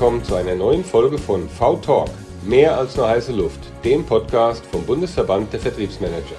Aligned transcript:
willkommen 0.00 0.24
zu 0.24 0.34
einer 0.34 0.54
neuen 0.54 0.82
Folge 0.82 1.18
von 1.18 1.46
V-Talk, 1.46 2.08
mehr 2.42 2.78
als 2.78 2.96
nur 2.96 3.06
heiße 3.06 3.32
Luft, 3.32 3.60
dem 3.84 4.02
Podcast 4.06 4.64
vom 4.72 4.82
Bundesverband 4.84 5.52
der 5.52 5.60
Vertriebsmanager. 5.60 6.36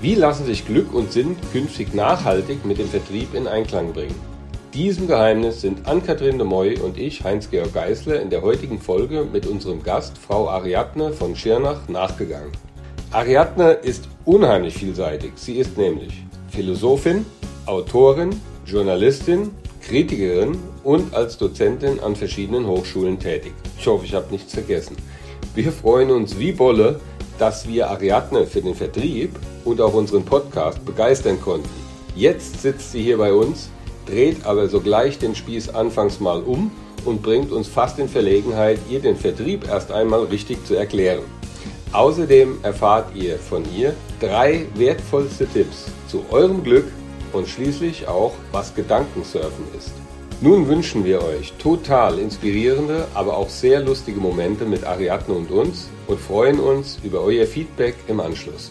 Wie 0.00 0.16
lassen 0.16 0.44
sich 0.44 0.66
Glück 0.66 0.92
und 0.92 1.12
Sinn 1.12 1.36
künftig 1.52 1.94
nachhaltig 1.94 2.64
mit 2.64 2.78
dem 2.78 2.88
Vertrieb 2.88 3.32
in 3.34 3.46
Einklang 3.46 3.92
bringen? 3.92 4.16
Diesem 4.72 5.06
Geheimnis 5.06 5.60
sind 5.60 5.86
Ann-Kathrin 5.86 6.38
de 6.38 6.46
Moy 6.46 6.76
und 6.80 6.98
ich, 6.98 7.22
Heinz-Georg 7.22 7.72
Geisler, 7.72 8.20
in 8.20 8.30
der 8.30 8.42
heutigen 8.42 8.80
Folge 8.80 9.24
mit 9.32 9.46
unserem 9.46 9.84
Gast, 9.84 10.18
Frau 10.18 10.48
Ariadne 10.48 11.12
von 11.12 11.36
Schirnach, 11.36 11.86
nachgegangen. 11.86 12.50
Ariadne 13.12 13.74
ist 13.74 14.08
unheimlich 14.24 14.74
vielseitig. 14.74 15.34
Sie 15.36 15.58
ist 15.58 15.78
nämlich 15.78 16.24
Philosophin, 16.48 17.24
Autorin, 17.66 18.30
Journalistin, 18.66 19.52
Kritikerin 19.86 20.56
und 20.82 21.14
als 21.14 21.36
Dozentin 21.36 22.00
an 22.00 22.16
verschiedenen 22.16 22.66
Hochschulen 22.66 23.18
tätig. 23.18 23.52
Ich 23.78 23.86
hoffe, 23.86 24.06
ich 24.06 24.14
habe 24.14 24.30
nichts 24.30 24.54
vergessen. 24.54 24.96
Wir 25.54 25.70
freuen 25.70 26.10
uns 26.10 26.38
wie 26.38 26.52
Bolle, 26.52 27.00
dass 27.38 27.68
wir 27.68 27.90
Ariadne 27.90 28.46
für 28.46 28.62
den 28.62 28.74
Vertrieb 28.74 29.38
und 29.64 29.80
auch 29.80 29.92
unseren 29.92 30.24
Podcast 30.24 30.84
begeistern 30.84 31.40
konnten. 31.40 31.68
Jetzt 32.16 32.62
sitzt 32.62 32.92
sie 32.92 33.02
hier 33.02 33.18
bei 33.18 33.32
uns, 33.32 33.68
dreht 34.06 34.46
aber 34.46 34.68
sogleich 34.68 35.18
den 35.18 35.34
Spieß 35.34 35.70
anfangs 35.70 36.18
mal 36.18 36.42
um 36.42 36.70
und 37.04 37.22
bringt 37.22 37.52
uns 37.52 37.68
fast 37.68 37.98
in 37.98 38.08
Verlegenheit, 38.08 38.78
ihr 38.88 39.00
den 39.00 39.16
Vertrieb 39.16 39.68
erst 39.68 39.92
einmal 39.92 40.24
richtig 40.24 40.64
zu 40.66 40.74
erklären. 40.76 41.24
Außerdem 41.92 42.58
erfahrt 42.62 43.14
ihr 43.14 43.38
von 43.38 43.62
ihr 43.76 43.94
drei 44.18 44.66
wertvollste 44.74 45.46
Tipps 45.46 45.84
zu 46.08 46.24
eurem 46.30 46.64
Glück 46.64 46.86
und 47.34 47.48
schließlich 47.48 48.08
auch, 48.08 48.32
was 48.52 48.74
Gedankensurfen 48.74 49.64
ist. 49.76 49.92
Nun 50.40 50.68
wünschen 50.68 51.04
wir 51.04 51.22
euch 51.22 51.52
total 51.54 52.18
inspirierende, 52.18 53.06
aber 53.14 53.36
auch 53.36 53.48
sehr 53.48 53.80
lustige 53.80 54.20
Momente 54.20 54.64
mit 54.64 54.84
Ariadne 54.84 55.34
und 55.34 55.50
uns 55.50 55.88
und 56.06 56.18
freuen 56.18 56.60
uns 56.60 56.98
über 57.02 57.20
euer 57.22 57.46
Feedback 57.46 57.94
im 58.08 58.20
Anschluss. 58.20 58.70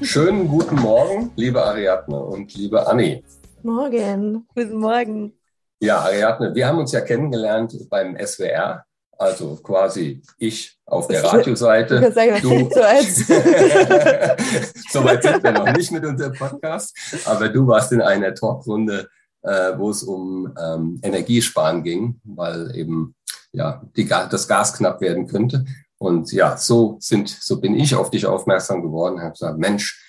Schönen 0.00 0.48
guten 0.48 0.76
Morgen, 0.76 1.30
liebe 1.36 1.62
Ariadne 1.62 2.18
und 2.18 2.54
liebe 2.54 2.86
Anni. 2.86 3.22
Morgen, 3.62 4.46
guten 4.54 4.78
Morgen. 4.78 5.32
Ja, 5.80 5.98
Ariadne, 5.98 6.54
wir 6.54 6.66
haben 6.66 6.78
uns 6.78 6.92
ja 6.92 7.00
kennengelernt 7.00 7.76
beim 7.90 8.16
SWR, 8.16 8.84
also 9.22 9.56
quasi 9.62 10.20
ich 10.38 10.78
auf 10.86 11.08
der 11.08 11.24
Radioseite. 11.24 12.04
Ich 12.06 12.14
sagen, 12.14 12.38
du, 12.42 12.70
so, 12.70 12.80
so 14.90 15.04
weit 15.04 15.22
sind 15.22 15.42
wir 15.42 15.52
noch 15.52 15.72
nicht 15.72 15.90
mit 15.92 16.04
unserem 16.04 16.34
Podcast, 16.34 16.94
aber 17.24 17.48
du 17.48 17.66
warst 17.66 17.92
in 17.92 18.02
einer 18.02 18.34
Talkrunde 18.34 19.08
äh, 19.42 19.76
wo 19.76 19.90
es 19.90 20.02
um 20.02 20.52
ähm, 20.60 21.00
Energiesparen 21.02 21.82
ging, 21.82 22.20
weil 22.24 22.74
eben 22.76 23.14
ja 23.52 23.82
die, 23.96 24.06
das 24.06 24.48
Gas 24.48 24.74
knapp 24.74 25.00
werden 25.00 25.26
könnte. 25.26 25.64
Und 25.98 26.32
ja, 26.32 26.56
so 26.56 26.96
sind, 27.00 27.28
so 27.28 27.60
bin 27.60 27.76
ich 27.76 27.94
auf 27.94 28.10
dich 28.10 28.26
aufmerksam 28.26 28.82
geworden, 28.82 29.20
habe 29.20 29.32
gesagt, 29.32 29.58
Mensch, 29.58 30.00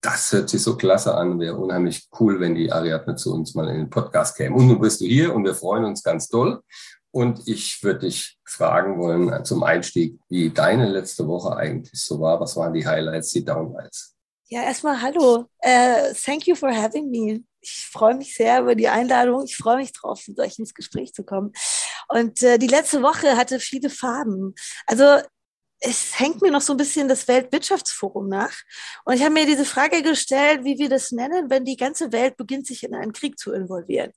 das 0.00 0.32
hört 0.32 0.48
sich 0.48 0.62
so 0.62 0.76
klasse 0.76 1.14
an, 1.14 1.38
wäre 1.38 1.56
unheimlich 1.56 2.08
cool, 2.18 2.40
wenn 2.40 2.54
die 2.54 2.72
Ariadne 2.72 3.14
zu 3.14 3.32
uns 3.32 3.54
mal 3.54 3.68
in 3.68 3.76
den 3.76 3.90
Podcast 3.90 4.36
käme. 4.36 4.56
Und 4.56 4.66
nun 4.66 4.80
bist 4.80 5.00
du 5.00 5.04
hier 5.04 5.34
und 5.34 5.44
wir 5.44 5.54
freuen 5.54 5.84
uns 5.84 6.02
ganz 6.02 6.28
doll. 6.28 6.60
Und 7.12 7.46
ich 7.46 7.82
würde 7.82 8.00
dich 8.00 8.38
fragen 8.44 8.98
wollen 8.98 9.32
äh, 9.32 9.44
zum 9.44 9.62
Einstieg, 9.62 10.18
wie 10.28 10.50
deine 10.50 10.88
letzte 10.88 11.28
Woche 11.28 11.56
eigentlich 11.56 12.02
so 12.02 12.20
war. 12.20 12.40
Was 12.40 12.56
waren 12.56 12.72
die 12.72 12.86
Highlights, 12.86 13.30
die 13.30 13.44
Downlights? 13.44 14.16
Ja, 14.48 14.62
erstmal 14.62 15.00
hallo. 15.00 15.46
Uh, 15.64 16.12
thank 16.24 16.46
you 16.46 16.54
for 16.54 16.74
having 16.74 17.10
me 17.10 17.44
ich 17.62 17.86
freue 17.86 18.14
mich 18.14 18.34
sehr 18.34 18.60
über 18.60 18.74
die 18.74 18.88
Einladung. 18.88 19.44
Ich 19.44 19.56
freue 19.56 19.76
mich 19.76 19.92
drauf, 19.92 20.26
mit 20.26 20.38
euch 20.40 20.58
ins 20.58 20.74
Gespräch 20.74 21.14
zu 21.14 21.24
kommen. 21.24 21.52
Und 22.08 22.42
äh, 22.42 22.58
die 22.58 22.66
letzte 22.66 23.02
Woche 23.02 23.36
hatte 23.36 23.60
viele 23.60 23.88
Farben. 23.88 24.54
Also 24.86 25.22
es 25.78 26.18
hängt 26.18 26.42
mir 26.42 26.50
noch 26.50 26.60
so 26.60 26.74
ein 26.74 26.76
bisschen 26.76 27.08
das 27.08 27.26
Weltwirtschaftsforum 27.28 28.28
nach. 28.28 28.54
Und 29.04 29.14
ich 29.14 29.22
habe 29.22 29.32
mir 29.32 29.46
diese 29.46 29.64
Frage 29.64 30.02
gestellt, 30.02 30.64
wie 30.64 30.78
wir 30.78 30.88
das 30.88 31.12
nennen, 31.12 31.50
wenn 31.50 31.64
die 31.64 31.76
ganze 31.76 32.12
Welt 32.12 32.36
beginnt, 32.36 32.66
sich 32.66 32.82
in 32.82 32.94
einen 32.94 33.12
Krieg 33.12 33.38
zu 33.38 33.52
involvieren. 33.52 34.12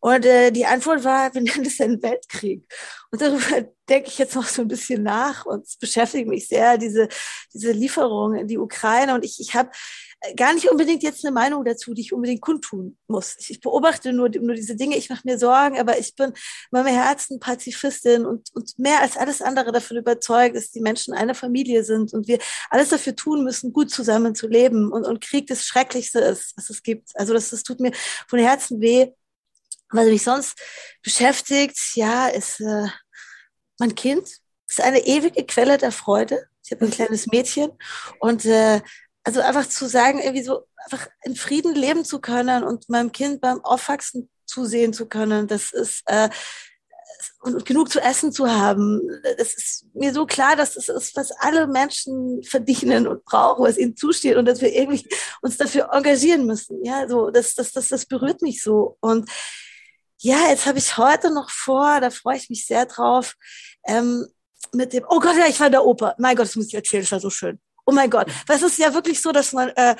Und 0.00 0.24
äh, 0.24 0.50
die 0.50 0.66
Antwort 0.66 1.04
war, 1.04 1.34
wir 1.34 1.42
nennen 1.42 1.66
es 1.66 1.80
einen 1.80 2.02
Weltkrieg. 2.02 2.64
Und 3.10 3.20
darüber 3.20 3.68
denke 3.88 4.08
ich 4.08 4.18
jetzt 4.18 4.34
noch 4.34 4.46
so 4.46 4.62
ein 4.62 4.68
bisschen 4.68 5.02
nach 5.02 5.46
und 5.46 5.66
es 5.66 5.76
beschäftigt 5.76 6.28
mich 6.28 6.46
sehr, 6.46 6.76
diese, 6.76 7.08
diese 7.54 7.72
Lieferung 7.72 8.34
in 8.34 8.46
die 8.46 8.58
Ukraine. 8.58 9.14
Und 9.14 9.24
ich, 9.24 9.40
ich 9.40 9.54
habe 9.54 9.70
gar 10.36 10.52
nicht 10.52 10.68
unbedingt 10.68 11.02
jetzt 11.02 11.24
eine 11.24 11.32
Meinung 11.32 11.64
dazu, 11.64 11.94
die 11.94 12.02
ich 12.02 12.12
unbedingt 12.12 12.40
kundtun 12.40 12.98
muss. 13.06 13.36
Ich 13.48 13.60
beobachte 13.60 14.12
nur, 14.12 14.28
nur 14.28 14.54
diese 14.54 14.74
Dinge, 14.74 14.96
ich 14.96 15.10
mache 15.10 15.22
mir 15.24 15.38
Sorgen, 15.38 15.78
aber 15.78 15.98
ich 15.98 16.16
bin 16.16 16.30
in 16.30 16.34
meinem 16.70 16.88
Herzen 16.88 17.38
Pazifistin 17.38 18.26
und, 18.26 18.48
und 18.54 18.78
mehr 18.78 19.00
als 19.00 19.16
alles 19.16 19.40
andere 19.40 19.70
davon 19.72 19.96
überzeugt, 19.96 20.56
dass 20.56 20.70
die 20.70 20.80
Menschen 20.80 21.14
eine 21.14 21.34
Familie 21.34 21.84
sind 21.84 22.12
und 22.12 22.26
wir 22.26 22.38
alles 22.68 22.88
dafür 22.88 23.14
tun 23.14 23.44
müssen, 23.44 23.72
gut 23.72 23.90
zusammen 23.90 24.34
zu 24.34 24.48
leben 24.48 24.92
und, 24.92 25.04
und 25.06 25.20
Krieg 25.20 25.46
das 25.46 25.64
Schrecklichste 25.64 26.18
ist, 26.18 26.56
was 26.56 26.68
es 26.68 26.82
gibt. 26.82 27.10
Also 27.14 27.32
das, 27.32 27.50
das 27.50 27.62
tut 27.62 27.80
mir 27.80 27.92
von 28.26 28.40
Herzen 28.40 28.80
weh. 28.80 29.12
Was 29.90 30.06
mich 30.06 30.22
sonst 30.22 30.58
beschäftigt, 31.02 31.78
ja, 31.94 32.28
ist 32.28 32.60
äh, 32.60 32.88
mein 33.78 33.94
Kind. 33.94 34.28
Ist 34.68 34.80
eine 34.80 35.06
ewige 35.06 35.44
Quelle 35.46 35.78
der 35.78 35.92
Freude. 35.92 36.46
Ich 36.64 36.72
habe 36.72 36.84
ein 36.84 36.90
kleines 36.90 37.26
Mädchen 37.26 37.70
und 38.20 38.44
äh, 38.44 38.82
also 39.24 39.40
einfach 39.40 39.66
zu 39.68 39.86
sagen, 39.86 40.20
irgendwie 40.20 40.42
so 40.42 40.66
einfach 40.84 41.08
in 41.22 41.36
Frieden 41.36 41.74
leben 41.74 42.04
zu 42.04 42.20
können 42.20 42.64
und 42.64 42.88
meinem 42.88 43.12
Kind 43.12 43.40
beim 43.40 43.64
Aufwachsen 43.64 44.28
zusehen 44.46 44.92
zu 44.92 45.06
können, 45.06 45.46
das 45.46 45.72
ist 45.72 46.02
äh, 46.06 46.28
und 47.40 47.64
genug 47.64 47.90
zu 47.90 48.00
essen 48.00 48.32
zu 48.32 48.50
haben. 48.50 49.00
Das 49.36 49.54
ist 49.54 49.86
mir 49.94 50.12
so 50.12 50.26
klar, 50.26 50.56
dass 50.56 50.74
das 50.74 50.88
ist, 50.88 51.16
was 51.16 51.30
alle 51.32 51.66
Menschen 51.66 52.42
verdienen 52.42 53.06
und 53.06 53.24
brauchen, 53.24 53.64
was 53.64 53.78
ihnen 53.78 53.96
zusteht 53.96 54.36
und 54.36 54.46
dass 54.46 54.60
wir 54.60 54.72
irgendwie 54.72 55.08
uns 55.40 55.56
dafür 55.56 55.90
engagieren 55.92 56.46
müssen. 56.46 56.84
Ja, 56.84 57.08
so 57.08 57.30
das, 57.30 57.54
das, 57.54 57.72
das, 57.72 57.88
das 57.88 58.06
berührt 58.06 58.42
mich 58.42 58.62
so. 58.62 58.96
Und 59.00 59.28
ja, 60.18 60.48
jetzt 60.48 60.66
habe 60.66 60.78
ich 60.78 60.96
heute 60.96 61.32
noch 61.32 61.50
vor, 61.50 62.00
da 62.00 62.10
freue 62.10 62.36
ich 62.36 62.50
mich 62.50 62.66
sehr 62.66 62.86
drauf, 62.86 63.34
ähm, 63.86 64.26
mit 64.72 64.92
dem, 64.92 65.04
oh 65.08 65.20
Gott, 65.20 65.36
ja, 65.36 65.46
ich 65.46 65.58
war 65.60 65.66
in 65.66 65.72
der 65.72 65.84
Oper. 65.84 66.14
Mein 66.18 66.36
Gott, 66.36 66.46
das 66.46 66.56
muss 66.56 66.66
ich 66.66 66.74
erzählen, 66.74 67.02
das 67.02 67.12
war 67.12 67.20
so 67.20 67.30
schön 67.30 67.60
oh 67.88 67.92
mein 67.92 68.10
Gott. 68.10 68.30
Weil 68.46 68.56
es 68.56 68.62
ist 68.62 68.78
ja 68.78 68.92
wirklich 68.92 69.20
so, 69.20 69.32
dass 69.32 69.52
man, 69.52 69.70
äh, 69.70 69.96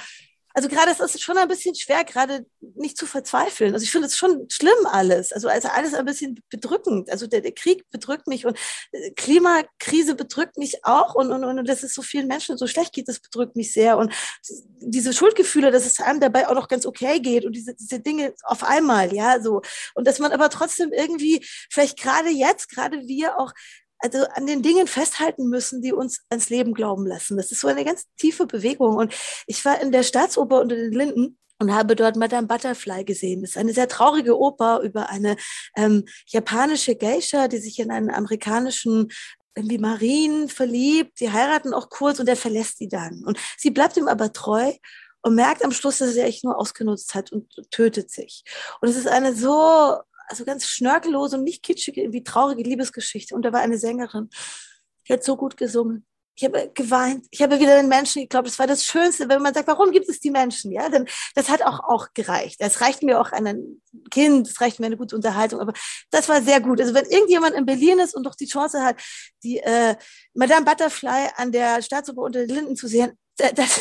also 0.54 0.68
gerade 0.68 0.90
es 0.90 1.00
ist 1.00 1.22
schon 1.22 1.38
ein 1.38 1.48
bisschen 1.48 1.74
schwer, 1.74 2.04
gerade 2.04 2.46
nicht 2.74 2.96
zu 2.96 3.06
verzweifeln. 3.06 3.74
Also 3.74 3.84
ich 3.84 3.90
finde 3.90 4.06
es 4.06 4.16
schon 4.16 4.46
schlimm 4.50 4.86
alles. 4.90 5.32
Also, 5.32 5.48
also 5.48 5.68
alles 5.68 5.94
ein 5.94 6.04
bisschen 6.04 6.42
bedrückend. 6.50 7.10
Also 7.10 7.26
der, 7.26 7.40
der 7.40 7.52
Krieg 7.52 7.88
bedrückt 7.90 8.26
mich 8.26 8.46
und 8.46 8.58
äh, 8.92 9.10
Klimakrise 9.12 10.14
bedrückt 10.14 10.56
mich 10.56 10.84
auch 10.84 11.14
und, 11.14 11.32
und, 11.32 11.44
und 11.44 11.68
dass 11.68 11.82
es 11.82 11.94
so 11.94 12.02
vielen 12.02 12.26
Menschen 12.26 12.56
so 12.56 12.66
schlecht 12.66 12.92
geht, 12.92 13.08
das 13.08 13.20
bedrückt 13.20 13.56
mich 13.56 13.72
sehr. 13.72 13.98
Und 13.98 14.12
diese 14.80 15.12
Schuldgefühle, 15.12 15.70
dass 15.70 15.86
es 15.86 16.00
einem 16.00 16.20
dabei 16.20 16.48
auch 16.48 16.54
noch 16.54 16.68
ganz 16.68 16.86
okay 16.86 17.20
geht 17.20 17.44
und 17.44 17.52
diese, 17.52 17.74
diese 17.74 18.00
Dinge 18.00 18.34
auf 18.42 18.64
einmal, 18.64 19.14
ja, 19.14 19.40
so. 19.40 19.62
Und 19.94 20.06
dass 20.06 20.18
man 20.18 20.32
aber 20.32 20.50
trotzdem 20.50 20.92
irgendwie, 20.92 21.44
vielleicht 21.70 21.98
gerade 21.98 22.30
jetzt, 22.30 22.70
gerade 22.70 23.06
wir 23.06 23.38
auch 23.38 23.52
also 23.98 24.24
an 24.34 24.46
den 24.46 24.62
Dingen 24.62 24.86
festhalten 24.86 25.48
müssen, 25.48 25.82
die 25.82 25.92
uns 25.92 26.22
ans 26.30 26.50
Leben 26.50 26.74
glauben 26.74 27.06
lassen. 27.06 27.36
Das 27.36 27.52
ist 27.52 27.60
so 27.60 27.68
eine 27.68 27.84
ganz 27.84 28.04
tiefe 28.16 28.46
Bewegung. 28.46 28.96
Und 28.96 29.14
ich 29.46 29.64
war 29.64 29.80
in 29.80 29.92
der 29.92 30.02
Staatsoper 30.02 30.60
unter 30.60 30.76
den 30.76 30.92
Linden 30.92 31.38
und 31.58 31.74
habe 31.74 31.96
dort 31.96 32.16
Madame 32.16 32.46
Butterfly 32.46 33.04
gesehen. 33.04 33.42
Das 33.42 33.50
ist 33.50 33.58
eine 33.58 33.72
sehr 33.72 33.88
traurige 33.88 34.38
Oper 34.38 34.80
über 34.80 35.08
eine 35.10 35.36
ähm, 35.76 36.04
japanische 36.26 36.94
Geisha, 36.94 37.48
die 37.48 37.58
sich 37.58 37.78
in 37.80 37.90
einen 37.90 38.10
amerikanischen 38.10 39.08
irgendwie 39.56 39.78
Marien 39.78 40.48
verliebt. 40.48 41.18
Die 41.20 41.32
heiraten 41.32 41.74
auch 41.74 41.90
kurz 41.90 42.20
und 42.20 42.28
er 42.28 42.36
verlässt 42.36 42.78
sie 42.78 42.88
dann. 42.88 43.24
Und 43.24 43.38
sie 43.56 43.70
bleibt 43.70 43.96
ihm 43.96 44.06
aber 44.06 44.32
treu 44.32 44.72
und 45.22 45.34
merkt 45.34 45.64
am 45.64 45.72
Schluss, 45.72 45.98
dass 45.98 46.14
er 46.14 46.26
echt 46.26 46.44
nur 46.44 46.56
ausgenutzt 46.58 47.14
hat 47.14 47.32
und 47.32 47.50
tötet 47.72 48.10
sich. 48.10 48.44
Und 48.80 48.88
es 48.88 48.96
ist 48.96 49.08
eine 49.08 49.34
so 49.34 49.98
also 50.28 50.44
ganz 50.44 50.66
schnörkellose 50.66 51.36
und 51.36 51.44
nicht 51.44 51.62
kitschige, 51.62 52.02
irgendwie 52.02 52.22
traurige 52.22 52.62
Liebesgeschichte. 52.62 53.34
Und 53.34 53.42
da 53.42 53.52
war 53.52 53.60
eine 53.60 53.78
Sängerin, 53.78 54.30
die 55.06 55.12
hat 55.12 55.24
so 55.24 55.36
gut 55.36 55.56
gesungen. 55.56 56.04
Ich 56.40 56.44
habe 56.44 56.70
geweint. 56.72 57.26
Ich 57.32 57.42
habe 57.42 57.58
wieder 57.58 57.76
den 57.76 57.88
Menschen 57.88 58.22
geglaubt. 58.22 58.46
Das 58.46 58.60
war 58.60 58.68
das 58.68 58.84
Schönste, 58.84 59.28
wenn 59.28 59.42
man 59.42 59.52
sagt, 59.52 59.66
warum 59.66 59.90
gibt 59.90 60.08
es 60.08 60.20
die 60.20 60.30
Menschen? 60.30 60.70
Ja, 60.70 60.88
denn 60.88 61.04
das 61.34 61.48
hat 61.48 61.62
auch, 61.62 61.80
auch 61.80 62.14
gereicht. 62.14 62.58
Es 62.60 62.80
reicht 62.80 63.02
mir 63.02 63.20
auch 63.20 63.32
ein 63.32 63.82
Kind, 64.12 64.46
es 64.46 64.60
reicht 64.60 64.78
mir 64.78 64.86
eine 64.86 64.96
gute 64.96 65.16
Unterhaltung. 65.16 65.58
Aber 65.58 65.72
das 66.12 66.28
war 66.28 66.40
sehr 66.40 66.60
gut. 66.60 66.80
Also 66.80 66.94
wenn 66.94 67.06
irgendjemand 67.06 67.56
in 67.56 67.66
Berlin 67.66 67.98
ist 67.98 68.14
und 68.14 68.24
doch 68.24 68.36
die 68.36 68.46
Chance 68.46 68.84
hat, 68.84 69.00
die 69.42 69.58
äh, 69.58 69.96
Madame 70.32 70.64
Butterfly 70.64 71.30
an 71.34 71.50
der 71.50 71.82
Staatsoper 71.82 72.22
unter 72.22 72.46
den 72.46 72.54
Linden 72.54 72.76
zu 72.76 72.86
sehen, 72.86 73.18
das, 73.38 73.80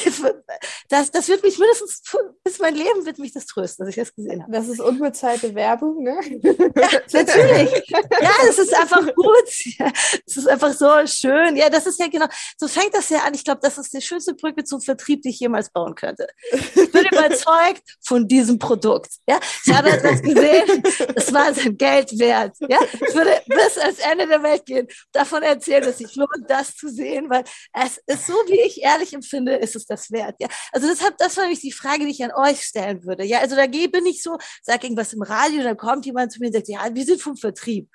das, 0.90 1.12
das 1.12 1.28
wird 1.28 1.44
mich 1.44 1.58
mindestens 1.58 2.02
bis 2.44 2.60
mein 2.60 2.76
Leben 2.76 3.06
wird 3.06 3.20
mich 3.20 3.34
das 3.34 3.46
trösten, 3.46 3.86
dass 3.86 3.96
ich 3.96 4.02
das 4.02 4.14
gesehen 4.14 4.44
habe. 4.44 4.52
Das 4.52 4.68
ist 4.68 4.80
unbezahlte 4.80 5.54
Werbung, 5.56 6.04
ne? 6.04 6.20
Ja, 6.42 6.90
natürlich. 7.12 7.90
Ja, 7.90 8.32
es 8.48 8.60
ist 8.60 8.74
einfach 8.74 9.06
gut. 9.16 9.76
Ja, 9.80 9.92
es 10.26 10.38
ist 10.38 10.48
einfach 10.48 10.74
so 10.74 10.90
schön. 11.06 11.56
Ja, 11.56 11.70
das 11.70 11.86
ist 11.86 12.00
ja 12.00 12.08
genau, 12.08 12.28
so 12.58 12.68
fängt 12.68 12.94
das 12.94 13.10
ja 13.10 13.20
an. 13.20 13.34
Ich 13.34 13.44
glaube, 13.44 13.60
das 13.62 13.78
ist 13.78 13.94
die 13.94 14.02
schönste 14.02 14.34
Brücke 14.34 14.64
zum 14.64 14.82
Vertrieb, 14.82 15.22
die 15.24 15.30
ich 15.30 15.40
jemals 15.40 15.70
bauen 15.70 15.96
könnte. 15.96 16.28
Ich 16.52 16.92
bin 16.92 17.06
überzeugt 17.06 17.82
von 18.02 18.28
diesem 18.28 18.60
Produkt. 18.60 19.12
Ja, 19.28 19.40
ich 19.66 19.74
habe 19.74 19.90
etwas 19.90 20.22
gesehen, 20.22 20.84
es 21.16 21.34
war 21.34 21.54
sein 21.54 21.78
Geld 21.78 22.18
wert. 22.20 22.56
Ja, 22.60 22.80
ich 22.94 23.16
würde 23.16 23.42
bis 23.48 23.78
ans 23.78 24.00
Ende 24.00 24.28
der 24.28 24.44
Welt 24.44 24.66
gehen, 24.66 24.88
davon 25.12 25.44
erzählen, 25.44 25.84
dass 25.84 25.98
sich 25.98 26.16
lohnt, 26.16 26.30
das 26.48 26.76
zu 26.76 26.90
sehen, 26.90 27.30
weil 27.30 27.44
es 27.74 28.00
ist 28.06 28.28
so, 28.28 28.34
wie 28.48 28.62
ich 28.62 28.82
ehrlich 28.82 29.14
empfinde, 29.14 29.47
ist 29.56 29.76
es 29.76 29.86
das 29.86 30.12
wert. 30.12 30.36
Ja, 30.40 30.48
also 30.72 30.88
deshalb, 30.88 31.18
das 31.18 31.38
war 31.38 31.44
nämlich 31.44 31.62
die 31.62 31.72
Frage, 31.72 32.06
die 32.06 32.12
ich 32.12 32.24
an 32.24 32.32
euch 32.32 32.62
stellen 32.62 33.04
würde. 33.04 33.24
Ja, 33.24 33.40
also 33.40 33.56
da 33.56 33.66
bin 33.68 34.06
ich 34.06 34.22
so, 34.22 34.38
sag 34.62 34.84
irgendwas 34.84 35.14
im 35.14 35.22
Radio, 35.22 35.64
dann 35.64 35.78
kommt 35.78 36.06
jemand 36.06 36.32
zu 36.32 36.40
mir 36.40 36.48
und 36.48 36.54
sagt, 36.54 36.68
ja, 36.68 36.94
wir 36.94 37.06
sind 37.06 37.22
vom 37.22 37.38
Vertrieb. 37.38 37.90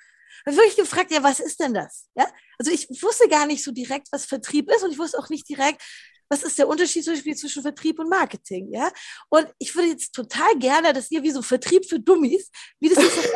Dann 0.45 0.55
würde 0.55 0.67
ich 0.67 0.75
gefragt, 0.75 1.11
ja, 1.11 1.23
was 1.23 1.39
ist 1.39 1.59
denn 1.59 1.73
das? 1.73 2.09
Ja, 2.15 2.27
also 2.57 2.71
ich 2.71 2.89
wusste 3.01 3.27
gar 3.29 3.45
nicht 3.45 3.63
so 3.63 3.71
direkt, 3.71 4.07
was 4.11 4.25
Vertrieb 4.25 4.69
ist 4.69 4.83
und 4.83 4.91
ich 4.91 4.97
wusste 4.97 5.17
auch 5.17 5.29
nicht 5.29 5.47
direkt, 5.47 5.81
was 6.33 6.41
ist 6.41 6.57
der 6.57 6.67
Unterschied 6.67 7.03
zum 7.03 7.13
Beispiel 7.13 7.35
zwischen 7.35 7.61
Vertrieb 7.61 7.99
und 7.99 8.09
Marketing, 8.09 8.73
ja? 8.73 8.89
Und 9.29 9.47
ich 9.59 9.75
würde 9.75 9.89
jetzt 9.89 10.13
total 10.13 10.57
gerne, 10.57 10.91
dass 10.91 11.11
ihr 11.11 11.21
wie 11.21 11.29
so 11.29 11.43
Vertrieb 11.43 11.85
für 11.87 11.99
Dummies, 11.99 12.49
wie 12.79 12.89
das 12.89 13.03
ist. 13.03 13.33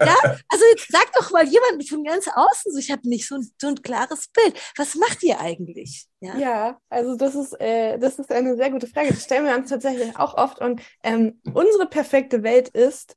ja, 0.00 0.16
also 0.48 0.64
sagt 0.90 1.16
doch 1.16 1.30
mal 1.30 1.46
jemand 1.46 1.88
von 1.88 2.04
ganz 2.04 2.28
außen, 2.28 2.72
so 2.72 2.78
ich 2.78 2.90
habe 2.90 3.08
nicht 3.08 3.26
so 3.26 3.36
ein, 3.36 3.50
so 3.58 3.68
ein 3.68 3.80
klares 3.80 4.28
Bild. 4.28 4.54
Was 4.76 4.94
macht 4.96 5.22
ihr 5.22 5.40
eigentlich? 5.40 6.06
Ja, 6.20 6.36
ja 6.36 6.80
also 6.90 7.16
das 7.16 7.34
ist, 7.34 7.58
äh, 7.58 7.98
das 7.98 8.18
ist 8.18 8.30
eine 8.30 8.56
sehr 8.56 8.70
gute 8.70 8.86
Frage. 8.86 9.08
Das 9.08 9.24
stellen 9.24 9.46
wir 9.46 9.56
uns 9.56 9.70
tatsächlich 9.70 10.14
auch 10.18 10.34
oft. 10.34 10.60
Und 10.60 10.82
ähm, 11.02 11.40
unsere 11.54 11.86
perfekte 11.86 12.42
Welt 12.42 12.68
ist, 12.68 13.16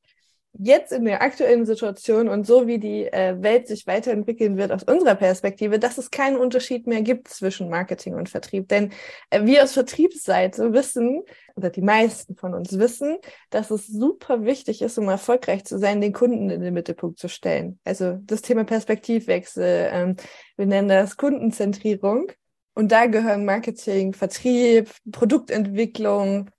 jetzt 0.57 0.91
in 0.91 1.05
der 1.05 1.21
aktuellen 1.21 1.65
Situation 1.65 2.27
und 2.27 2.45
so 2.45 2.67
wie 2.67 2.77
die 2.77 3.05
äh, 3.05 3.41
Welt 3.41 3.67
sich 3.67 3.87
weiterentwickeln 3.87 4.57
wird 4.57 4.71
aus 4.71 4.83
unserer 4.83 5.15
Perspektive, 5.15 5.79
dass 5.79 5.97
es 5.97 6.11
keinen 6.11 6.37
Unterschied 6.37 6.87
mehr 6.87 7.01
gibt 7.01 7.29
zwischen 7.29 7.69
Marketing 7.69 8.15
und 8.15 8.29
Vertrieb. 8.29 8.67
Denn 8.67 8.91
äh, 9.29 9.45
wir 9.45 9.63
aus 9.63 9.73
Vertriebsseite 9.73 10.73
wissen, 10.73 11.23
oder 11.55 11.69
die 11.69 11.81
meisten 11.81 12.35
von 12.35 12.53
uns 12.53 12.77
wissen, 12.77 13.17
dass 13.49 13.71
es 13.71 13.87
super 13.87 14.43
wichtig 14.43 14.81
ist, 14.81 14.97
um 14.97 15.07
erfolgreich 15.09 15.65
zu 15.65 15.77
sein, 15.79 16.01
den 16.01 16.13
Kunden 16.13 16.49
in 16.49 16.61
den 16.61 16.73
Mittelpunkt 16.73 17.19
zu 17.19 17.29
stellen. 17.29 17.79
Also 17.83 18.17
das 18.23 18.41
Thema 18.41 18.63
Perspektivwechsel, 18.63 19.89
ähm, 19.91 20.15
wir 20.57 20.65
nennen 20.65 20.89
das 20.89 21.17
Kundenzentrierung. 21.17 22.31
Und 22.73 22.91
da 22.91 23.05
gehören 23.05 23.45
Marketing, 23.45 24.13
Vertrieb, 24.13 24.91
Produktentwicklung, 25.11 26.49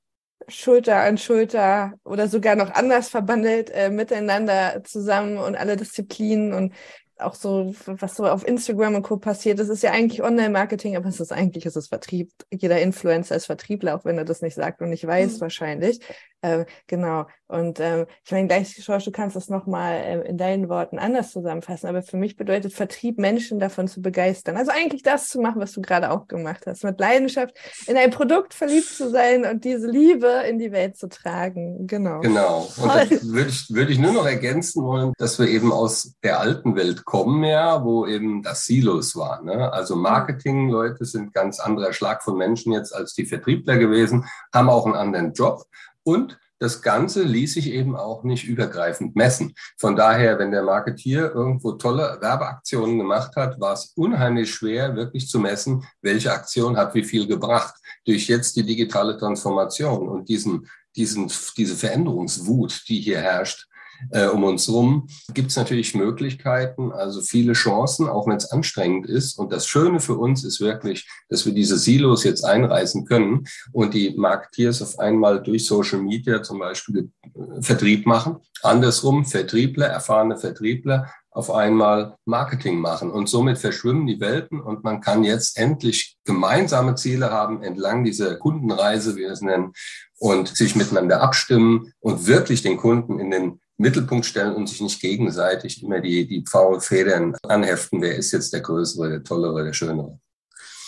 Schulter 0.48 0.96
an 1.00 1.18
Schulter 1.18 1.94
oder 2.04 2.28
sogar 2.28 2.56
noch 2.56 2.70
anders 2.70 3.08
verbandelt 3.08 3.70
äh, 3.70 3.90
miteinander 3.90 4.82
zusammen 4.84 5.38
und 5.38 5.56
alle 5.56 5.76
Disziplinen 5.76 6.52
und 6.52 6.74
auch 7.22 7.34
so, 7.34 7.74
was 7.86 8.16
so 8.16 8.26
auf 8.26 8.46
Instagram 8.46 8.96
und 8.96 9.02
Co. 9.02 9.16
passiert, 9.16 9.58
das 9.58 9.68
ist 9.68 9.82
ja 9.82 9.92
eigentlich 9.92 10.22
Online-Marketing, 10.22 10.96
aber 10.96 11.08
es 11.08 11.20
ist 11.20 11.32
eigentlich, 11.32 11.66
es 11.66 11.76
ist 11.76 11.88
Vertrieb. 11.88 12.30
Jeder 12.52 12.80
Influencer 12.80 13.36
ist 13.36 13.46
Vertriebler, 13.46 13.96
auch 13.96 14.04
wenn 14.04 14.18
er 14.18 14.24
das 14.24 14.42
nicht 14.42 14.54
sagt 14.54 14.80
und 14.80 14.90
nicht 14.90 15.06
weiß, 15.06 15.36
mhm. 15.36 15.40
wahrscheinlich. 15.40 16.00
Äh, 16.42 16.64
genau. 16.88 17.26
Und 17.46 17.78
ähm, 17.80 18.06
ich 18.24 18.32
meine, 18.32 18.48
gleich, 18.48 18.82
Schorsch, 18.82 19.04
du 19.04 19.12
kannst 19.12 19.36
das 19.36 19.48
nochmal 19.48 19.94
äh, 19.94 20.28
in 20.28 20.38
deinen 20.38 20.68
Worten 20.68 20.98
anders 20.98 21.30
zusammenfassen, 21.30 21.86
aber 21.86 22.02
für 22.02 22.16
mich 22.16 22.36
bedeutet 22.36 22.72
Vertrieb, 22.72 23.18
Menschen 23.18 23.60
davon 23.60 23.86
zu 23.86 24.02
begeistern. 24.02 24.56
Also 24.56 24.72
eigentlich 24.72 25.02
das 25.02 25.28
zu 25.28 25.40
machen, 25.40 25.60
was 25.60 25.72
du 25.72 25.82
gerade 25.82 26.10
auch 26.10 26.26
gemacht 26.26 26.64
hast, 26.66 26.82
mit 26.82 26.98
Leidenschaft 26.98 27.54
in 27.86 27.96
ein 27.96 28.10
Produkt 28.10 28.54
verliebt 28.54 28.88
zu 28.88 29.08
sein 29.10 29.44
und 29.44 29.64
diese 29.64 29.86
Liebe 29.86 30.42
in 30.48 30.58
die 30.58 30.72
Welt 30.72 30.96
zu 30.96 31.08
tragen. 31.08 31.86
Genau. 31.86 32.20
Genau. 32.20 32.68
Und 32.76 32.88
da 32.88 33.08
würde 33.22 33.50
ich, 33.50 33.70
würde 33.70 33.92
ich 33.92 33.98
nur 33.98 34.12
noch 34.12 34.26
ergänzen 34.26 34.82
wollen, 34.82 35.12
dass 35.18 35.38
wir 35.38 35.46
eben 35.46 35.72
aus 35.72 36.14
der 36.24 36.40
alten 36.40 36.74
Welt 36.74 37.04
kommen, 37.04 37.11
ja, 37.44 37.84
wo 37.84 38.06
eben 38.06 38.42
das 38.42 38.64
Silos 38.64 39.14
war. 39.16 39.42
Ne? 39.42 39.72
Also 39.72 39.96
Marketing-Leute 39.96 41.04
sind 41.04 41.34
ganz 41.34 41.60
anderer 41.60 41.92
Schlag 41.92 42.22
von 42.22 42.38
Menschen 42.38 42.72
jetzt 42.72 42.94
als 42.94 43.14
die 43.14 43.26
Vertriebler 43.26 43.76
gewesen, 43.76 44.24
haben 44.52 44.70
auch 44.70 44.86
einen 44.86 44.94
anderen 44.94 45.32
Job 45.32 45.64
und 46.04 46.38
das 46.62 46.80
Ganze 46.80 47.24
ließ 47.24 47.54
sich 47.54 47.72
eben 47.72 47.96
auch 47.96 48.22
nicht 48.22 48.44
übergreifend 48.44 49.16
messen. 49.16 49.52
Von 49.78 49.96
daher, 49.96 50.38
wenn 50.38 50.52
der 50.52 50.62
Marketier 50.62 51.32
irgendwo 51.34 51.72
tolle 51.72 52.18
Werbeaktionen 52.20 52.98
gemacht 52.98 53.34
hat, 53.34 53.60
war 53.60 53.72
es 53.72 53.92
unheimlich 53.96 54.54
schwer, 54.54 54.94
wirklich 54.94 55.28
zu 55.28 55.40
messen, 55.40 55.84
welche 56.02 56.32
Aktion 56.32 56.76
hat 56.76 56.94
wie 56.94 57.02
viel 57.02 57.26
gebracht. 57.26 57.74
Durch 58.04 58.28
jetzt 58.28 58.54
die 58.54 58.64
digitale 58.64 59.18
Transformation 59.18 60.08
und 60.08 60.28
diesen, 60.28 60.68
diesen, 60.94 61.32
diese 61.56 61.74
Veränderungswut, 61.74 62.84
die 62.88 63.00
hier 63.00 63.18
herrscht, 63.18 63.66
äh, 64.10 64.26
um 64.26 64.44
uns 64.44 64.66
herum, 64.68 65.08
gibt 65.34 65.50
es 65.50 65.56
natürlich 65.56 65.94
Möglichkeiten, 65.94 66.92
also 66.92 67.20
viele 67.20 67.52
Chancen, 67.52 68.08
auch 68.08 68.26
wenn 68.26 68.36
es 68.36 68.50
anstrengend 68.50 69.06
ist. 69.06 69.38
Und 69.38 69.52
das 69.52 69.66
Schöne 69.66 70.00
für 70.00 70.16
uns 70.16 70.44
ist 70.44 70.60
wirklich, 70.60 71.08
dass 71.28 71.46
wir 71.46 71.52
diese 71.52 71.78
Silos 71.78 72.24
jetzt 72.24 72.44
einreißen 72.44 73.04
können 73.04 73.44
und 73.72 73.94
die 73.94 74.14
Marketeers 74.16 74.82
auf 74.82 74.98
einmal 74.98 75.42
durch 75.42 75.66
Social 75.66 76.00
Media 76.00 76.42
zum 76.42 76.58
Beispiel 76.58 77.10
äh, 77.34 77.62
Vertrieb 77.62 78.06
machen. 78.06 78.36
Andersrum, 78.62 79.24
Vertriebler, 79.24 79.86
erfahrene 79.86 80.36
Vertriebler 80.36 81.10
auf 81.32 81.50
einmal 81.50 82.16
Marketing 82.26 82.78
machen. 82.78 83.10
Und 83.10 83.28
somit 83.28 83.58
verschwimmen 83.58 84.06
die 84.06 84.20
Welten 84.20 84.60
und 84.60 84.84
man 84.84 85.00
kann 85.00 85.24
jetzt 85.24 85.58
endlich 85.58 86.16
gemeinsame 86.24 86.94
Ziele 86.94 87.30
haben 87.30 87.62
entlang 87.62 88.04
dieser 88.04 88.36
Kundenreise, 88.36 89.16
wie 89.16 89.20
wir 89.20 89.32
es 89.32 89.40
nennen, 89.40 89.72
und 90.18 90.48
sich 90.48 90.76
miteinander 90.76 91.22
abstimmen 91.22 91.92
und 92.00 92.26
wirklich 92.26 92.62
den 92.62 92.76
Kunden 92.76 93.18
in 93.18 93.30
den 93.30 93.60
Mittelpunkt 93.82 94.24
stellen 94.24 94.54
und 94.54 94.68
sich 94.68 94.80
nicht 94.80 95.00
gegenseitig 95.00 95.82
immer 95.82 96.00
die, 96.00 96.26
die 96.26 96.42
Pfahlfedern 96.42 97.36
anheften. 97.46 98.00
Wer 98.00 98.16
ist 98.16 98.32
jetzt 98.32 98.52
der 98.52 98.60
Größere, 98.60 99.10
der 99.10 99.22
Tollere, 99.22 99.64
der 99.64 99.72
Schönere? 99.72 100.18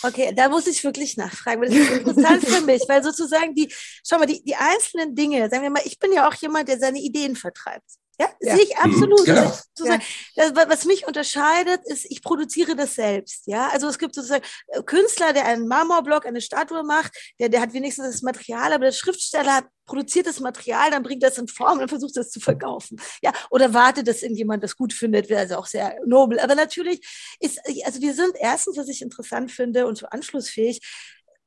Okay, 0.01 0.33
da 0.35 0.49
muss 0.49 0.67
ich 0.67 0.83
wirklich 0.83 1.17
nachfragen, 1.17 1.61
weil 1.61 1.69
das 1.69 1.77
ist 1.77 1.97
interessant 1.97 2.45
für 2.45 2.61
mich, 2.61 2.83
weil 2.87 3.03
sozusagen 3.03 3.53
die, 3.55 3.73
schau 4.07 4.17
mal, 4.17 4.25
die, 4.25 4.43
die 4.43 4.55
einzelnen 4.55 5.15
Dinge, 5.15 5.49
sagen 5.49 5.63
wir 5.63 5.69
mal, 5.69 5.81
ich 5.85 5.99
bin 5.99 6.13
ja 6.13 6.27
auch 6.27 6.33
jemand, 6.35 6.69
der 6.69 6.79
seine 6.79 6.99
Ideen 6.99 7.35
vertreibt. 7.35 7.89
Ja, 8.19 8.27
ja. 8.39 8.55
sehe 8.55 8.63
ich 8.63 8.77
absolut. 8.77 9.25
Genau. 9.25 9.41
Also, 9.41 9.99
das, 10.35 10.53
was 10.53 10.85
mich 10.85 11.07
unterscheidet, 11.07 11.81
ist, 11.85 12.05
ich 12.09 12.21
produziere 12.21 12.75
das 12.75 12.95
selbst. 12.95 13.47
Ja, 13.47 13.69
also 13.69 13.87
es 13.87 13.99
gibt 13.99 14.15
sozusagen 14.15 14.43
äh, 14.67 14.81
Künstler, 14.83 15.33
der 15.33 15.45
einen 15.45 15.67
Marmorblock, 15.67 16.25
eine 16.25 16.41
Statue 16.41 16.83
macht, 16.83 17.13
der, 17.39 17.49
der 17.49 17.61
hat 17.61 17.73
wenigstens 17.73 18.07
das 18.07 18.21
Material, 18.21 18.73
aber 18.73 18.85
der 18.85 18.91
Schriftsteller 18.91 19.55
hat 19.55 19.65
produziert 19.85 20.27
das 20.27 20.39
Material, 20.39 20.91
dann 20.91 21.03
bringt 21.03 21.23
das 21.23 21.37
in 21.37 21.47
Form 21.47 21.79
und 21.79 21.89
versucht 21.89 22.17
das 22.17 22.31
zu 22.31 22.39
verkaufen. 22.39 22.99
Ja, 23.21 23.31
oder 23.49 23.73
wartet, 23.73 24.07
dass 24.07 24.23
irgendjemand 24.23 24.63
das 24.63 24.75
gut 24.75 24.93
findet, 24.93 25.29
wäre 25.29 25.41
also 25.41 25.57
auch 25.57 25.67
sehr 25.67 25.95
nobel. 26.05 26.39
Aber 26.39 26.55
natürlich 26.55 27.01
ist, 27.39 27.59
also 27.85 28.01
wir 28.01 28.13
sind 28.13 28.35
erstens, 28.39 28.77
was 28.77 28.87
ich 28.87 29.01
interessant 29.01 29.51
finde 29.51 29.85
und 29.85 29.97
so 29.97 30.07
anschlussfähig, 30.07 30.81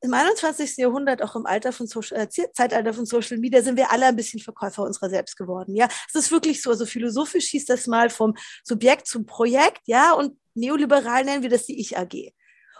im 0.00 0.14
21. 0.14 0.76
Jahrhundert, 0.76 1.22
auch 1.22 1.34
im 1.36 1.46
Alter 1.46 1.72
von 1.72 1.86
Social, 1.86 2.20
äh, 2.20 2.28
Zeitalter 2.28 2.94
von 2.94 3.06
Social 3.06 3.38
Media, 3.38 3.62
sind 3.62 3.76
wir 3.76 3.90
alle 3.90 4.06
ein 4.06 4.16
bisschen 4.16 4.40
Verkäufer 4.40 4.82
unserer 4.82 5.10
selbst 5.10 5.36
geworden. 5.36 5.74
Ja, 5.74 5.88
es 6.08 6.14
ist 6.14 6.30
wirklich 6.30 6.62
so. 6.62 6.70
Also 6.70 6.86
philosophisch 6.86 7.46
hieß 7.46 7.67
das 7.67 7.86
mal 7.86 8.10
vom 8.10 8.34
Subjekt 8.64 9.06
zum 9.06 9.26
Projekt, 9.26 9.82
ja, 9.86 10.12
und 10.12 10.38
neoliberal 10.55 11.24
nennen 11.24 11.43
wir 11.43 11.50
das 11.50 11.67
die 11.67 11.81
Ich-AG. 11.81 12.32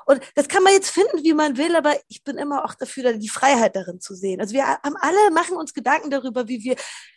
Und 0.08 0.22
das 0.34 0.48
kann 0.48 0.62
man 0.62 0.72
jetzt 0.72 0.88
finden, 0.88 1.22
wie 1.22 1.34
man 1.34 1.58
will, 1.58 1.76
aber 1.76 1.94
ich 2.08 2.24
bin 2.24 2.38
immer 2.38 2.64
auch 2.64 2.72
dafür, 2.72 3.12
die 3.12 3.28
Freiheit 3.28 3.76
darin 3.76 4.00
zu 4.00 4.14
sehen. 4.14 4.40
Also 4.40 4.54
wir 4.54 4.66
haben 4.66 4.96
alle, 4.96 5.30
machen 5.32 5.58
uns 5.58 5.74
Gedanken 5.74 6.08
darüber, 6.08 6.48
wie 6.48 6.64
wir 6.64 6.76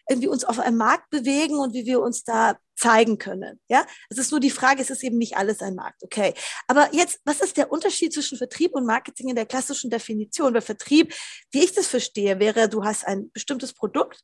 irgendwie 0.10 0.28
uns 0.28 0.44
auf 0.44 0.60
einem 0.60 0.76
Markt 0.76 1.10
bewegen 1.10 1.58
und 1.58 1.74
wie 1.74 1.86
wir 1.86 2.02
uns 2.02 2.26
da 2.26 2.60
zeigen 2.76 3.18
können. 3.18 3.62
Ja, 3.70 3.86
es 4.10 4.18
ist 4.18 4.32
nur 4.32 4.42
die 4.42 4.50
Frage, 4.50 4.82
es 4.82 4.90
ist 4.90 5.06
eben 5.06 5.18
nicht 5.18 5.38
alles 5.38 5.62
ein 5.62 5.76
Markt. 5.76 6.04
Okay. 6.04 6.34
Aber 6.68 6.94
jetzt, 6.94 7.22
was 7.24 7.40
ist 7.40 7.56
der 7.56 7.72
Unterschied 7.72 8.12
zwischen 8.14 8.38
Vertrieb 8.38 8.76
und 8.76 8.86
Marketing 8.86 9.30
in 9.30 9.38
der 9.38 9.46
klassischen 9.46 9.90
Definition? 9.90 10.54
Weil 10.54 10.62
Vertrieb, 10.62 11.14
wie 11.52 11.64
ich 11.64 11.72
das 11.72 11.88
verstehe, 11.88 12.40
wäre, 12.40 12.68
du 12.68 12.84
hast 12.84 13.08
ein 13.08 13.32
bestimmtes 13.32 13.72
Produkt 13.72 14.20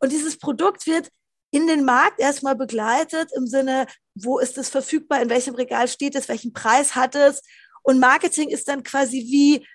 und 0.00 0.10
dieses 0.10 0.36
Produkt 0.36 0.88
wird 0.88 1.10
in 1.52 1.68
den 1.68 1.84
Markt 1.84 2.18
erstmal 2.18 2.56
begleitet 2.56 3.30
im 3.36 3.46
Sinne, 3.46 3.86
wo 4.16 4.40
ist 4.40 4.58
es 4.58 4.68
verfügbar, 4.68 5.22
in 5.22 5.30
welchem 5.30 5.54
Regal 5.54 5.86
steht 5.86 6.16
es, 6.16 6.28
welchen 6.28 6.52
Preis 6.52 6.96
hat 6.96 7.14
es 7.14 7.42
und 7.82 7.98
Marketing 7.98 8.48
ist 8.48 8.68
dann 8.68 8.82
quasi, 8.82 9.18
wie 9.30 9.66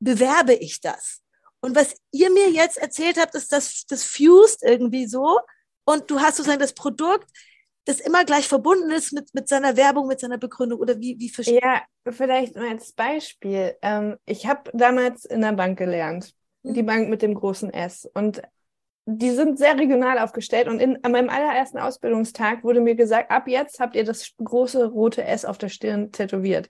bewerbe 0.00 0.54
ich 0.54 0.80
das? 0.80 1.20
Und 1.60 1.76
was 1.76 1.94
ihr 2.10 2.30
mir 2.30 2.50
jetzt 2.50 2.78
erzählt 2.78 3.18
habt, 3.18 3.34
ist, 3.34 3.52
dass 3.52 3.84
das 3.86 4.04
fused 4.04 4.62
irgendwie 4.62 5.06
so. 5.06 5.40
Und 5.84 6.10
du 6.10 6.20
hast 6.20 6.36
sozusagen 6.36 6.60
das 6.60 6.72
Produkt, 6.72 7.28
das 7.84 8.00
immer 8.00 8.24
gleich 8.24 8.48
verbunden 8.48 8.90
ist 8.90 9.12
mit, 9.12 9.32
mit 9.34 9.48
seiner 9.48 9.76
Werbung, 9.76 10.06
mit 10.06 10.20
seiner 10.20 10.38
Begründung 10.38 10.78
oder 10.80 10.98
wie, 10.98 11.18
wie 11.18 11.28
verstehe 11.28 11.60
Ja, 11.62 11.82
vielleicht 12.10 12.56
als 12.56 12.92
Beispiel. 12.92 13.76
Ähm, 13.82 14.16
ich 14.26 14.46
habe 14.46 14.70
damals 14.74 15.24
in 15.24 15.40
der 15.40 15.52
Bank 15.52 15.78
gelernt, 15.78 16.32
mhm. 16.62 16.74
die 16.74 16.82
Bank 16.82 17.08
mit 17.08 17.22
dem 17.22 17.34
großen 17.34 17.72
S. 17.72 18.08
Und 18.14 18.42
die 19.06 19.30
sind 19.30 19.58
sehr 19.58 19.78
regional 19.78 20.18
aufgestellt. 20.18 20.68
Und 20.68 20.80
in, 20.80 21.02
an 21.04 21.12
meinem 21.12 21.28
allerersten 21.28 21.78
Ausbildungstag 21.78 22.64
wurde 22.64 22.80
mir 22.80 22.94
gesagt, 22.94 23.30
ab 23.30 23.48
jetzt 23.48 23.80
habt 23.80 23.96
ihr 23.96 24.04
das 24.04 24.32
große 24.42 24.86
rote 24.86 25.24
S 25.24 25.44
auf 25.44 25.58
der 25.58 25.68
Stirn 25.68 26.12
tätowiert 26.12 26.68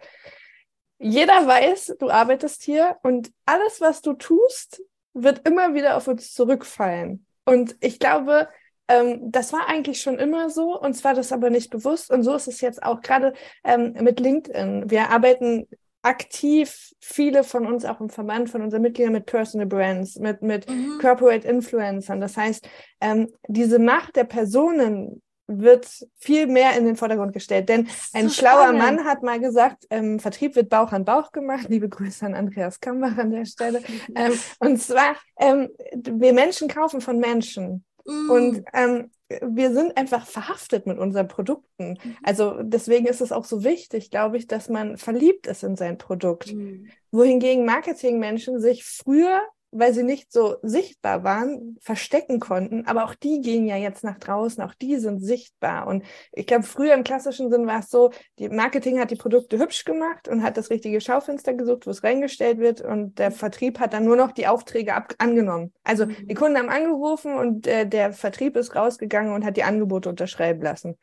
jeder 1.01 1.47
weiß, 1.47 1.97
du 1.99 2.11
arbeitest 2.11 2.63
hier 2.63 2.97
und 3.03 3.33
alles, 3.47 3.81
was 3.81 4.03
du 4.03 4.13
tust, 4.13 4.83
wird 5.15 5.49
immer 5.49 5.75
wieder 5.75 5.97
auf 5.97 6.07
uns 6.07 6.35
zurückfallen. 6.35 7.25
Und 7.47 7.75
ich 7.81 7.99
glaube, 7.99 8.49
ähm, 8.87 9.33
das 9.33 9.53
war 9.53 9.67
eigentlich 9.67 10.03
schon 10.03 10.19
immer 10.19 10.51
so, 10.51 10.79
uns 10.79 11.03
war 11.03 11.15
das 11.15 11.33
aber 11.33 11.49
nicht 11.49 11.71
bewusst. 11.71 12.11
Und 12.11 12.23
so 12.23 12.35
ist 12.35 12.49
es 12.49 12.61
jetzt 12.61 12.83
auch 12.83 13.01
gerade 13.01 13.33
ähm, 13.65 13.95
mit 14.01 14.21
LinkedIn. 14.21 14.91
Wir 14.91 15.09
arbeiten 15.11 15.67
aktiv 16.03 16.93
viele 17.01 17.45
von 17.45 17.67
uns 17.67 17.85
auch 17.85 18.01
im 18.01 18.11
Verband 18.11 18.51
von 18.51 18.63
unseren 18.63 18.83
Mitgliedern 18.83 19.13
mit 19.15 19.27
Personal 19.27 19.67
Brands, 19.67 20.17
mit, 20.17 20.43
mit 20.43 20.69
mhm. 20.69 20.99
Corporate 21.01 21.49
Influencern. 21.49 22.21
Das 22.21 22.37
heißt, 22.37 22.69
ähm, 23.01 23.29
diese 23.49 23.79
Macht 23.79 24.17
der 24.17 24.25
Personen 24.25 25.23
wird 25.51 25.89
viel 26.19 26.47
mehr 26.47 26.77
in 26.77 26.85
den 26.85 26.97
Vordergrund 26.97 27.33
gestellt. 27.33 27.69
Denn 27.69 27.89
ein 28.13 28.29
so 28.29 28.35
schlauer 28.35 28.69
spannend. 28.69 28.79
Mann 28.79 29.05
hat 29.05 29.23
mal 29.23 29.41
gesagt, 29.41 29.87
ähm, 29.91 30.19
Vertrieb 30.19 30.57
wird 30.57 30.69
Bauch 30.69 30.93
an 30.93 31.05
Bauch 31.05 31.33
gemacht. 31.33 31.67
Liebe 31.69 31.89
Grüße 31.89 32.25
an 32.25 32.35
Andreas 32.35 32.81
Kambach 32.81 33.19
an 33.19 33.31
der 33.31 33.45
Stelle. 33.45 33.83
ähm, 34.15 34.33
und 34.61 34.81
zwar, 34.81 35.17
ähm, 35.39 35.69
wir 35.95 36.33
Menschen 36.33 36.69
kaufen 36.69 37.01
von 37.01 37.19
Menschen. 37.19 37.85
Mm. 38.05 38.31
Und 38.31 38.65
ähm, 38.73 39.11
wir 39.43 39.73
sind 39.73 39.97
einfach 39.97 40.27
verhaftet 40.27 40.87
mit 40.87 40.99
unseren 40.99 41.29
Produkten. 41.29 41.99
Mhm. 42.03 42.17
Also 42.23 42.63
deswegen 42.63 43.07
ist 43.07 43.21
es 43.21 43.31
auch 43.33 43.45
so 43.45 43.63
wichtig, 43.63 44.11
glaube 44.11 44.37
ich, 44.37 44.47
dass 44.47 44.69
man 44.69 44.97
verliebt 44.97 45.47
ist 45.47 45.63
in 45.63 45.77
sein 45.77 45.99
Produkt. 45.99 46.53
Mhm. 46.53 46.89
Wohingegen 47.13 47.65
Marketingmenschen 47.65 48.61
sich 48.61 48.85
früher 48.85 49.41
weil 49.73 49.95
sie 49.95 50.03
nicht 50.03 50.33
so 50.33 50.57
sichtbar 50.63 51.23
waren, 51.23 51.77
verstecken 51.81 52.41
konnten. 52.41 52.87
Aber 52.87 53.05
auch 53.05 53.15
die 53.15 53.41
gehen 53.41 53.67
ja 53.67 53.77
jetzt 53.77 54.03
nach 54.03 54.19
draußen, 54.19 54.63
auch 54.65 54.75
die 54.75 54.97
sind 54.97 55.21
sichtbar. 55.21 55.87
Und 55.87 56.05
ich 56.33 56.47
glaube, 56.47 56.65
früher 56.65 56.95
im 56.95 57.05
klassischen 57.05 57.51
Sinn 57.51 57.67
war 57.67 57.81
es 57.81 57.91
so, 57.91 58.11
die 58.39 58.49
Marketing 58.49 58.99
hat 58.99 59.11
die 59.11 59.17
Produkte 59.17 59.59
hübsch 59.59 59.85
gemacht 59.85 60.29
und 60.29 60.43
hat 60.43 60.57
das 60.57 60.71
richtige 60.71 61.01
Schaufenster 61.01 61.55
gesucht, 61.55 61.87
wo 61.87 61.91
es 61.91 62.03
reingestellt 62.03 62.59
wird. 62.59 62.81
Und 62.81 63.19
der 63.19 63.31
Vertrieb 63.31 63.79
hat 63.79 63.93
dann 63.93 64.05
nur 64.05 64.17
noch 64.17 64.33
die 64.33 64.49
Aufträge 64.49 64.95
ab 64.95 65.15
angenommen. 65.19 65.73
Also 65.85 66.07
mhm. 66.07 66.27
die 66.27 66.35
Kunden 66.35 66.59
haben 66.59 66.69
angerufen 66.69 67.35
und 67.37 67.67
äh, 67.67 67.87
der 67.87 68.13
Vertrieb 68.13 68.57
ist 68.57 68.75
rausgegangen 68.75 69.33
und 69.33 69.45
hat 69.45 69.57
die 69.57 69.65
Angebote 69.65 70.09
unterschreiben 70.09 70.63
lassen. 70.63 70.97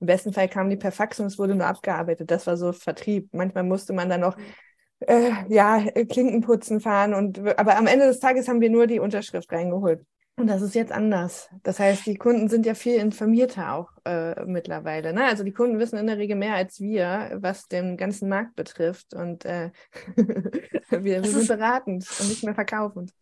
Im 0.00 0.06
besten 0.06 0.32
Fall 0.32 0.48
kamen 0.48 0.70
die 0.70 0.76
per 0.76 0.92
Fax 0.92 1.20
und 1.20 1.26
es 1.26 1.38
wurde 1.38 1.54
nur 1.54 1.66
abgearbeitet. 1.66 2.30
Das 2.30 2.46
war 2.46 2.56
so 2.56 2.72
Vertrieb. 2.72 3.28
Manchmal 3.32 3.64
musste 3.64 3.92
man 3.92 4.08
dann 4.08 4.20
noch 4.20 4.36
äh, 5.00 5.30
ja, 5.48 5.84
Klinkenputzen 6.08 6.80
fahren. 6.80 7.14
Und, 7.14 7.38
aber 7.58 7.76
am 7.76 7.86
Ende 7.86 8.06
des 8.06 8.20
Tages 8.20 8.48
haben 8.48 8.60
wir 8.60 8.70
nur 8.70 8.86
die 8.86 9.00
Unterschrift 9.00 9.52
reingeholt. 9.52 10.04
Und 10.38 10.48
das 10.48 10.60
ist 10.60 10.74
jetzt 10.74 10.92
anders. 10.92 11.48
Das 11.62 11.78
heißt, 11.78 12.04
die 12.04 12.16
Kunden 12.16 12.48
sind 12.50 12.66
ja 12.66 12.74
viel 12.74 12.96
informierter 12.96 13.72
auch 13.72 13.90
äh, 14.04 14.44
mittlerweile. 14.44 15.14
Ne? 15.14 15.24
Also 15.24 15.44
die 15.44 15.52
Kunden 15.52 15.78
wissen 15.78 15.98
in 15.98 16.06
der 16.06 16.18
Regel 16.18 16.36
mehr 16.36 16.54
als 16.54 16.78
wir, 16.78 17.38
was 17.40 17.68
den 17.68 17.96
ganzen 17.96 18.28
Markt 18.28 18.54
betrifft. 18.54 19.14
Und 19.14 19.46
äh, 19.46 19.70
wir, 20.90 21.00
wir 21.00 21.24
sind 21.24 21.48
beratend 21.48 22.06
und 22.20 22.28
nicht 22.28 22.44
mehr 22.44 22.54
verkaufend. 22.54 23.12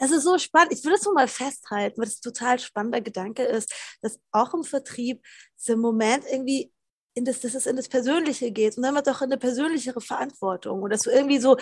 Es 0.00 0.10
ist 0.10 0.24
so 0.24 0.36
spannend. 0.38 0.72
Ich 0.72 0.84
will 0.84 0.92
das 0.92 1.02
so 1.02 1.12
mal 1.12 1.28
festhalten, 1.28 1.98
weil 1.98 2.06
das 2.06 2.18
ein 2.18 2.32
total 2.32 2.58
spannender 2.58 3.00
Gedanke 3.00 3.44
ist, 3.44 3.72
dass 4.00 4.18
auch 4.32 4.52
im 4.54 4.64
Vertrieb 4.64 5.22
so 5.54 5.74
im 5.74 5.80
Moment 5.80 6.24
irgendwie 6.28 6.72
in 7.14 7.24
das, 7.24 7.40
dass 7.40 7.54
es 7.54 7.66
in 7.66 7.76
das 7.76 7.88
Persönliche 7.88 8.50
geht 8.50 8.76
und 8.76 8.82
dann 8.82 8.94
wird 8.94 9.08
auch 9.08 9.20
in 9.20 9.26
eine 9.26 9.38
persönlichere 9.38 10.00
Verantwortung 10.00 10.82
und 10.82 10.90
dass 10.90 11.02
du 11.02 11.10
irgendwie 11.10 11.38
so 11.38 11.56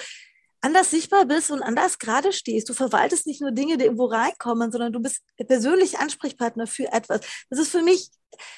anders 0.60 0.90
sichtbar 0.90 1.24
bist 1.24 1.50
und 1.50 1.62
anders 1.62 1.98
gerade 1.98 2.32
stehst. 2.32 2.68
Du 2.68 2.74
verwaltest 2.74 3.26
nicht 3.26 3.40
nur 3.40 3.50
Dinge, 3.50 3.78
die 3.78 3.84
irgendwo 3.84 4.06
reinkommen, 4.06 4.70
sondern 4.70 4.92
du 4.92 5.00
bist 5.00 5.22
der 5.38 5.44
persönliche 5.44 5.98
Ansprechpartner 5.98 6.66
für 6.66 6.92
etwas. 6.92 7.20
Das 7.48 7.58
ist 7.58 7.70
für 7.70 7.82
mich, 7.82 8.10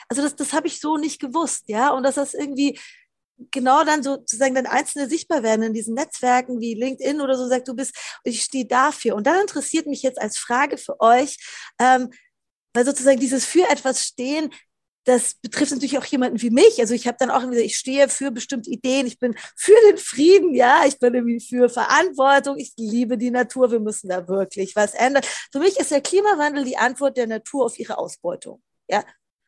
also 0.08 0.22
das, 0.22 0.34
das 0.36 0.52
habe 0.52 0.66
ich 0.66 0.80
so 0.80 0.96
nicht 0.96 1.20
gewusst, 1.20 1.64
ja, 1.68 1.90
und 1.90 2.02
dass 2.02 2.16
das 2.16 2.34
irgendwie 2.34 2.78
genau 3.50 3.84
dann 3.84 4.02
sozusagen 4.02 4.54
dann 4.54 4.66
Einzelne 4.66 5.08
sichtbar 5.08 5.42
werden 5.42 5.62
in 5.62 5.74
diesen 5.74 5.94
Netzwerken 5.94 6.60
wie 6.60 6.74
LinkedIn 6.74 7.20
oder 7.20 7.36
so, 7.36 7.48
sagt, 7.48 7.68
du 7.68 7.74
bist, 7.74 7.94
ich 8.24 8.42
stehe 8.42 8.66
dafür. 8.66 9.14
Und 9.14 9.26
dann 9.26 9.40
interessiert 9.40 9.86
mich 9.86 10.02
jetzt 10.02 10.20
als 10.20 10.38
Frage 10.38 10.78
für 10.78 11.00
euch, 11.00 11.38
ähm, 11.80 12.10
weil 12.74 12.84
sozusagen 12.84 13.20
dieses 13.20 13.44
für 13.44 13.68
etwas 13.68 14.04
stehen, 14.04 14.50
das 15.04 15.34
betrifft 15.34 15.72
natürlich 15.72 15.98
auch 15.98 16.04
jemanden 16.04 16.40
wie 16.40 16.50
mich. 16.50 16.78
Also 16.80 16.94
ich 16.94 17.06
habe 17.06 17.16
dann 17.18 17.30
auch 17.30 17.42
wieder, 17.42 17.60
ich 17.60 17.76
stehe 17.76 18.08
für 18.08 18.30
bestimmte 18.30 18.70
Ideen, 18.70 19.06
ich 19.06 19.18
bin 19.18 19.34
für 19.56 19.74
den 19.88 19.98
Frieden, 19.98 20.54
ja, 20.54 20.84
ich 20.86 20.98
bin 20.98 21.14
irgendwie 21.14 21.40
für 21.40 21.68
Verantwortung, 21.68 22.58
ich 22.58 22.72
liebe 22.76 23.18
die 23.18 23.30
Natur, 23.30 23.70
wir 23.72 23.80
müssen 23.80 24.08
da 24.08 24.28
wirklich 24.28 24.76
was 24.76 24.94
ändern. 24.94 25.24
Für 25.50 25.58
mich 25.58 25.78
ist 25.78 25.90
der 25.90 26.00
Klimawandel 26.00 26.64
die 26.64 26.76
Antwort 26.76 27.16
der 27.16 27.26
Natur 27.26 27.66
auf 27.66 27.78
ihre 27.78 27.98
Ausbeutung. 27.98 28.62
Ja, 28.88 29.04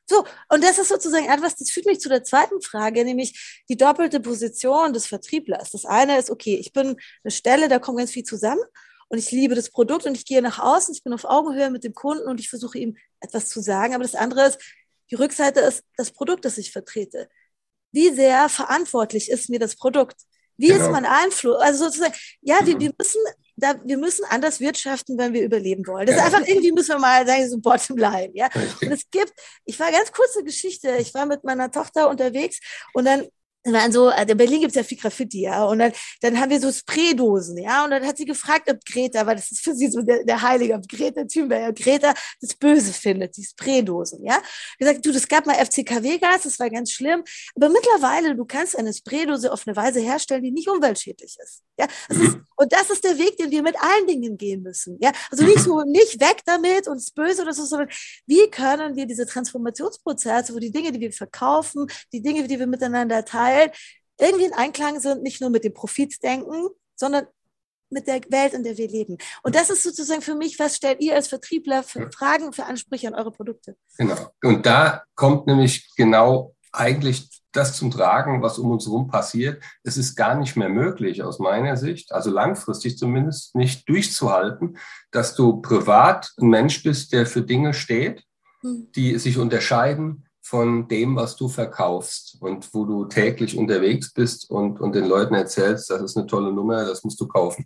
so, 0.06 0.25
und 0.50 0.62
das 0.62 0.78
ist 0.78 0.88
sozusagen 0.88 1.26
etwas, 1.26 1.56
das 1.56 1.70
führt 1.70 1.87
mich 1.87 2.00
zu 2.00 2.08
der 2.11 2.25
zweiten 2.25 2.61
Frage, 2.61 3.04
nämlich 3.04 3.62
die 3.68 3.76
doppelte 3.76 4.20
Position 4.20 4.92
des 4.92 5.06
Vertrieblers. 5.06 5.70
Das 5.70 5.87
eine 5.87 6.18
ist, 6.18 6.30
okay, 6.30 6.56
ich 6.56 6.73
bin 6.73 6.96
eine 7.23 7.30
Stelle, 7.30 7.68
da 7.68 7.78
kommt 7.78 7.99
ganz 7.99 8.11
viel 8.11 8.25
zusammen 8.25 8.62
und 9.08 9.18
ich 9.18 9.30
liebe 9.30 9.54
das 9.54 9.70
Produkt 9.70 10.04
und 10.04 10.16
ich 10.16 10.26
gehe 10.26 10.42
nach 10.42 10.58
außen, 10.58 10.94
ich 10.94 11.02
bin 11.02 11.14
auf 11.14 11.25
Augenhöhe 11.25 11.70
mit 11.70 11.84
dem 11.84 11.94
Kunden 11.94 12.28
und 12.28 12.38
ich 12.38 12.50
versuche 12.50 12.78
ihm 12.78 12.96
etwas 13.20 13.49
zu 13.49 13.61
sagen. 13.61 13.94
Aber 13.94 14.02
das 14.02 14.14
andere 14.14 14.46
ist, 14.49 14.58
die 15.11 15.16
Rückseite 15.16 15.61
ist 15.61 15.84
das 15.96 16.11
Produkt, 16.11 16.44
das 16.44 16.58
ich 16.58 16.73
vertrete. 16.73 17.28
Wie 17.92 18.11
sehr 18.11 18.49
verantwortlich 18.49 19.30
ist 19.30 19.50
mir 19.50 19.58
das 19.58 19.76
Produkt? 19.76 20.16
Wie 20.56 20.68
genau. 20.68 20.84
ist 20.84 20.90
mein 20.90 21.06
Einfluss? 21.06 21.61
Also 21.61 21.84
sozusagen, 21.84 22.14
ja, 22.40 22.64
wir, 22.64 22.78
wir 22.78 22.92
müssen 22.96 23.20
da, 23.56 23.75
wir 23.84 23.99
müssen 23.99 24.25
anders 24.25 24.61
wirtschaften, 24.61 25.16
wenn 25.16 25.32
wir 25.32 25.44
überleben 25.44 25.87
wollen. 25.87 26.06
Das 26.06 26.16
ist 26.16 26.23
einfach 26.23 26.46
irgendwie 26.46 26.73
müssen 26.73 26.94
wir 26.94 26.99
mal 26.99 27.26
sagen, 27.26 27.49
so 27.49 27.58
bottom 27.58 27.96
line, 27.96 28.30
ja. 28.34 28.49
Und 28.82 28.90
es 28.90 29.08
gibt, 29.11 29.32
ich 29.64 29.78
war 29.78 29.92
ganz 29.92 30.11
kurze 30.12 30.42
Geschichte, 30.42 30.96
ich 30.99 31.14
war 31.14 31.26
mit 31.26 31.44
meiner 31.44 31.70
Tochter 31.70 32.08
unterwegs 32.08 32.58
und 32.94 33.04
dann 33.04 33.28
waren 33.73 33.92
so, 33.92 34.09
also 34.09 34.33
in 34.33 34.37
Berlin 34.37 34.61
gibt 34.61 34.71
es 34.71 34.76
ja 34.76 34.83
viel 34.83 34.99
Graffiti, 34.99 35.42
ja. 35.42 35.64
Und 35.64 35.78
dann, 35.78 35.92
dann 36.21 36.38
haben 36.38 36.50
wir 36.50 36.61
so 36.61 36.71
Spraydosen, 36.71 37.59
ja. 37.59 37.85
Und 37.85 37.90
dann 37.90 38.06
hat 38.06 38.16
sie 38.16 38.25
gefragt, 38.25 38.71
ob 38.71 38.85
Greta, 38.85 39.26
weil 39.26 39.37
das 39.37 39.50
ist 39.50 39.64
für 39.64 39.75
sie 39.75 39.88
so 39.88 40.02
der, 40.02 40.25
der 40.25 40.42
Heilige, 40.42 40.75
ob 40.75 40.88
Greta 40.88 41.25
Thunberg, 41.25 41.71
ob 41.71 41.76
Greta 41.76 42.14
das 42.40 42.54
Böse 42.54 42.92
findet, 42.92 43.37
die 43.37 43.44
Spraydosen, 43.44 44.25
ja. 44.25 44.42
Gesagt, 44.78 45.04
du, 45.06 45.12
das 45.12 45.26
gab 45.28 45.47
mal 45.47 45.54
FCKW-Gas, 45.54 46.42
das 46.42 46.59
war 46.59 46.68
ganz 46.68 46.92
schlimm. 46.92 47.23
Aber 47.54 47.68
mittlerweile, 47.68 48.37
du 48.37 48.44
kannst 48.44 48.78
eine 48.78 48.92
Spraydose 48.92 49.52
auf 49.52 49.66
eine 49.66 49.76
Weise 49.76 50.00
herstellen, 50.00 50.42
die 50.42 50.50
nicht 50.50 50.68
umweltschädlich 50.68 51.37
ist. 51.42 51.62
Ja. 51.78 51.87
Das 52.09 52.18
ist, 52.18 52.37
und 52.64 52.73
das 52.73 52.88
ist 52.88 53.04
der 53.04 53.18
Weg, 53.18 53.37
den 53.37 53.50
wir 53.50 53.62
mit 53.62 53.76
allen 53.78 54.06
Dingen 54.06 54.38
gehen 54.38 54.62
müssen. 54.62 54.97
Ja. 55.00 55.12
Also 55.30 55.44
nicht 55.44 55.61
so, 55.61 55.83
nicht 55.87 56.18
weg 56.18 56.40
damit 56.47 56.88
und 56.88 56.97
das 56.97 57.11
Böse 57.11 57.42
oder 57.42 57.52
so, 57.52 57.64
sondern 57.66 57.90
wie 58.26 58.50
können 58.50 58.97
wir 58.97 59.04
diese 59.04 59.26
Transformationsprozesse, 59.26 60.54
wo 60.54 60.59
die 60.59 60.73
Dinge, 60.73 60.90
die 60.92 61.00
wir 61.00 61.12
verkaufen, 61.12 61.87
die 62.12 62.23
Dinge, 62.23 62.49
die 62.49 62.59
wir 62.59 62.66
miteinander 62.66 63.23
teilen, 63.26 63.71
irgendwie 64.18 64.47
in 64.47 64.54
Einklang 64.54 64.99
sind, 64.99 65.23
nicht 65.23 65.42
nur 65.42 65.50
mit 65.50 65.64
dem 65.64 65.75
Profitdenken, 65.75 66.68
sondern 66.97 67.26
mit 67.90 68.06
der 68.06 68.23
Welt, 68.30 68.54
in 68.54 68.64
der 68.64 68.78
wir 68.78 68.88
leben. 68.88 69.18
Und 69.42 69.54
das 69.54 69.68
ist 69.68 69.83
sozusagen 69.83 70.23
für 70.23 70.35
mich, 70.35 70.59
was 70.59 70.76
stellt 70.76 71.02
ihr 71.02 71.14
als 71.14 71.28
Vertriebler 71.28 71.83
für 71.83 72.11
Fragen, 72.11 72.54
für 72.54 72.64
Ansprüche 72.64 73.09
an 73.09 73.14
eure 73.14 73.30
Produkte? 73.30 73.76
Genau. 73.99 74.16
Und 74.42 74.64
da 74.64 75.04
kommt 75.14 75.47
nämlich 75.47 75.87
genau 75.97 76.53
eigentlich 76.75 77.28
das 77.52 77.76
zum 77.76 77.90
Tragen, 77.90 78.43
was 78.43 78.59
um 78.59 78.71
uns 78.71 78.87
herum 78.87 79.09
passiert. 79.09 79.62
Es 79.85 79.97
ist 79.97 80.16
gar 80.16 80.35
nicht 80.35 80.57
mehr 80.57 80.69
möglich 80.69 81.23
aus 81.23 81.38
meiner 81.38 81.76
Sicht, 81.76 82.12
also 82.12 82.31
langfristig 82.31 82.99
zumindest 82.99 83.54
nicht 83.54 83.88
durchzuhalten, 83.88 84.76
dass 85.12 85.35
du 85.37 85.61
privat 85.61 86.33
ein 86.40 86.49
Mensch 86.49 86.83
bist, 86.83 87.12
der 87.12 87.26
für 87.26 87.43
Dinge 87.43 87.73
steht, 87.73 88.25
hm. 88.61 88.88
die 88.95 89.19
sich 89.19 89.38
unterscheiden 89.38 90.26
von 90.45 90.89
dem, 90.89 91.17
was 91.17 91.37
du 91.37 91.49
verkaufst 91.49 92.37
und 92.41 92.69
wo 92.75 92.85
du 92.85 93.07
täglich 93.07 93.57
unterwegs 93.57 94.13
bist 94.13 94.51
und, 94.51 94.79
und 94.79 94.95
den 94.95 95.07
Leuten 95.07 95.35
erzählst, 95.35 95.89
das 95.89 96.03
ist 96.03 96.19
eine 96.19 96.27
tolle 96.27 96.53
Nummer, 96.53 96.85
das 96.85 97.03
musst 97.03 97.19
du 97.19 97.27
kaufen. 97.27 97.65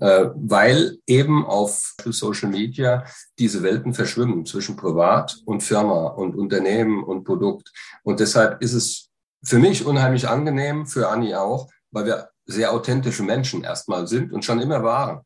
Äh, 0.00 0.30
weil 0.34 0.96
eben 1.06 1.44
auf 1.44 1.94
Social 2.06 2.48
Media 2.48 3.04
diese 3.38 3.62
Welten 3.62 3.92
verschwimmen 3.92 4.46
zwischen 4.46 4.76
Privat 4.76 5.36
und 5.44 5.62
Firma 5.62 6.06
und 6.06 6.34
Unternehmen 6.34 7.04
und 7.04 7.24
Produkt. 7.24 7.70
Und 8.04 8.20
deshalb 8.20 8.62
ist 8.62 8.72
es 8.72 9.10
für 9.44 9.58
mich 9.58 9.84
unheimlich 9.84 10.26
angenehm, 10.26 10.86
für 10.86 11.10
Anni 11.10 11.34
auch, 11.34 11.68
weil 11.90 12.06
wir 12.06 12.30
sehr 12.46 12.72
authentische 12.72 13.22
Menschen 13.22 13.64
erstmal 13.64 14.06
sind 14.06 14.32
und 14.32 14.46
schon 14.46 14.60
immer 14.60 14.82
waren 14.82 15.20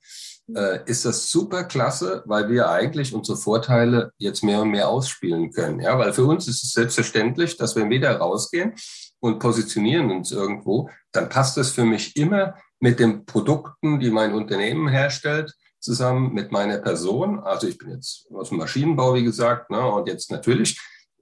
äh, 0.55 0.81
ist 0.87 1.05
das 1.05 1.31
super 1.31 1.65
klasse, 1.65 2.23
weil 2.27 2.49
wir 2.49 2.71
eigentlich 2.71 3.15
unsere 3.15 3.37
Vorteile 3.37 4.13
jetzt 4.19 4.43
mehr 4.43 4.63
und 4.63 4.71
mehr 4.71 4.89
ausspielen 4.89 5.51
können. 5.51 5.81
Ja, 5.81 5.99
weil 5.99 6.13
für 6.13 6.25
uns 6.25 6.49
ist 6.49 6.65
es 6.65 6.73
selbstverständlich, 6.73 7.57
dass 7.57 7.77
wenn 7.77 7.91
wir 7.91 8.01
da 8.01 8.17
rausgehen 8.17 8.75
und 9.21 9.39
positionieren 9.39 10.11
uns 10.11 10.33
irgendwo, 10.33 10.89
dann 11.13 11.29
passt 11.29 11.57
das 11.57 11.71
für 11.71 11.85
mich 11.85 12.17
immer 12.17 12.55
mit 12.81 13.01
den 13.01 13.27
Produkten, 13.27 14.01
die 14.01 14.11
mein 14.11 14.35
Unternehmen 14.35 14.89
herstellt, 14.89 15.53
zusammen 15.81 16.33
mit 16.33 16.53
meiner 16.53 16.79
Person. 16.79 17.41
Also 17.41 17.69
ich 17.69 17.79
bin 17.79 17.91
jetzt 17.91 18.27
aus 18.33 18.49
dem 18.49 18.59
Maschinenbau, 18.59 19.15
wie 19.15 19.25
gesagt, 19.25 19.71
ne, 19.71 19.81
und 19.81 20.09
jetzt 20.09 20.31
natürlich 20.31 20.81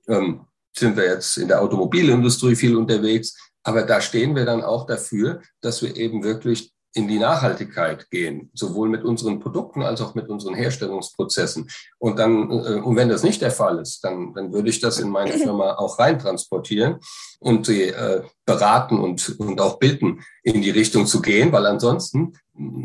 ähm, 0.08 0.46
sind 0.76 0.96
wir 0.96 1.04
jetzt 1.04 1.36
in 1.38 1.48
der 1.48 1.62
Automobilindustrie 1.62 2.54
viel 2.54 2.76
unterwegs. 2.76 3.36
Aber 3.62 3.82
da 3.82 4.00
stehen 4.00 4.36
wir 4.36 4.44
dann 4.44 4.62
auch 4.62 4.86
dafür, 4.86 5.40
dass 5.60 5.82
wir 5.82 5.96
eben 5.96 6.22
wirklich 6.22 6.72
in 6.96 7.08
die 7.08 7.18
Nachhaltigkeit 7.18 8.08
gehen, 8.10 8.50
sowohl 8.54 8.88
mit 8.88 9.04
unseren 9.04 9.38
Produkten 9.38 9.82
als 9.82 10.00
auch 10.00 10.14
mit 10.14 10.30
unseren 10.30 10.54
Herstellungsprozessen. 10.54 11.68
Und 11.98 12.18
dann, 12.18 12.50
äh, 12.50 12.80
und 12.80 12.96
wenn 12.96 13.10
das 13.10 13.22
nicht 13.22 13.42
der 13.42 13.50
Fall 13.50 13.78
ist, 13.78 14.02
dann, 14.02 14.32
dann 14.32 14.52
würde 14.54 14.70
ich 14.70 14.80
das 14.80 14.98
in 14.98 15.10
meine 15.10 15.32
Firma 15.38 15.74
auch 15.74 15.98
reintransportieren 15.98 16.96
und 17.38 17.66
sie 17.66 17.82
äh, 17.82 18.22
beraten 18.46 18.98
und, 18.98 19.38
und 19.38 19.60
auch 19.60 19.78
bitten, 19.78 20.24
in 20.42 20.62
die 20.62 20.70
Richtung 20.70 21.06
zu 21.06 21.20
gehen, 21.20 21.52
weil 21.52 21.66
ansonsten, 21.66 22.32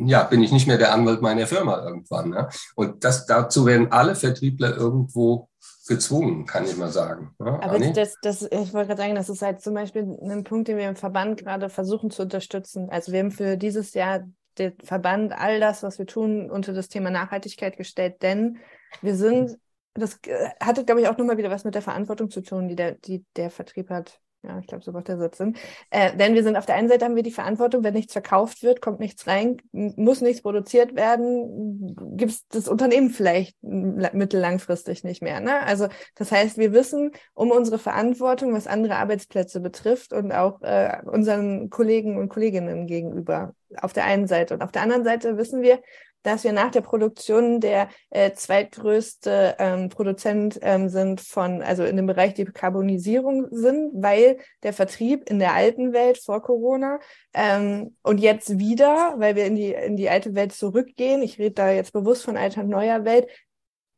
ja, 0.06 0.24
bin 0.24 0.44
ich 0.44 0.52
nicht 0.52 0.68
mehr 0.68 0.78
der 0.78 0.94
Anwalt 0.94 1.22
meiner 1.22 1.48
Firma 1.48 1.82
irgendwann. 1.82 2.32
Ne? 2.32 2.50
Und 2.76 3.06
das, 3.06 3.26
dazu 3.26 3.66
werden 3.66 3.94
alle 3.94 4.16
Vertriebler 4.16 4.76
irgendwo 4.76 5.48
gezwungen, 5.88 6.46
kann 6.46 6.66
ich 6.66 6.78
mal 6.78 6.92
sagen. 6.92 7.34
Ja, 7.40 7.60
Aber 7.62 7.80
das, 7.80 8.16
das, 8.22 8.44
ich 8.44 8.74
wollte 8.74 8.88
gerade 8.88 9.02
sagen, 9.02 9.16
das 9.16 9.30
ist 9.30 9.42
halt 9.42 9.62
zum 9.62 9.74
Beispiel 9.74 10.04
ein 10.22 10.44
Punkt, 10.44 10.68
den 10.68 10.78
wir 10.78 10.88
im 10.88 10.96
Verband 10.96 11.40
gerade 11.40 11.70
versuchen 11.70 12.12
zu 12.12 12.22
unterstützen. 12.22 12.90
Also 12.90 13.12
wir 13.12 13.20
haben 13.20 13.32
für 13.32 13.58
dieses 13.58 13.94
Jahr 13.94 14.24
den 14.58 14.74
Verband 14.84 15.34
all 15.34 15.60
das, 15.60 15.82
was 15.84 15.98
wir 15.98 16.06
tun, 16.06 16.52
unter 16.52 16.74
das 16.74 16.90
Thema 16.90 17.10
Nachhaltigkeit 17.10 17.78
gestellt, 17.78 18.22
denn 18.22 18.60
wir 19.02 19.16
sind, 19.16 19.58
das 19.94 20.20
äh, 20.26 20.50
hatte, 20.62 20.86
glaube 20.86 21.02
ich, 21.02 21.08
auch 21.08 21.18
nochmal 21.18 21.38
wieder 21.38 21.50
was 21.50 21.64
mit 21.64 21.76
der 21.76 21.82
Verantwortung 21.82 22.30
zu 22.30 22.42
tun, 22.42 22.68
die 22.68 22.76
der, 22.76 22.94
die 22.94 23.26
der 23.36 23.50
Vertrieb 23.50 23.90
hat 23.90 24.20
ja, 24.44 24.58
ich 24.60 24.66
glaube, 24.66 24.84
so 24.84 24.92
macht 24.92 25.08
der 25.08 25.18
Satz 25.18 25.38
Sinn. 25.38 25.56
Äh, 25.92 26.16
denn 26.18 26.34
wir 26.34 26.44
sind 26.44 26.58
auf 26.58 26.66
der 26.66 26.76
einen 26.76 26.90
Seite 26.90 27.06
haben 27.06 27.16
wir 27.16 27.22
die 27.22 27.32
Verantwortung, 27.32 27.84
wenn 27.84 27.94
nichts 27.94 28.14
verkauft 28.14 28.64
wird, 28.64 28.82
kommt 28.82 29.00
nichts 29.00 29.28
rein, 29.28 29.58
muss 29.72 30.22
nichts 30.22 30.42
produziert 30.42 30.96
werden, 30.96 31.96
gibt 32.18 32.32
es 32.32 32.48
das 32.48 32.68
Unternehmen 32.68 33.12
vielleicht 33.12 33.56
mittellangfristig 33.62 35.04
nicht 35.04 35.22
mehr. 35.22 35.42
Ne? 35.42 35.62
Also 35.62 35.90
das 36.16 36.32
heißt, 36.32 36.58
wir 36.58 36.74
wissen 36.74 37.12
um 37.34 37.52
unsere 37.52 37.78
Verantwortung, 37.78 38.54
was 38.54 38.66
andere 38.66 38.96
Arbeitsplätze 38.96 39.60
betrifft 39.60 40.12
und 40.12 40.32
auch 40.32 40.62
äh, 40.64 40.98
unseren 41.06 41.70
Kollegen 41.70 42.18
und 42.18 42.30
Kolleginnen 42.30 42.88
gegenüber 42.88 43.54
auf 43.80 43.94
der 43.94 44.06
einen 44.06 44.28
Seite. 44.28 44.56
Und 44.56 44.64
auf 44.64 44.72
der 44.72 44.82
anderen 44.82 45.04
Seite 45.04 45.38
wissen 45.38 45.62
wir, 45.62 45.80
dass 46.24 46.44
wir 46.44 46.54
nach 46.54 46.72
der 46.72 46.82
Produktion 46.82 47.60
der 47.60 47.90
äh, 48.10 48.32
zweitgrößte 48.32 49.56
ähm, 49.60 49.90
Produzent 49.90 50.60
ähm, 50.62 50.90
sind 50.90 51.22
von, 51.22 51.62
also 51.62 51.84
in 51.84 51.96
dem 51.96 52.08
Bereich 52.08 52.34
Dekarbonisierung 52.34 53.48
sind, 53.52 53.92
weil 53.94 54.38
der 54.64 54.74
Vertrieb 54.74 55.30
in 55.30 55.40
der 55.40 55.54
alten 55.54 55.94
Welt 55.94 56.18
vor 56.18 56.42
Corona 56.42 57.00
ähm, 57.34 57.96
und 58.04 58.20
jetzt 58.20 58.60
wieder, 58.60 59.16
weil 59.18 59.36
wir 59.36 59.46
in 59.46 59.56
die, 59.56 59.74
in 59.74 59.96
die 59.96 60.10
alte 60.10 60.36
Welt 60.36 60.54
zurückgehen, 60.54 61.22
ich 61.22 61.40
rede 61.40 61.56
da 61.56 61.72
jetzt 61.72 61.94
bewusst 61.94 62.24
von 62.24 62.38
alter 62.38 62.62
und 62.62 62.70
neuer 62.70 63.06
Welt, 63.06 63.28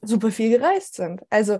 super 0.02 0.32
viel 0.32 0.58
gereist 0.58 0.96
sind. 0.96 1.22
Also 1.30 1.60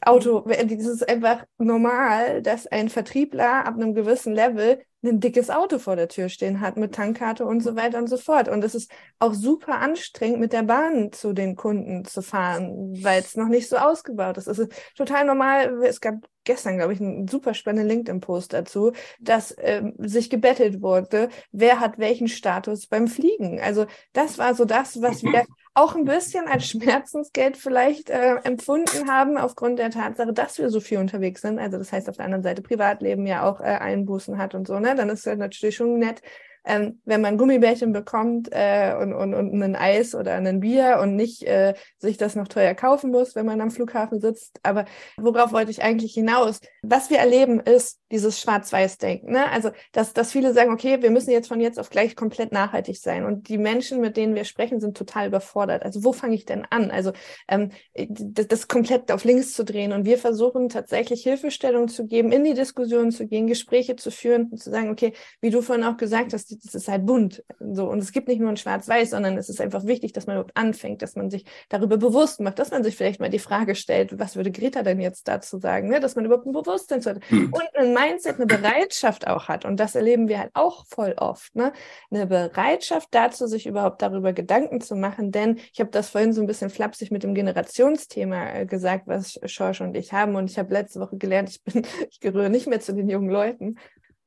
Auto, 0.00 0.44
es 0.48 0.86
ist 0.86 1.08
einfach 1.08 1.44
normal, 1.58 2.42
dass 2.42 2.66
ein 2.66 2.88
Vertriebler 2.88 3.66
ab 3.66 3.74
einem 3.74 3.94
gewissen 3.94 4.34
Level 4.34 4.80
ein 5.04 5.20
dickes 5.20 5.50
Auto 5.50 5.78
vor 5.78 5.96
der 5.96 6.08
Tür 6.08 6.28
stehen 6.28 6.60
hat 6.60 6.76
mit 6.76 6.94
Tankkarte 6.94 7.44
und 7.44 7.62
so 7.62 7.76
weiter 7.76 7.98
und 7.98 8.08
so 8.08 8.16
fort. 8.16 8.48
Und 8.48 8.64
es 8.64 8.74
ist 8.74 8.90
auch 9.18 9.34
super 9.34 9.80
anstrengend, 9.80 10.40
mit 10.40 10.52
der 10.52 10.62
Bahn 10.62 11.12
zu 11.12 11.32
den 11.32 11.56
Kunden 11.56 12.04
zu 12.04 12.22
fahren, 12.22 12.94
weil 13.02 13.20
es 13.20 13.36
noch 13.36 13.48
nicht 13.48 13.68
so 13.68 13.76
ausgebaut 13.76 14.38
ist. 14.38 14.46
Es 14.46 14.58
ist 14.58 14.72
total 14.96 15.24
normal. 15.26 15.82
Es 15.84 16.00
gab 16.00 16.16
gestern, 16.44 16.76
glaube 16.76 16.92
ich, 16.92 17.00
einen 17.00 17.28
super 17.28 17.54
spannenden 17.54 17.88
LinkedIn-Post 17.88 18.52
dazu, 18.52 18.92
dass 19.20 19.54
ähm, 19.58 19.94
sich 19.98 20.30
gebettelt 20.30 20.82
wurde, 20.82 21.28
wer 21.52 21.80
hat 21.80 21.98
welchen 21.98 22.28
Status 22.28 22.86
beim 22.86 23.08
Fliegen. 23.08 23.60
Also 23.60 23.86
das 24.12 24.38
war 24.38 24.54
so 24.54 24.64
das, 24.64 25.00
was 25.02 25.22
wir 25.22 25.44
auch 25.74 25.96
ein 25.96 26.04
bisschen 26.04 26.46
als 26.46 26.68
Schmerzensgeld 26.68 27.56
vielleicht 27.56 28.10
äh, 28.10 28.36
empfunden 28.44 29.10
haben, 29.10 29.36
aufgrund 29.36 29.78
der 29.78 29.90
Tatsache, 29.90 30.32
dass 30.32 30.58
wir 30.58 30.70
so 30.70 30.80
viel 30.80 30.98
unterwegs 30.98 31.42
sind. 31.42 31.58
Also 31.58 31.78
das 31.78 31.92
heißt 31.92 32.08
auf 32.08 32.16
der 32.16 32.26
anderen 32.26 32.44
Seite 32.44 32.62
Privatleben 32.62 33.26
ja 33.26 33.48
auch 33.48 33.60
äh, 33.60 33.64
Einbußen 33.64 34.38
hat 34.38 34.54
und 34.54 34.66
so, 34.66 34.78
ne? 34.78 34.94
Dann 34.94 35.08
ist 35.08 35.26
es 35.26 35.36
natürlich 35.38 35.76
schon 35.76 35.98
nett, 35.98 36.22
ähm, 36.64 37.00
wenn 37.04 37.20
man 37.20 37.36
Gummibärchen 37.36 37.92
bekommt 37.92 38.48
äh, 38.50 38.94
und, 38.98 39.12
und, 39.12 39.34
und 39.34 39.62
ein 39.62 39.76
Eis 39.76 40.14
oder 40.14 40.34
ein 40.34 40.60
Bier 40.60 40.98
und 41.02 41.16
nicht 41.16 41.42
äh, 41.42 41.74
sich 41.98 42.16
das 42.16 42.36
noch 42.36 42.48
teuer 42.48 42.74
kaufen 42.74 43.10
muss, 43.10 43.34
wenn 43.34 43.46
man 43.46 43.60
am 43.60 43.70
Flughafen 43.70 44.20
sitzt. 44.20 44.60
Aber 44.62 44.86
worauf 45.16 45.52
wollte 45.52 45.70
ich 45.70 45.82
eigentlich 45.82 46.14
hinaus? 46.14 46.60
Was 46.82 47.10
wir 47.10 47.18
erleben, 47.18 47.60
ist 47.60 48.00
dieses 48.10 48.40
Schwarz-Weiß-Denken. 48.40 49.32
Ne? 49.32 49.50
Also, 49.50 49.70
dass, 49.92 50.12
dass 50.12 50.32
viele 50.32 50.54
sagen, 50.54 50.72
okay, 50.72 51.02
wir 51.02 51.10
müssen 51.10 51.30
jetzt 51.30 51.48
von 51.48 51.60
jetzt 51.60 51.78
auf 51.78 51.90
gleich 51.90 52.16
komplett 52.16 52.52
nachhaltig 52.52 52.98
sein. 52.98 53.24
Und 53.24 53.48
die 53.48 53.58
Menschen, 53.58 54.00
mit 54.00 54.16
denen 54.16 54.34
wir 54.34 54.44
sprechen, 54.44 54.80
sind 54.80 54.96
total 54.96 55.28
überfordert. 55.28 55.82
Also, 55.82 56.04
wo 56.04 56.12
fange 56.12 56.34
ich 56.34 56.44
denn 56.44 56.64
an? 56.70 56.90
Also, 56.90 57.12
ähm, 57.48 57.70
das, 58.08 58.48
das 58.48 58.68
komplett 58.68 59.10
auf 59.12 59.24
links 59.24 59.52
zu 59.52 59.64
drehen. 59.64 59.92
Und 59.92 60.04
wir 60.04 60.18
versuchen 60.18 60.68
tatsächlich 60.68 61.22
Hilfestellung 61.22 61.88
zu 61.88 62.06
geben, 62.06 62.32
in 62.32 62.44
die 62.44 62.54
Diskussion 62.54 63.10
zu 63.10 63.26
gehen, 63.26 63.46
Gespräche 63.46 63.96
zu 63.96 64.10
führen 64.10 64.48
und 64.50 64.62
zu 64.62 64.70
sagen, 64.70 64.90
okay, 64.90 65.12
wie 65.40 65.50
du 65.50 65.60
vorhin 65.60 65.84
auch 65.84 65.96
gesagt 65.96 66.32
hast, 66.32 66.53
es 66.64 66.74
ist 66.74 66.88
halt 66.88 67.06
bunt. 67.06 67.42
So. 67.58 67.88
Und 67.88 67.98
es 67.98 68.12
gibt 68.12 68.28
nicht 68.28 68.40
nur 68.40 68.50
ein 68.50 68.56
Schwarz-Weiß, 68.56 69.10
sondern 69.10 69.36
es 69.36 69.48
ist 69.48 69.60
einfach 69.60 69.86
wichtig, 69.86 70.12
dass 70.12 70.26
man 70.26 70.36
überhaupt 70.36 70.56
anfängt, 70.56 71.02
dass 71.02 71.16
man 71.16 71.30
sich 71.30 71.44
darüber 71.68 71.96
bewusst 71.96 72.40
macht, 72.40 72.58
dass 72.58 72.70
man 72.70 72.84
sich 72.84 72.96
vielleicht 72.96 73.20
mal 73.20 73.30
die 73.30 73.38
Frage 73.38 73.74
stellt, 73.74 74.18
was 74.18 74.36
würde 74.36 74.50
Greta 74.50 74.82
denn 74.82 75.00
jetzt 75.00 75.28
dazu 75.28 75.58
sagen? 75.58 75.88
Ne? 75.88 76.00
Dass 76.00 76.16
man 76.16 76.24
überhaupt 76.24 76.46
ein 76.46 76.52
Bewusstsein 76.52 77.04
hat 77.04 77.20
hm. 77.28 77.52
und 77.52 77.76
ein 77.76 77.94
Mindset, 77.94 78.36
eine 78.36 78.46
Bereitschaft 78.46 79.26
auch 79.26 79.48
hat. 79.48 79.64
Und 79.64 79.78
das 79.78 79.94
erleben 79.94 80.28
wir 80.28 80.38
halt 80.38 80.50
auch 80.54 80.86
voll 80.86 81.14
oft. 81.16 81.54
Ne? 81.56 81.72
Eine 82.10 82.26
Bereitschaft 82.26 83.08
dazu, 83.12 83.46
sich 83.46 83.66
überhaupt 83.66 84.02
darüber 84.02 84.32
Gedanken 84.32 84.80
zu 84.80 84.96
machen. 84.96 85.32
Denn 85.32 85.58
ich 85.72 85.80
habe 85.80 85.90
das 85.90 86.10
vorhin 86.10 86.32
so 86.32 86.40
ein 86.40 86.46
bisschen 86.46 86.70
flapsig 86.70 87.10
mit 87.10 87.22
dem 87.22 87.34
Generationsthema 87.34 88.54
äh, 88.54 88.66
gesagt, 88.66 89.06
was 89.06 89.40
Schorsch 89.46 89.80
und 89.80 89.96
ich 89.96 90.12
haben. 90.12 90.36
Und 90.36 90.50
ich 90.50 90.58
habe 90.58 90.72
letzte 90.72 91.00
Woche 91.00 91.16
gelernt, 91.16 91.50
ich 91.50 91.62
bin, 91.62 91.84
ich 92.10 92.20
gehöre 92.20 92.48
nicht 92.48 92.66
mehr 92.66 92.80
zu 92.80 92.94
den 92.94 93.08
jungen 93.08 93.30
Leuten. 93.30 93.76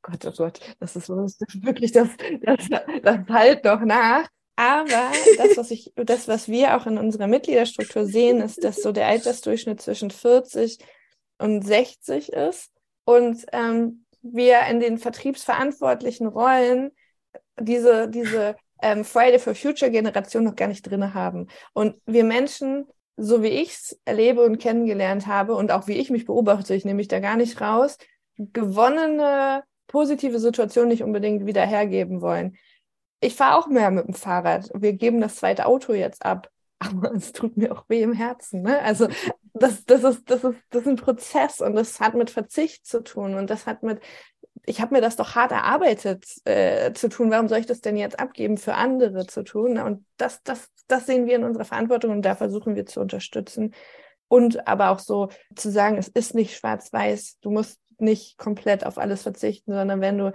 Gott, 0.09 0.25
oh 0.25 0.31
Gott, 0.37 0.59
das 0.79 0.95
ist 0.95 1.09
wirklich 1.09 1.91
das, 1.91 2.09
das, 2.41 2.69
das 3.03 3.19
halt 3.29 3.63
noch 3.65 3.81
nach. 3.81 4.27
Aber 4.55 5.11
das, 5.37 5.57
was 5.57 5.69
ich, 5.69 5.91
das, 5.95 6.27
was 6.27 6.47
wir 6.47 6.75
auch 6.75 6.87
in 6.87 6.97
unserer 6.97 7.27
Mitgliederstruktur 7.27 8.05
sehen, 8.05 8.41
ist, 8.41 8.63
dass 8.63 8.77
so 8.77 8.91
der 8.91 9.07
Altersdurchschnitt 9.07 9.81
zwischen 9.81 10.09
40 10.09 10.79
und 11.37 11.61
60 11.61 12.33
ist 12.33 12.71
und 13.05 13.45
ähm, 13.51 14.05
wir 14.21 14.61
in 14.69 14.79
den 14.79 14.97
vertriebsverantwortlichen 14.97 16.25
Rollen 16.25 16.91
diese, 17.59 18.09
diese 18.09 18.55
ähm, 18.81 19.05
Friday 19.05 19.39
for 19.39 19.53
Future 19.53 19.91
Generation 19.91 20.43
noch 20.43 20.55
gar 20.55 20.67
nicht 20.67 20.83
drin 20.83 21.13
haben. 21.13 21.47
Und 21.73 21.95
wir 22.05 22.23
Menschen, 22.23 22.87
so 23.15 23.43
wie 23.43 23.47
ich 23.47 23.73
es 23.73 23.99
erlebe 24.05 24.41
und 24.43 24.57
kennengelernt 24.57 25.27
habe 25.27 25.53
und 25.53 25.71
auch 25.71 25.87
wie 25.87 25.97
ich 25.97 26.09
mich 26.09 26.25
beobachte, 26.25 26.73
ich 26.73 26.85
nehme 26.85 26.97
mich 26.97 27.07
da 27.09 27.19
gar 27.19 27.35
nicht 27.35 27.61
raus, 27.61 27.97
gewonnene 28.37 29.63
positive 29.87 30.39
Situation 30.39 30.87
nicht 30.87 31.03
unbedingt 31.03 31.45
wieder 31.45 31.65
hergeben 31.65 32.21
wollen. 32.21 32.57
Ich 33.19 33.35
fahre 33.35 33.57
auch 33.57 33.67
mehr 33.67 33.89
mit 33.89 34.07
dem 34.07 34.13
Fahrrad. 34.13 34.69
Wir 34.73 34.93
geben 34.93 35.21
das 35.21 35.37
zweite 35.37 35.65
Auto 35.65 35.93
jetzt 35.93 36.25
ab. 36.25 36.49
Aber 36.79 37.11
es 37.13 37.31
tut 37.31 37.57
mir 37.57 37.71
auch 37.71 37.85
weh 37.87 38.03
im 38.03 38.13
Herzen. 38.13 38.61
Ne? 38.61 38.79
Also 38.81 39.07
das, 39.53 39.85
das, 39.85 40.03
ist, 40.03 40.29
das, 40.29 40.43
ist, 40.43 40.57
das 40.69 40.81
ist 40.83 40.87
ein 40.87 40.95
Prozess 40.95 41.59
und 41.61 41.75
das 41.75 41.99
hat 41.99 42.13
mit 42.13 42.29
Verzicht 42.29 42.85
zu 42.85 43.03
tun 43.03 43.33
und 43.33 43.49
das 43.49 43.65
hat 43.65 43.81
mit, 43.81 43.99
ich 44.65 44.81
habe 44.81 44.93
mir 44.93 45.01
das 45.01 45.15
doch 45.15 45.35
hart 45.35 45.51
erarbeitet 45.51 46.25
äh, 46.45 46.93
zu 46.93 47.09
tun. 47.09 47.31
Warum 47.31 47.47
soll 47.47 47.59
ich 47.59 47.65
das 47.65 47.81
denn 47.81 47.97
jetzt 47.97 48.19
abgeben 48.19 48.57
für 48.57 48.75
andere 48.75 49.25
zu 49.25 49.43
tun? 49.43 49.79
Und 49.79 50.05
das, 50.17 50.43
das, 50.43 50.69
das 50.87 51.05
sehen 51.05 51.25
wir 51.25 51.35
in 51.35 51.43
unserer 51.43 51.65
Verantwortung 51.65 52.11
und 52.11 52.21
da 52.21 52.35
versuchen 52.35 52.75
wir 52.75 52.85
zu 52.85 52.99
unterstützen. 52.99 53.73
Und 54.27 54.67
aber 54.67 54.89
auch 54.89 54.99
so 54.99 55.29
zu 55.55 55.71
sagen, 55.71 55.97
es 55.97 56.09
ist 56.09 56.35
nicht 56.35 56.55
schwarz-weiß. 56.55 57.39
Du 57.39 57.49
musst 57.49 57.79
nicht 58.01 58.37
komplett 58.37 58.85
auf 58.85 58.97
alles 58.97 59.23
verzichten, 59.23 59.73
sondern 59.73 60.01
wenn 60.01 60.17
du 60.17 60.33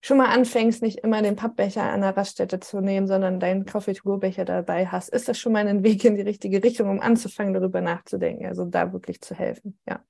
schon 0.00 0.18
mal 0.18 0.28
anfängst, 0.28 0.82
nicht 0.82 0.98
immer 0.98 1.22
den 1.22 1.34
Pappbecher 1.34 1.82
an 1.82 2.02
der 2.02 2.14
Raststätte 2.14 2.60
zu 2.60 2.80
nehmen, 2.80 3.06
sondern 3.06 3.40
deinen 3.40 3.64
Coffee-to-go-Becher 3.64 4.44
dabei 4.44 4.86
hast, 4.86 5.08
ist 5.08 5.28
das 5.28 5.38
schon 5.38 5.52
mal 5.52 5.66
ein 5.66 5.82
Weg 5.82 6.04
in 6.04 6.14
die 6.14 6.22
richtige 6.22 6.62
Richtung, 6.62 6.90
um 6.90 7.00
anzufangen, 7.00 7.54
darüber 7.54 7.80
nachzudenken. 7.80 8.46
Also 8.46 8.66
da 8.66 8.92
wirklich 8.92 9.22
zu 9.22 9.34
helfen, 9.34 9.78
ja. 9.88 10.04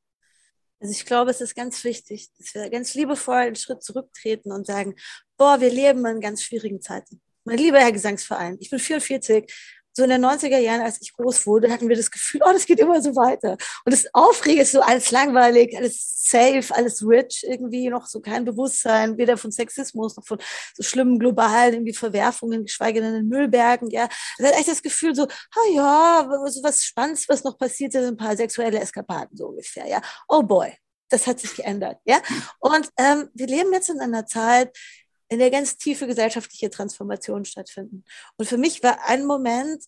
Also 0.81 0.93
ich 0.93 1.07
glaube, 1.07 1.31
es 1.31 1.41
ist 1.41 1.55
ganz 1.55 1.85
wichtig, 1.85 2.29
dass 2.37 2.55
wir 2.55 2.69
ganz 2.71 2.95
liebevoll 2.95 3.37
einen 3.37 3.55
Schritt 3.55 3.83
zurücktreten 3.83 4.51
und 4.51 4.67
sagen, 4.67 4.97
boah, 5.37 5.61
wir 5.61 5.71
leben 5.71 6.05
in 6.05 6.21
ganz 6.21 6.43
schwierigen 6.43 6.83
Zeiten. 6.83 7.23
Mein 7.45 7.59
lieber 7.59 7.79
Herr 7.79 7.93
Gesangsverein, 7.93 8.57
ich 8.59 8.71
bin 8.71 8.81
44 8.81 9.51
so 9.97 10.03
in 10.03 10.11
den 10.11 10.25
90er 10.25 10.59
Jahren, 10.59 10.81
als 10.81 11.01
ich 11.01 11.13
groß 11.15 11.47
wurde, 11.47 11.73
hatten 11.73 11.89
wir 11.89 11.97
das 11.97 12.11
Gefühl, 12.11 12.41
oh, 12.45 12.53
das 12.53 12.67
geht 12.67 12.81
immer 12.81 13.01
so 13.01 13.15
weiter. 13.15 13.53
Und 13.85 13.93
das 13.93 14.07
Aufregende 14.13 14.63
ist 14.63 14.73
so 14.73 14.81
alles 14.81 15.11
langweilig, 15.11 15.77
alles 15.77 16.15
safe, 16.25 16.75
alles 16.75 17.07
rich, 17.07 17.45
irgendwie 17.49 17.89
noch 17.89 18.07
so 18.07 18.21
kein 18.21 18.45
Bewusstsein, 18.45 19.17
weder 19.19 19.37
von 19.37 19.53
Sexismus 19.53 20.17
noch 20.17 20.27
von 20.27 20.39
so 20.75 20.83
schlimmen 20.83 21.19
globalen 21.19 21.75
irgendwie 21.75 21.95
Verwerfungen, 21.95 22.65
geschweige 22.65 23.01
denn 23.01 23.15
in 23.15 23.29
Müllbergen, 23.29 23.91
ja. 23.91 24.09
Da 24.39 24.49
hat 24.49 24.55
echt 24.55 24.69
das 24.69 24.83
Gefühl 24.83 25.15
so, 25.15 25.25
ah 25.25 25.69
ja, 25.73 26.29
so 26.49 26.63
was 26.63 26.85
Spannendes, 26.85 27.29
was 27.29 27.45
noch 27.45 27.57
passiert, 27.57 27.93
sind 27.93 28.05
ein 28.05 28.17
paar 28.17 28.37
sexuelle 28.37 28.81
Eskapaden, 28.81 29.37
so 29.37 29.49
ungefähr, 29.49 29.87
ja. 29.87 30.01
Oh 30.29 30.43
boy. 30.43 30.73
Das 31.11 31.27
hat 31.27 31.39
sich 31.39 31.55
geändert, 31.55 31.99
ja. 32.05 32.21
Und 32.59 32.89
ähm, 32.99 33.29
wir 33.35 33.47
leben 33.47 33.73
jetzt 33.73 33.91
in 33.91 34.01
einer 34.01 34.27
Zeit, 34.27 34.77
in 35.29 35.39
der 35.39 35.51
ganz 35.51 35.77
tiefe 35.77 36.07
gesellschaftliche 36.07 36.71
Transformation 36.71 37.45
stattfinden. 37.45 38.05
Und 38.37 38.47
für 38.47 38.59
mich 38.59 38.83
war 38.83 39.07
ein 39.07 39.25
Moment 39.25 39.85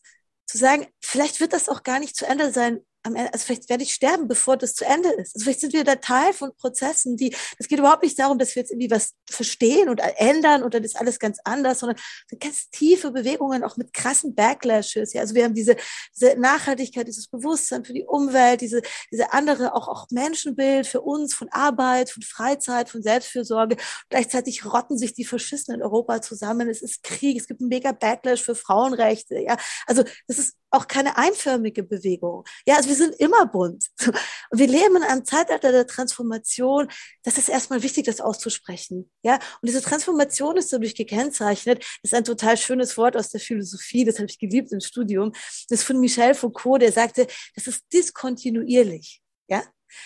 zu 0.46 0.58
sagen, 0.58 0.86
vielleicht 1.00 1.40
wird 1.40 1.52
das 1.52 1.68
auch 1.68 1.82
gar 1.82 1.98
nicht 2.00 2.16
zu 2.16 2.26
Ende 2.26 2.52
sein, 2.52 2.80
Ende, 3.14 3.32
also 3.32 3.44
vielleicht 3.44 3.68
werde 3.68 3.82
ich 3.82 3.94
sterben, 3.94 4.28
bevor 4.28 4.56
das 4.56 4.74
zu 4.74 4.84
Ende 4.84 5.10
ist. 5.10 5.34
Also 5.34 5.44
vielleicht 5.44 5.60
sind 5.60 5.72
wir 5.72 5.84
da 5.84 5.96
Teil 5.96 6.32
von 6.32 6.54
Prozessen, 6.56 7.16
die, 7.16 7.34
es 7.58 7.68
geht 7.68 7.78
überhaupt 7.78 8.02
nicht 8.02 8.18
darum, 8.18 8.38
dass 8.38 8.54
wir 8.54 8.62
jetzt 8.62 8.72
irgendwie 8.72 8.90
was 8.90 9.14
verstehen 9.28 9.88
und 9.88 10.00
ändern 10.16 10.62
und 10.62 10.74
dann 10.74 10.84
ist 10.84 10.98
alles 10.98 11.18
ganz 11.18 11.38
anders, 11.44 11.80
sondern 11.80 11.98
ganz 12.40 12.70
tiefe 12.70 13.10
Bewegungen, 13.10 13.64
auch 13.64 13.76
mit 13.76 13.92
krassen 13.92 14.34
Backlashes. 14.34 15.12
Ja, 15.12 15.20
also 15.20 15.34
wir 15.34 15.44
haben 15.44 15.54
diese, 15.54 15.76
diese 16.14 16.38
Nachhaltigkeit, 16.38 17.06
dieses 17.06 17.28
Bewusstsein 17.28 17.84
für 17.84 17.92
die 17.92 18.04
Umwelt, 18.04 18.60
diese, 18.60 18.82
diese 19.12 19.32
andere 19.32 19.74
auch, 19.74 19.88
auch 19.88 20.06
Menschenbild 20.10 20.86
für 20.86 21.00
uns 21.00 21.34
von 21.34 21.48
Arbeit, 21.50 22.10
von 22.10 22.22
Freizeit, 22.22 22.88
von 22.88 23.02
Selbstfürsorge. 23.02 23.76
Gleichzeitig 24.08 24.64
rotten 24.64 24.98
sich 24.98 25.14
die 25.14 25.24
Faschisten 25.24 25.74
in 25.74 25.82
Europa 25.82 26.22
zusammen. 26.22 26.68
Es 26.68 26.82
ist 26.82 27.02
Krieg, 27.02 27.38
es 27.38 27.46
gibt 27.46 27.60
einen 27.60 27.68
mega 27.68 27.92
Backlash 27.92 28.42
für 28.42 28.54
Frauenrechte. 28.54 29.38
Ja, 29.38 29.56
also 29.86 30.04
das 30.26 30.38
ist 30.38 30.56
auch 30.76 30.88
keine 30.88 31.16
einförmige 31.16 31.82
Bewegung. 31.82 32.44
Ja, 32.66 32.76
also 32.76 32.88
wir 32.88 32.96
sind 32.96 33.14
immer 33.16 33.46
bunt. 33.46 33.86
Und 34.50 34.58
wir 34.58 34.66
leben 34.66 34.96
in 34.96 35.02
einem 35.02 35.24
Zeitalter 35.24 35.72
der 35.72 35.86
Transformation. 35.86 36.88
Das 37.24 37.38
ist 37.38 37.48
erstmal 37.48 37.82
wichtig, 37.82 38.06
das 38.06 38.20
auszusprechen. 38.20 39.10
Ja, 39.22 39.34
und 39.34 39.66
diese 39.66 39.82
Transformation 39.82 40.56
ist 40.56 40.72
dadurch 40.72 40.94
gekennzeichnet. 40.94 41.80
Das 41.80 42.12
ist 42.12 42.14
ein 42.14 42.24
total 42.24 42.56
schönes 42.56 42.96
Wort 42.96 43.16
aus 43.16 43.30
der 43.30 43.40
Philosophie. 43.40 44.04
Das 44.04 44.18
habe 44.18 44.26
ich 44.28 44.38
geliebt 44.38 44.70
im 44.72 44.80
Studium. 44.80 45.32
Das 45.68 45.80
ist 45.80 45.82
von 45.82 45.98
Michel 45.98 46.34
Foucault, 46.34 46.82
der 46.82 46.92
sagte, 46.92 47.26
das 47.54 47.66
ist 47.66 47.84
diskontinuierlich. 47.92 49.22
Ja, 49.48 49.62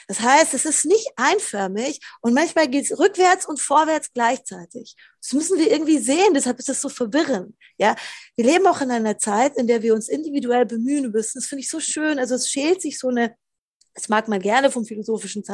das 0.09 0.21
heißt, 0.21 0.55
es 0.55 0.65
ist 0.65 0.85
nicht 0.85 1.09
einförmig 1.17 2.01
und 2.21 2.35
manchmal 2.35 2.69
geht 2.69 2.85
es 2.85 2.99
rückwärts 2.99 3.47
und 3.47 3.61
vorwärts 3.61 4.13
gleichzeitig. 4.13 4.97
Das 5.21 5.33
müssen 5.33 5.59
wir 5.59 5.71
irgendwie 5.71 5.99
sehen, 5.99 6.35
deshalb 6.35 6.59
ist 6.59 6.69
das 6.69 6.81
so 6.81 6.89
verwirrend. 6.89 7.55
Ja, 7.79 7.97
wir 8.37 8.45
leben 8.45 8.67
auch 8.67 8.81
in 8.81 8.91
einer 8.91 9.19
Zeit, 9.19 9.57
in 9.57 9.67
der 9.67 9.83
wir 9.83 9.95
uns 9.95 10.09
individuell 10.09 10.67
bemühen 10.67 11.11
müssen. 11.11 11.39
Das 11.39 11.47
finde 11.47 11.61
ich 11.61 11.71
so 11.71 11.81
schön. 11.81 12.19
Also 12.19 12.35
es 12.35 12.49
schält 12.49 12.83
sich 12.83 12.99
so 12.99 13.09
eine 13.09 13.35
das 13.95 14.09
mag 14.09 14.29
man 14.29 14.41
gerne 14.41 14.71
vom 14.71 14.85
philosophischen 14.85 15.45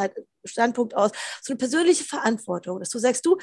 Standpunkt 0.44 0.94
aus, 0.94 1.10
so 1.42 1.52
eine 1.52 1.58
persönliche 1.58 2.04
Verantwortung, 2.04 2.78
dass 2.78 2.90
du 2.90 2.98
sagst, 2.98 3.24
du, 3.24 3.38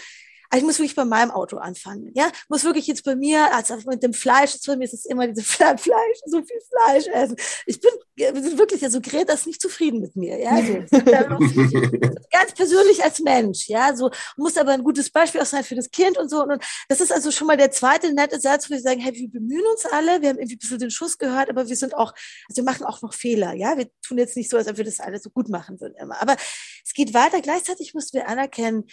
also 0.53 0.61
ich 0.61 0.67
muss 0.67 0.77
wirklich 0.77 0.95
bei 0.95 1.03
meinem 1.03 1.31
Auto 1.31 1.57
anfangen. 1.57 2.11
Ja, 2.13 2.31
muss 2.47 2.63
wirklich 2.63 2.85
jetzt 2.85 3.03
bei 3.03 3.15
mir, 3.15 3.51
also 3.55 3.75
mit 3.87 4.03
dem 4.03 4.13
Fleisch, 4.13 4.55
bei 4.67 4.75
mir 4.75 4.83
ist 4.83 4.93
es 4.93 5.05
immer 5.05 5.27
diese 5.27 5.41
Fleisch, 5.43 5.79
so 6.27 6.43
viel 6.43 6.61
Fleisch 6.69 7.07
essen. 7.07 7.37
Ich 7.65 7.79
bin, 7.79 7.89
bin 8.15 8.59
wirklich, 8.59 8.83
also 8.83 9.01
Greta 9.01 9.33
ist 9.33 9.47
nicht 9.47 9.59
zufrieden 9.59 9.99
mit 9.99 10.15
mir. 10.15 10.37
Ja, 10.37 10.51
also, 10.51 10.73
ganz 12.31 12.53
persönlich 12.55 13.03
als 13.03 13.19
Mensch. 13.21 13.67
Ja, 13.67 13.95
so 13.95 14.11
muss 14.37 14.55
aber 14.55 14.73
ein 14.73 14.83
gutes 14.83 15.09
Beispiel 15.09 15.41
auch 15.41 15.47
sein 15.47 15.63
für 15.63 15.73
das 15.73 15.89
Kind 15.89 16.19
und 16.19 16.29
so. 16.29 16.43
Und 16.43 16.63
das 16.87 17.01
ist 17.01 17.11
also 17.11 17.31
schon 17.31 17.47
mal 17.47 17.57
der 17.57 17.71
zweite 17.71 18.13
nette 18.13 18.39
Satz, 18.39 18.69
wo 18.69 18.75
wir 18.75 18.81
sagen, 18.81 18.99
hey, 18.99 19.11
wir 19.15 19.31
bemühen 19.31 19.65
uns 19.71 19.87
alle, 19.87 20.21
wir 20.21 20.29
haben 20.29 20.37
irgendwie 20.37 20.53
ein 20.53 20.59
bisschen 20.59 20.77
den 20.77 20.91
Schuss 20.91 21.17
gehört, 21.17 21.49
aber 21.49 21.67
wir 21.67 21.75
sind 21.75 21.95
auch, 21.95 22.13
also 22.47 22.57
wir 22.57 22.63
machen 22.63 22.85
auch 22.85 23.01
noch 23.01 23.15
Fehler. 23.15 23.53
Ja, 23.53 23.75
wir 23.75 23.89
tun 24.05 24.19
jetzt 24.19 24.37
nicht 24.37 24.51
so, 24.51 24.57
als 24.57 24.67
ob 24.67 24.77
wir 24.77 24.85
das 24.85 24.99
alles 24.99 25.23
so 25.23 25.31
gut 25.31 25.49
machen 25.49 25.81
würden 25.81 25.95
immer. 25.99 26.21
Aber 26.21 26.35
es 26.85 26.93
geht 26.93 27.15
weiter. 27.15 27.41
Gleichzeitig 27.41 27.95
müssen 27.95 28.13
wir 28.13 28.27
anerkennen, 28.27 28.83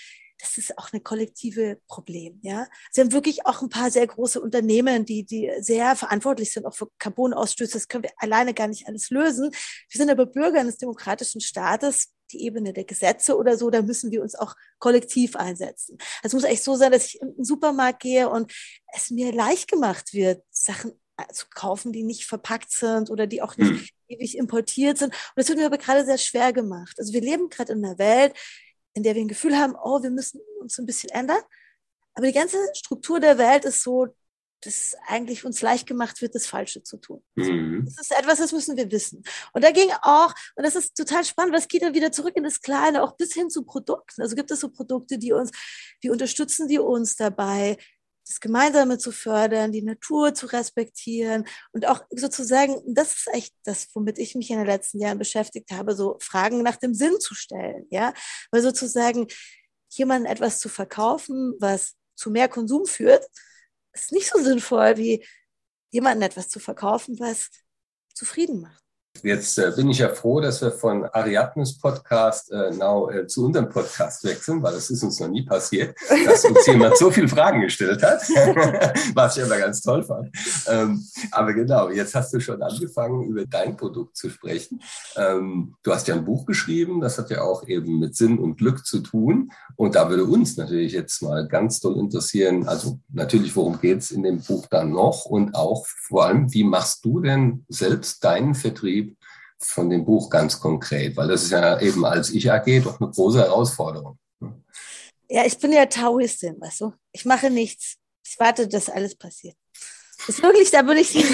das 0.40 0.58
ist 0.58 0.78
auch 0.78 0.92
ein 0.92 1.02
kollektive 1.02 1.78
Problem. 1.86 2.38
Ja, 2.42 2.66
sie 2.90 3.00
haben 3.00 3.12
wirklich 3.12 3.46
auch 3.46 3.62
ein 3.62 3.68
paar 3.68 3.90
sehr 3.90 4.06
große 4.06 4.40
Unternehmen, 4.40 5.04
die 5.04 5.24
die 5.24 5.50
sehr 5.60 5.96
verantwortlich 5.96 6.52
sind 6.52 6.66
auch 6.66 6.74
für 6.74 6.88
Carbonausstöße. 6.98 7.74
Das 7.74 7.88
können 7.88 8.04
wir 8.04 8.12
alleine 8.16 8.54
gar 8.54 8.68
nicht 8.68 8.86
alles 8.86 9.10
lösen. 9.10 9.50
Wir 9.50 9.98
sind 9.98 10.10
aber 10.10 10.26
Bürger 10.26 10.60
eines 10.60 10.78
demokratischen 10.78 11.40
Staates. 11.40 12.08
Die 12.32 12.44
Ebene 12.44 12.72
der 12.72 12.84
Gesetze 12.84 13.36
oder 13.36 13.58
so, 13.58 13.70
da 13.70 13.82
müssen 13.82 14.12
wir 14.12 14.22
uns 14.22 14.36
auch 14.36 14.54
kollektiv 14.78 15.34
einsetzen. 15.34 15.98
Es 16.22 16.32
muss 16.32 16.44
echt 16.44 16.62
so 16.62 16.76
sein, 16.76 16.92
dass 16.92 17.06
ich 17.06 17.20
in 17.20 17.34
den 17.34 17.44
Supermarkt 17.44 18.00
gehe 18.00 18.28
und 18.28 18.52
es 18.94 19.10
mir 19.10 19.32
leicht 19.32 19.68
gemacht 19.68 20.14
wird, 20.14 20.40
Sachen 20.48 20.92
zu 21.32 21.46
kaufen, 21.54 21.92
die 21.92 22.04
nicht 22.04 22.26
verpackt 22.26 22.70
sind 22.70 23.10
oder 23.10 23.26
die 23.26 23.42
auch 23.42 23.56
nicht 23.56 23.70
hm. 23.70 23.86
ewig 24.08 24.38
importiert 24.38 24.98
sind. 24.98 25.08
Und 25.12 25.32
das 25.36 25.48
wird 25.48 25.58
mir 25.58 25.66
aber 25.66 25.78
gerade 25.78 26.04
sehr 26.04 26.18
schwer 26.18 26.52
gemacht. 26.52 26.96
Also 26.98 27.12
wir 27.12 27.20
leben 27.20 27.48
gerade 27.48 27.72
in 27.72 27.84
einer 27.84 27.98
Welt, 27.98 28.34
in 28.94 29.02
der 29.02 29.14
wir 29.14 29.22
ein 29.22 29.28
Gefühl 29.28 29.56
haben, 29.56 29.74
oh, 29.82 30.02
wir 30.02 30.10
müssen 30.10 30.40
uns 30.60 30.78
ein 30.78 30.86
bisschen 30.86 31.10
ändern. 31.10 31.40
Aber 32.14 32.26
die 32.26 32.32
ganze 32.32 32.58
Struktur 32.74 33.20
der 33.20 33.38
Welt 33.38 33.64
ist 33.64 33.82
so, 33.82 34.08
dass 34.62 34.94
eigentlich 35.06 35.44
uns 35.44 35.62
leicht 35.62 35.86
gemacht 35.86 36.20
wird, 36.20 36.34
das 36.34 36.46
Falsche 36.46 36.82
zu 36.82 36.98
tun. 36.98 37.22
Mhm. 37.34 37.84
Das 37.86 37.98
ist 37.98 38.18
etwas, 38.18 38.38
das 38.38 38.52
müssen 38.52 38.76
wir 38.76 38.90
wissen. 38.90 39.22
Und 39.52 39.64
da 39.64 39.70
ging 39.70 39.90
auch, 40.02 40.34
und 40.54 40.66
das 40.66 40.76
ist 40.76 40.96
total 40.96 41.24
spannend, 41.24 41.54
was 41.54 41.68
geht 41.68 41.82
dann 41.82 41.94
wieder 41.94 42.12
zurück 42.12 42.36
in 42.36 42.44
das 42.44 42.60
Kleine, 42.60 43.02
auch 43.02 43.16
bis 43.16 43.32
hin 43.32 43.48
zu 43.48 43.64
Produkten. 43.64 44.20
Also 44.20 44.36
gibt 44.36 44.50
es 44.50 44.60
so 44.60 44.68
Produkte, 44.68 45.18
die 45.18 45.32
uns, 45.32 45.50
wie 46.00 46.10
unterstützen 46.10 46.68
die 46.68 46.78
uns 46.78 47.16
dabei, 47.16 47.78
das 48.26 48.40
Gemeinsame 48.40 48.98
zu 48.98 49.12
fördern, 49.12 49.72
die 49.72 49.82
Natur 49.82 50.34
zu 50.34 50.46
respektieren 50.46 51.46
und 51.72 51.86
auch 51.86 52.04
sozusagen, 52.10 52.80
das 52.86 53.14
ist 53.14 53.28
echt 53.32 53.54
das, 53.64 53.88
womit 53.94 54.18
ich 54.18 54.34
mich 54.34 54.50
in 54.50 54.58
den 54.58 54.66
letzten 54.66 55.00
Jahren 55.00 55.18
beschäftigt 55.18 55.70
habe, 55.72 55.94
so 55.96 56.16
Fragen 56.20 56.62
nach 56.62 56.76
dem 56.76 56.94
Sinn 56.94 57.18
zu 57.18 57.34
stellen, 57.34 57.86
ja, 57.90 58.12
weil 58.50 58.62
sozusagen 58.62 59.26
jemandem 59.90 60.30
etwas 60.30 60.60
zu 60.60 60.68
verkaufen, 60.68 61.54
was 61.58 61.94
zu 62.14 62.30
mehr 62.30 62.48
Konsum 62.48 62.86
führt, 62.86 63.26
ist 63.92 64.12
nicht 64.12 64.30
so 64.30 64.42
sinnvoll 64.42 64.96
wie 64.96 65.26
jemandem 65.90 66.22
etwas 66.22 66.48
zu 66.48 66.60
verkaufen, 66.60 67.18
was 67.18 67.50
zufrieden 68.14 68.60
macht. 68.60 68.84
Jetzt 69.22 69.58
äh, 69.58 69.70
bin 69.76 69.90
ich 69.90 69.98
ja 69.98 70.08
froh, 70.08 70.40
dass 70.40 70.62
wir 70.62 70.70
von 70.70 71.04
Ariadnes 71.04 71.78
Podcast 71.78 72.50
äh, 72.52 72.70
now, 72.70 73.10
äh, 73.10 73.26
zu 73.26 73.44
unserem 73.44 73.68
Podcast 73.68 74.24
wechseln, 74.24 74.62
weil 74.62 74.72
das 74.72 74.88
ist 74.88 75.02
uns 75.02 75.20
noch 75.20 75.28
nie 75.28 75.42
passiert, 75.42 75.94
dass 76.24 76.44
uns 76.44 76.66
jemand 76.66 76.96
so 76.96 77.10
viele 77.10 77.28
Fragen 77.28 77.60
gestellt 77.60 78.02
hat, 78.02 78.22
was 79.14 79.36
ich 79.36 79.44
aber 79.44 79.58
ganz 79.58 79.82
toll 79.82 80.02
fand. 80.02 80.30
Ähm, 80.68 81.04
aber 81.32 81.52
genau, 81.52 81.90
jetzt 81.90 82.14
hast 82.14 82.32
du 82.32 82.40
schon 82.40 82.62
angefangen, 82.62 83.24
über 83.24 83.44
dein 83.44 83.76
Produkt 83.76 84.16
zu 84.16 84.30
sprechen. 84.30 84.80
Ähm, 85.16 85.74
du 85.82 85.92
hast 85.92 86.08
ja 86.08 86.14
ein 86.14 86.24
Buch 86.24 86.46
geschrieben, 86.46 87.00
das 87.00 87.18
hat 87.18 87.30
ja 87.30 87.42
auch 87.42 87.66
eben 87.66 87.98
mit 87.98 88.16
Sinn 88.16 88.38
und 88.38 88.56
Glück 88.56 88.86
zu 88.86 89.00
tun. 89.00 89.50
Und 89.76 89.96
da 89.96 90.08
würde 90.08 90.24
uns 90.24 90.56
natürlich 90.56 90.92
jetzt 90.92 91.22
mal 91.22 91.46
ganz 91.46 91.80
toll 91.80 91.98
interessieren, 91.98 92.66
also 92.66 93.00
natürlich, 93.12 93.54
worum 93.54 93.80
geht 93.80 93.98
es 93.98 94.12
in 94.12 94.22
dem 94.22 94.40
Buch 94.40 94.66
dann 94.70 94.92
noch 94.92 95.26
und 95.26 95.54
auch 95.54 95.84
vor 96.08 96.24
allem, 96.24 96.52
wie 96.54 96.64
machst 96.64 97.04
du 97.04 97.20
denn 97.20 97.66
selbst 97.68 98.24
deinen 98.24 98.54
Vertrieb 98.54 99.09
von 99.60 99.90
dem 99.90 100.04
Buch 100.04 100.30
ganz 100.30 100.58
konkret? 100.58 101.16
Weil 101.16 101.28
das 101.28 101.44
ist 101.44 101.50
ja 101.50 101.78
eben 101.80 102.04
als 102.04 102.30
Ich 102.30 102.50
AG 102.50 102.82
doch 102.82 103.00
eine 103.00 103.10
große 103.10 103.38
Herausforderung. 103.38 104.18
Ja, 105.28 105.44
ich 105.44 105.58
bin 105.58 105.72
ja 105.72 105.86
Taoistin, 105.86 106.60
weißt 106.60 106.80
du. 106.80 106.92
Ich 107.12 107.24
mache 107.24 107.50
nichts. 107.50 107.96
Ich 108.26 108.38
warte, 108.38 108.66
dass 108.66 108.88
alles 108.88 109.14
passiert. 109.16 109.56
Ist 110.28 110.42
wirklich, 110.42 110.70
da 110.70 110.82
bin 110.82 110.98
ich 110.98 111.14
nicht 111.14 111.30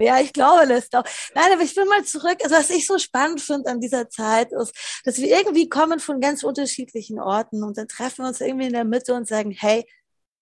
Ja, 0.00 0.20
ich 0.20 0.32
glaube 0.32 0.66
das 0.66 0.88
doch. 0.88 1.04
Nein, 1.34 1.52
aber 1.52 1.62
ich 1.62 1.76
will 1.76 1.84
mal 1.84 2.04
zurück. 2.04 2.38
Also, 2.42 2.56
was 2.56 2.70
ich 2.70 2.86
so 2.86 2.98
spannend 2.98 3.40
finde 3.40 3.70
an 3.70 3.80
dieser 3.80 4.08
Zeit 4.08 4.52
ist, 4.52 4.72
dass 5.04 5.18
wir 5.18 5.28
irgendwie 5.28 5.68
kommen 5.68 6.00
von 6.00 6.20
ganz 6.20 6.42
unterschiedlichen 6.42 7.20
Orten 7.20 7.62
und 7.62 7.76
dann 7.76 7.88
treffen 7.88 8.24
wir 8.24 8.28
uns 8.28 8.40
irgendwie 8.40 8.66
in 8.66 8.72
der 8.72 8.84
Mitte 8.84 9.14
und 9.14 9.28
sagen, 9.28 9.50
hey, 9.50 9.84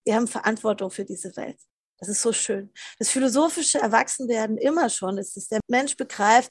wir 0.04 0.14
haben 0.14 0.28
Verantwortung 0.28 0.90
für 0.90 1.04
diese 1.04 1.36
Welt. 1.36 1.58
Das 1.98 2.08
ist 2.08 2.22
so 2.22 2.32
schön. 2.32 2.72
Das 2.98 3.08
philosophische 3.08 3.78
Erwachsenwerden 3.78 4.58
immer 4.58 4.88
schon 4.88 5.18
ist, 5.18 5.36
dass 5.36 5.48
der 5.48 5.60
Mensch 5.68 5.96
begreift, 5.96 6.50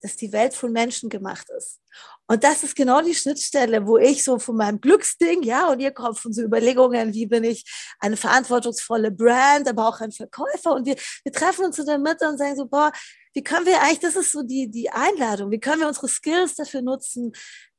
dass 0.00 0.16
die 0.16 0.32
Welt 0.32 0.54
von 0.54 0.72
Menschen 0.72 1.08
gemacht 1.08 1.46
ist. 1.56 1.80
Und 2.26 2.44
das 2.44 2.62
ist 2.62 2.76
genau 2.76 3.02
die 3.02 3.14
Schnittstelle, 3.14 3.86
wo 3.86 3.98
ich 3.98 4.22
so 4.22 4.38
von 4.38 4.56
meinem 4.56 4.80
Glücksding, 4.80 5.42
ja, 5.42 5.68
und 5.68 5.80
ihr 5.80 5.90
kommt 5.90 6.18
von 6.18 6.32
so 6.32 6.42
Überlegungen, 6.42 7.12
wie 7.12 7.26
bin 7.26 7.44
ich 7.44 7.64
eine 7.98 8.16
verantwortungsvolle 8.16 9.10
Brand, 9.10 9.68
aber 9.68 9.88
auch 9.88 10.00
ein 10.00 10.12
Verkäufer. 10.12 10.72
Und 10.72 10.86
wir, 10.86 10.96
wir 11.24 11.32
treffen 11.32 11.64
uns 11.64 11.78
in 11.78 11.86
der 11.86 11.98
Mitte 11.98 12.28
und 12.28 12.38
sagen 12.38 12.56
so, 12.56 12.66
boah, 12.66 12.92
wie 13.34 13.42
können 13.42 13.66
wir 13.66 13.80
eigentlich, 13.82 14.00
das 14.00 14.16
ist 14.16 14.32
so 14.32 14.42
die, 14.42 14.70
die 14.70 14.90
Einladung, 14.90 15.50
wie 15.50 15.60
können 15.60 15.80
wir 15.80 15.88
unsere 15.88 16.08
Skills 16.08 16.54
dafür 16.54 16.82
nutzen, 16.82 17.32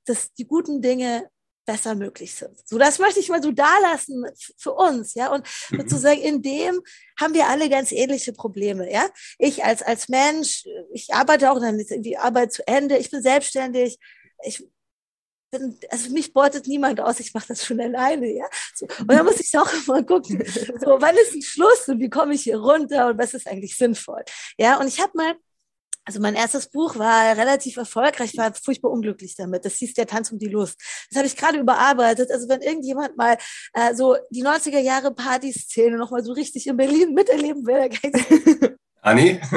dass 0.06 0.34
die 0.34 0.46
guten 0.46 0.82
Dinge 0.82 1.30
besser 1.66 1.96
möglich 1.96 2.34
sind. 2.34 2.58
So, 2.68 2.78
das 2.78 3.00
möchte 3.00 3.20
ich 3.20 3.30
mal 3.30 3.42
so 3.42 3.52
da 3.52 3.78
lassen 3.82 4.26
für 4.58 4.74
uns, 4.74 5.14
ja. 5.14 5.32
Und 5.34 5.46
mhm. 5.70 5.82
sozusagen 5.82 6.22
in 6.22 6.42
dem 6.42 6.82
haben 7.20 7.34
wir 7.34 7.48
alle 7.48 7.70
ganz 7.70 7.92
ähnliche 7.92 8.34
Probleme, 8.34 8.92
ja. 8.92 9.10
Ich 9.38 9.64
als, 9.64 9.82
als 9.82 10.10
Mensch, 10.10 10.66
ich 10.94 11.14
arbeite 11.14 11.52
auch 11.52 11.60
dann 11.60 11.80
irgendwie 11.80 12.18
Arbeit 12.18 12.54
zu 12.54 12.68
Ende, 12.68 12.98
ich 12.98 13.12
bin 13.12 13.22
selbstständig, 13.22 13.98
ich 14.44 14.68
bin, 15.52 15.78
also 15.90 16.10
mich 16.12 16.34
beutet 16.34 16.68
niemand 16.68 17.00
aus, 17.00 17.20
ich 17.20 17.34
mache 17.34 17.50
das 17.50 17.66
schon 17.66 17.80
alleine, 17.80 18.32
ja. 18.32 18.48
So, 18.76 18.88
und 19.00 19.12
dann 19.12 19.26
muss 19.26 19.40
ich 19.40 19.56
auch 19.58 19.72
immer 19.74 20.04
gucken, 20.04 20.44
so, 20.80 20.98
wann 21.00 21.16
ist 21.16 21.36
ein 21.36 21.42
Schluss 21.42 21.88
und 21.88 22.00
wie 22.00 22.10
komme 22.10 22.34
ich 22.34 22.44
hier 22.44 22.60
runter 22.60 23.10
und 23.10 23.18
was 23.18 23.34
ist 23.34 23.48
eigentlich 23.48 23.78
sinnvoll, 23.78 24.24
ja. 24.58 24.80
Und 24.80 24.88
ich 24.88 25.00
habe 25.00 25.12
mal 25.16 25.36
also 26.06 26.20
mein 26.20 26.36
erstes 26.36 26.68
Buch 26.68 26.98
war 26.98 27.38
relativ 27.38 27.78
erfolgreich, 27.78 28.36
war 28.38 28.54
furchtbar 28.54 28.92
unglücklich 28.92 29.36
damit. 29.36 29.66
Das 29.66 29.76
hieß 29.76 29.94
Der 29.94 30.08
Tanz 30.08 30.32
um 30.32 30.40
die 30.40 30.48
Lust. 30.48 30.80
Das 31.10 31.18
habe 31.18 31.28
ich 31.28 31.38
gerade 31.38 31.60
überarbeitet. 31.60 32.32
Also 32.32 32.50
wenn 32.50 32.62
irgendjemand 32.62 33.18
mal 33.18 33.38
äh, 33.74 33.94
so 33.94 34.18
die 34.32 34.44
90er 34.44 34.80
Jahre 34.80 35.14
Partyszene 35.14 35.98
nochmal 35.98 36.24
so 36.24 36.34
richtig 36.34 36.68
in 36.68 36.78
Berlin 36.78 37.14
miterleben 37.14 37.66
will, 37.66 37.76
dann 37.76 37.90
kann 37.92 38.12
ich 38.14 38.72
Anni? 39.02 39.40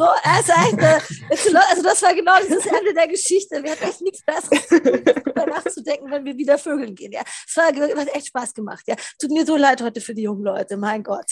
So, 0.00 0.06
also, 0.22 0.52
echt, 0.52 1.54
also 1.70 1.82
das 1.82 2.02
war 2.02 2.14
genau 2.14 2.34
das 2.36 2.66
Ende 2.66 2.94
der 2.94 3.08
Geschichte. 3.08 3.62
Wir 3.62 3.72
hatten 3.72 3.84
echt 3.84 4.00
nichts 4.00 4.22
Besseres 4.24 4.66
darüber 4.68 5.46
nachzudenken, 5.46 6.10
wenn 6.10 6.24
wir 6.24 6.36
wieder 6.36 6.58
vögeln 6.58 6.94
gehen. 6.94 7.12
Ja, 7.12 7.22
es 7.46 7.56
war, 7.56 7.66
hat 7.66 8.14
echt 8.14 8.28
Spaß 8.28 8.54
gemacht. 8.54 8.84
Ja, 8.86 8.96
tut 9.18 9.30
mir 9.30 9.44
so 9.44 9.56
leid 9.56 9.82
heute 9.82 10.00
für 10.00 10.14
die 10.14 10.22
jungen 10.22 10.42
Leute. 10.42 10.76
Mein 10.76 11.02
Gott, 11.02 11.26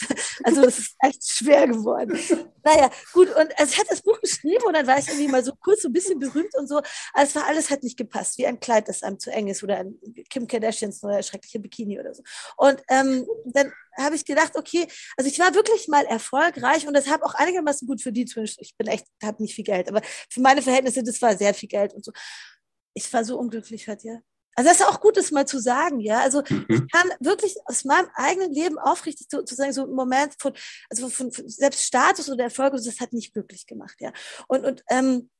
also 0.44 0.62
das 0.62 0.78
ist 0.78 0.96
echt 1.00 1.26
schwer 1.30 1.66
geworden. 1.66 2.18
Naja, 2.62 2.90
gut. 3.12 3.28
Und 3.28 3.58
also 3.58 3.72
ich 3.72 3.78
hatte 3.78 3.90
das 3.90 4.02
Buch 4.02 4.20
geschrieben 4.20 4.64
und 4.66 4.74
dann 4.74 4.86
war 4.86 4.98
ich 4.98 5.08
irgendwie 5.08 5.28
mal 5.28 5.44
so 5.44 5.52
kurz 5.62 5.82
so 5.82 5.88
ein 5.88 5.92
bisschen 5.92 6.18
berühmt 6.18 6.54
und 6.58 6.68
so. 6.68 6.78
Aber 6.78 7.22
es 7.22 7.34
war 7.34 7.46
alles 7.46 7.70
hat 7.70 7.82
nicht 7.82 7.96
gepasst, 7.96 8.38
wie 8.38 8.46
ein 8.46 8.60
Kleid, 8.60 8.88
das 8.88 9.02
einem 9.02 9.18
zu 9.18 9.30
eng 9.30 9.48
ist 9.48 9.62
oder 9.62 9.78
ein 9.78 9.98
Kim 10.28 10.46
Kardashians 10.46 11.02
neue 11.02 11.22
schreckliche 11.22 11.60
Bikini 11.60 11.98
oder 11.98 12.14
so. 12.14 12.22
Und 12.56 12.82
ähm, 12.88 13.26
dann 13.46 13.72
habe 13.98 14.16
ich 14.16 14.24
gedacht, 14.24 14.56
okay, 14.56 14.86
also 15.16 15.30
ich 15.30 15.38
war 15.38 15.54
wirklich 15.54 15.88
mal 15.88 16.04
erfolgreich 16.06 16.86
und 16.86 16.94
das 16.94 17.08
habe 17.08 17.24
auch 17.24 17.34
einigermaßen 17.34 17.86
gut 17.86 18.02
verdient. 18.02 18.34
Ich 18.58 18.76
bin 18.76 18.86
echt, 18.86 19.06
habe 19.22 19.42
nicht 19.42 19.54
viel 19.54 19.64
Geld, 19.64 19.88
aber 19.88 20.02
für 20.30 20.40
meine 20.40 20.62
Verhältnisse, 20.62 21.02
das 21.02 21.20
war 21.20 21.36
sehr 21.36 21.54
viel 21.54 21.68
Geld 21.68 21.94
und 21.94 22.04
so. 22.04 22.12
Ich 22.94 23.12
war 23.12 23.24
so 23.24 23.38
unglücklich 23.38 23.86
hört 23.86 24.04
ihr. 24.04 24.22
Also 24.58 24.70
das 24.70 24.80
ist 24.80 24.86
auch 24.86 25.00
gut, 25.00 25.16
das 25.16 25.30
mal 25.30 25.46
zu 25.46 25.60
sagen, 25.60 26.00
ja. 26.00 26.20
Also 26.20 26.42
mhm. 26.48 26.66
ich 26.68 26.90
kann 26.90 27.08
wirklich 27.20 27.54
aus 27.66 27.84
meinem 27.84 28.08
eigenen 28.14 28.52
Leben 28.52 28.76
aufrichtig 28.76 29.28
zu, 29.28 29.44
zu 29.44 29.54
sagen, 29.54 29.72
so 29.72 29.84
ein 29.84 29.92
Moment 29.92 30.34
von, 30.40 30.52
also 30.90 31.08
von, 31.08 31.30
von 31.30 31.48
selbst 31.48 31.84
Status 31.84 32.28
oder 32.28 32.44
Erfolg, 32.44 32.72
das 32.72 32.98
hat 32.98 33.12
nicht 33.12 33.32
glücklich 33.32 33.66
gemacht, 33.66 33.94
ja. 34.00 34.12
Und, 34.48 34.64
und 34.64 34.82
ähm, 34.90 35.30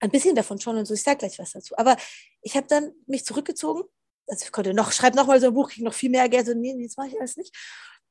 ein 0.00 0.10
bisschen 0.10 0.34
davon 0.34 0.60
schon 0.60 0.76
und 0.76 0.86
so, 0.86 0.94
ich 0.94 1.02
sage 1.02 1.18
gleich 1.18 1.38
was 1.38 1.52
dazu. 1.52 1.76
Aber 1.76 1.96
ich 2.42 2.56
habe 2.56 2.66
dann 2.66 2.90
mich 3.06 3.24
zurückgezogen 3.24 3.84
also 4.30 4.44
ich 4.44 4.52
konnte 4.52 4.72
noch, 4.72 4.92
schreib 4.92 5.14
noch 5.14 5.26
mal 5.26 5.40
so 5.40 5.48
ein 5.48 5.54
Buch, 5.54 5.70
kriege 5.70 5.84
noch 5.84 5.94
viel 5.94 6.10
mehr 6.10 6.28
Geld. 6.28 6.48
Und 6.48 6.60
nee, 6.60 6.74
jetzt 6.80 6.96
mache 6.96 7.08
ich 7.08 7.18
alles 7.18 7.36
nicht. 7.36 7.54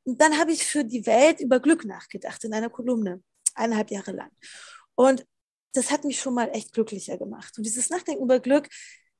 Und 0.03 0.19
dann 0.21 0.37
habe 0.37 0.51
ich 0.51 0.65
für 0.65 0.83
die 0.83 1.05
Welt 1.05 1.39
über 1.39 1.59
Glück 1.59 1.85
nachgedacht 1.85 2.43
in 2.43 2.53
einer 2.53 2.69
Kolumne, 2.69 3.23
eineinhalb 3.55 3.91
Jahre 3.91 4.11
lang. 4.11 4.31
Und 4.95 5.25
das 5.73 5.91
hat 5.91 6.03
mich 6.03 6.19
schon 6.19 6.33
mal 6.33 6.49
echt 6.49 6.73
glücklicher 6.73 7.17
gemacht. 7.17 7.57
Und 7.57 7.65
dieses 7.65 7.89
Nachdenken 7.89 8.23
über 8.23 8.39
Glück 8.39 8.67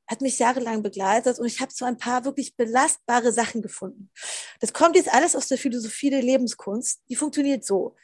hat 0.08 0.22
mich 0.22 0.40
jahrelang 0.40 0.82
begleitet 0.82 1.38
und 1.38 1.46
ich 1.46 1.62
habe 1.62 1.72
so 1.72 1.86
ein 1.86 1.98
paar 1.98 2.26
wirklich 2.26 2.56
belastbare 2.56 3.32
Sachen 3.32 3.62
gefunden. 3.62 4.10
Das 4.60 4.74
kommt 4.74 4.96
jetzt 4.96 5.14
alles 5.14 5.36
aus 5.36 5.48
der 5.48 5.60
Philosophie 5.60 6.10
der 6.10 6.24
Lebenskunst. 6.24 7.04
Die 7.10 7.16
funktioniert 7.16 7.64
so. 7.64 7.96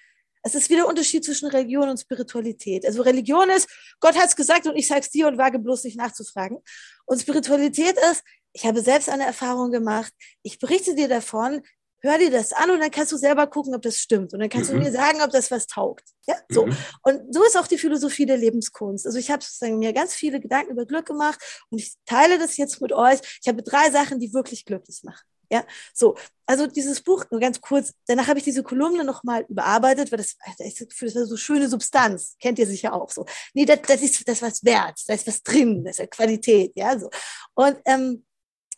Es 0.46 0.54
ist 0.54 0.70
wieder 0.70 0.88
Unterschied 0.88 1.26
zwischen 1.26 1.48
Religion 1.48 1.90
und 1.90 2.00
Spiritualität. 2.00 2.86
Also 2.86 3.02
Religion 3.02 3.50
ist, 3.50 3.68
Gott 4.00 4.16
hat 4.16 4.28
es 4.28 4.36
gesagt 4.36 4.68
und 4.68 4.76
ich 4.76 4.88
sage 4.88 5.02
es 5.02 5.10
dir 5.10 5.28
und 5.28 5.40
wage 5.40 5.58
bloß 5.58 5.86
nicht 5.86 5.98
nachzufragen. 5.98 6.60
Und 7.06 7.20
Spiritualität 7.20 7.98
ist, 8.12 8.24
ich 8.54 8.64
habe 8.64 8.82
selbst 8.82 9.10
eine 9.10 9.26
Erfahrung 9.26 9.72
gemacht, 9.72 10.14
ich 10.44 10.60
berichte 10.60 10.94
dir 10.94 11.08
davon, 11.08 11.64
hör 12.02 12.20
dir 12.20 12.30
das 12.30 12.54
an 12.54 12.70
und 12.70 12.80
dann 12.80 12.92
kannst 12.92 13.12
du 13.12 13.18
selber 13.18 13.48
gucken, 13.48 13.74
ob 13.74 13.82
das 13.82 13.98
stimmt. 13.98 14.34
Und 14.34 14.40
dann 14.40 14.50
kannst 14.50 14.72
mhm. 14.72 14.78
du 14.78 14.84
mir 14.84 14.92
sagen, 14.92 15.24
ob 15.24 15.32
das 15.32 15.50
was 15.50 15.66
taugt. 15.66 16.04
Ja, 16.28 16.36
so. 16.50 16.68
Mhm. 16.68 16.78
Und 17.02 17.34
so 17.34 17.44
ist 17.44 17.58
auch 17.58 17.66
die 17.66 17.80
Philosophie 17.80 18.28
der 18.28 18.38
Lebenskunst. 18.38 19.08
Also 19.08 19.18
ich 19.18 19.32
habe 19.32 19.44
sozusagen 19.44 19.80
mir 19.80 19.94
ganz 19.94 20.14
viele 20.14 20.40
Gedanken 20.40 20.74
über 20.74 20.86
Glück 20.86 21.08
gemacht 21.08 21.40
und 21.72 21.80
ich 21.80 21.96
teile 22.06 22.38
das 22.38 22.56
jetzt 22.58 22.80
mit 22.82 22.94
euch. 22.94 23.20
Ich 23.42 23.48
habe 23.48 23.64
drei 23.64 23.90
Sachen, 23.90 24.20
die 24.20 24.32
wirklich 24.32 24.64
glücklich 24.66 25.02
machen. 25.04 25.26
Ja, 25.50 25.66
so. 25.94 26.16
Also 26.48 26.68
dieses 26.68 27.02
Buch, 27.02 27.26
nur 27.32 27.40
ganz 27.40 27.60
kurz, 27.60 27.94
danach 28.06 28.28
habe 28.28 28.38
ich 28.38 28.46
diese 28.46 28.62
Kolumne 28.62 29.04
nochmal 29.04 29.46
überarbeitet, 29.50 30.12
weil 30.12 30.18
das, 30.18 30.36
das 30.60 31.16
war 31.16 31.26
so 31.26 31.38
schöne 31.38 31.68
Substanz, 31.68 32.36
kennt 32.40 32.60
ihr 32.60 32.68
sicher 32.68 32.94
auch 32.94 33.10
so. 33.10 33.26
Nee, 33.54 33.66
das, 33.66 33.80
das 33.88 34.02
ist 34.02 34.28
das 34.28 34.42
was 34.44 34.64
wert, 34.64 35.00
da 35.08 35.16
ist 35.16 35.26
was 35.26 35.42
drin, 35.42 35.84
das 35.84 36.00
ist 36.00 36.12
Qualität, 36.12 36.72
ja, 36.76 37.00
so. 37.00 37.10
Und 37.56 37.78
ähm, 37.86 38.24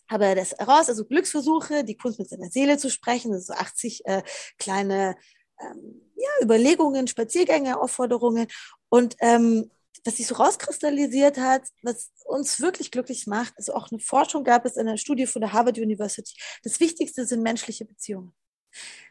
habe 0.09 0.35
das 0.35 0.53
heraus, 0.57 0.87
also 0.89 1.05
Glücksversuche, 1.05 1.83
die 1.83 1.97
Kunst 1.97 2.19
mit 2.19 2.29
seiner 2.29 2.49
Seele 2.49 2.77
zu 2.77 2.89
sprechen, 2.89 3.33
also 3.33 3.53
so 3.53 3.59
80 3.59 4.05
äh, 4.05 4.23
kleine 4.57 5.17
ähm, 5.59 6.01
ja, 6.15 6.29
Überlegungen, 6.41 7.07
Spaziergänge, 7.07 7.79
Aufforderungen. 7.79 8.47
Und 8.89 9.15
ähm, 9.19 9.69
was 10.05 10.17
sich 10.17 10.27
so 10.27 10.35
rauskristallisiert 10.35 11.37
hat, 11.37 11.63
was 11.81 12.11
uns 12.25 12.59
wirklich 12.59 12.91
glücklich 12.91 13.27
macht, 13.27 13.53
also 13.57 13.73
auch 13.73 13.91
eine 13.91 13.99
Forschung 13.99 14.43
gab 14.43 14.65
es 14.65 14.77
in 14.77 14.87
einer 14.87 14.97
Studie 14.97 15.27
von 15.27 15.41
der 15.41 15.53
Harvard 15.53 15.77
University, 15.77 16.39
das 16.63 16.79
Wichtigste 16.79 17.25
sind 17.25 17.43
menschliche 17.43 17.85
Beziehungen. 17.85 18.33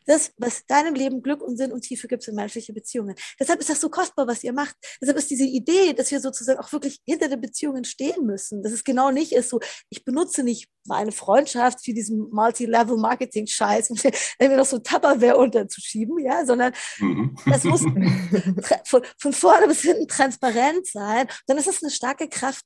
Das, 0.06 0.32
was 0.38 0.64
deinem 0.66 0.94
Leben 0.94 1.22
Glück 1.22 1.42
und 1.42 1.56
Sinn 1.56 1.72
und 1.72 1.80
Tiefe 1.80 2.06
gibt, 2.06 2.22
sind 2.22 2.36
menschliche 2.36 2.72
Beziehungen. 2.72 3.16
Deshalb 3.40 3.60
ist 3.60 3.68
das 3.68 3.80
so 3.80 3.90
kostbar, 3.90 4.28
was 4.28 4.44
ihr 4.44 4.52
macht. 4.52 4.76
Deshalb 5.00 5.18
ist 5.18 5.30
diese 5.30 5.44
Idee, 5.44 5.94
dass 5.94 6.10
wir 6.12 6.20
sozusagen 6.20 6.60
auch 6.60 6.72
wirklich 6.72 7.00
hinter 7.04 7.28
den 7.28 7.40
Beziehungen 7.40 7.84
stehen 7.84 8.24
müssen. 8.24 8.62
Dass 8.62 8.72
es 8.72 8.84
genau 8.84 9.10
nicht 9.10 9.32
ist 9.32 9.50
so, 9.50 9.60
ich 9.90 10.04
benutze 10.04 10.44
nicht 10.44 10.68
meine 10.86 11.10
Freundschaft 11.10 11.84
für 11.84 11.92
diesen 11.92 12.30
Multi-Level-Marketing-Scheiß, 12.30 13.90
um 13.90 13.98
mir 14.38 14.56
noch 14.56 14.64
so 14.64 14.78
Tupperware 14.78 15.36
unterzuschieben, 15.36 16.18
ja, 16.20 16.46
sondern 16.46 16.72
mhm. 16.98 17.36
das 17.46 17.64
muss 17.64 17.82
von, 18.84 19.02
von 19.18 19.32
vorne 19.32 19.66
bis 19.66 19.82
hinten 19.82 20.06
transparent 20.06 20.86
sein. 20.86 21.26
Dann 21.48 21.58
ist 21.58 21.66
es 21.66 21.82
eine 21.82 21.90
starke 21.90 22.28
Kraft. 22.28 22.64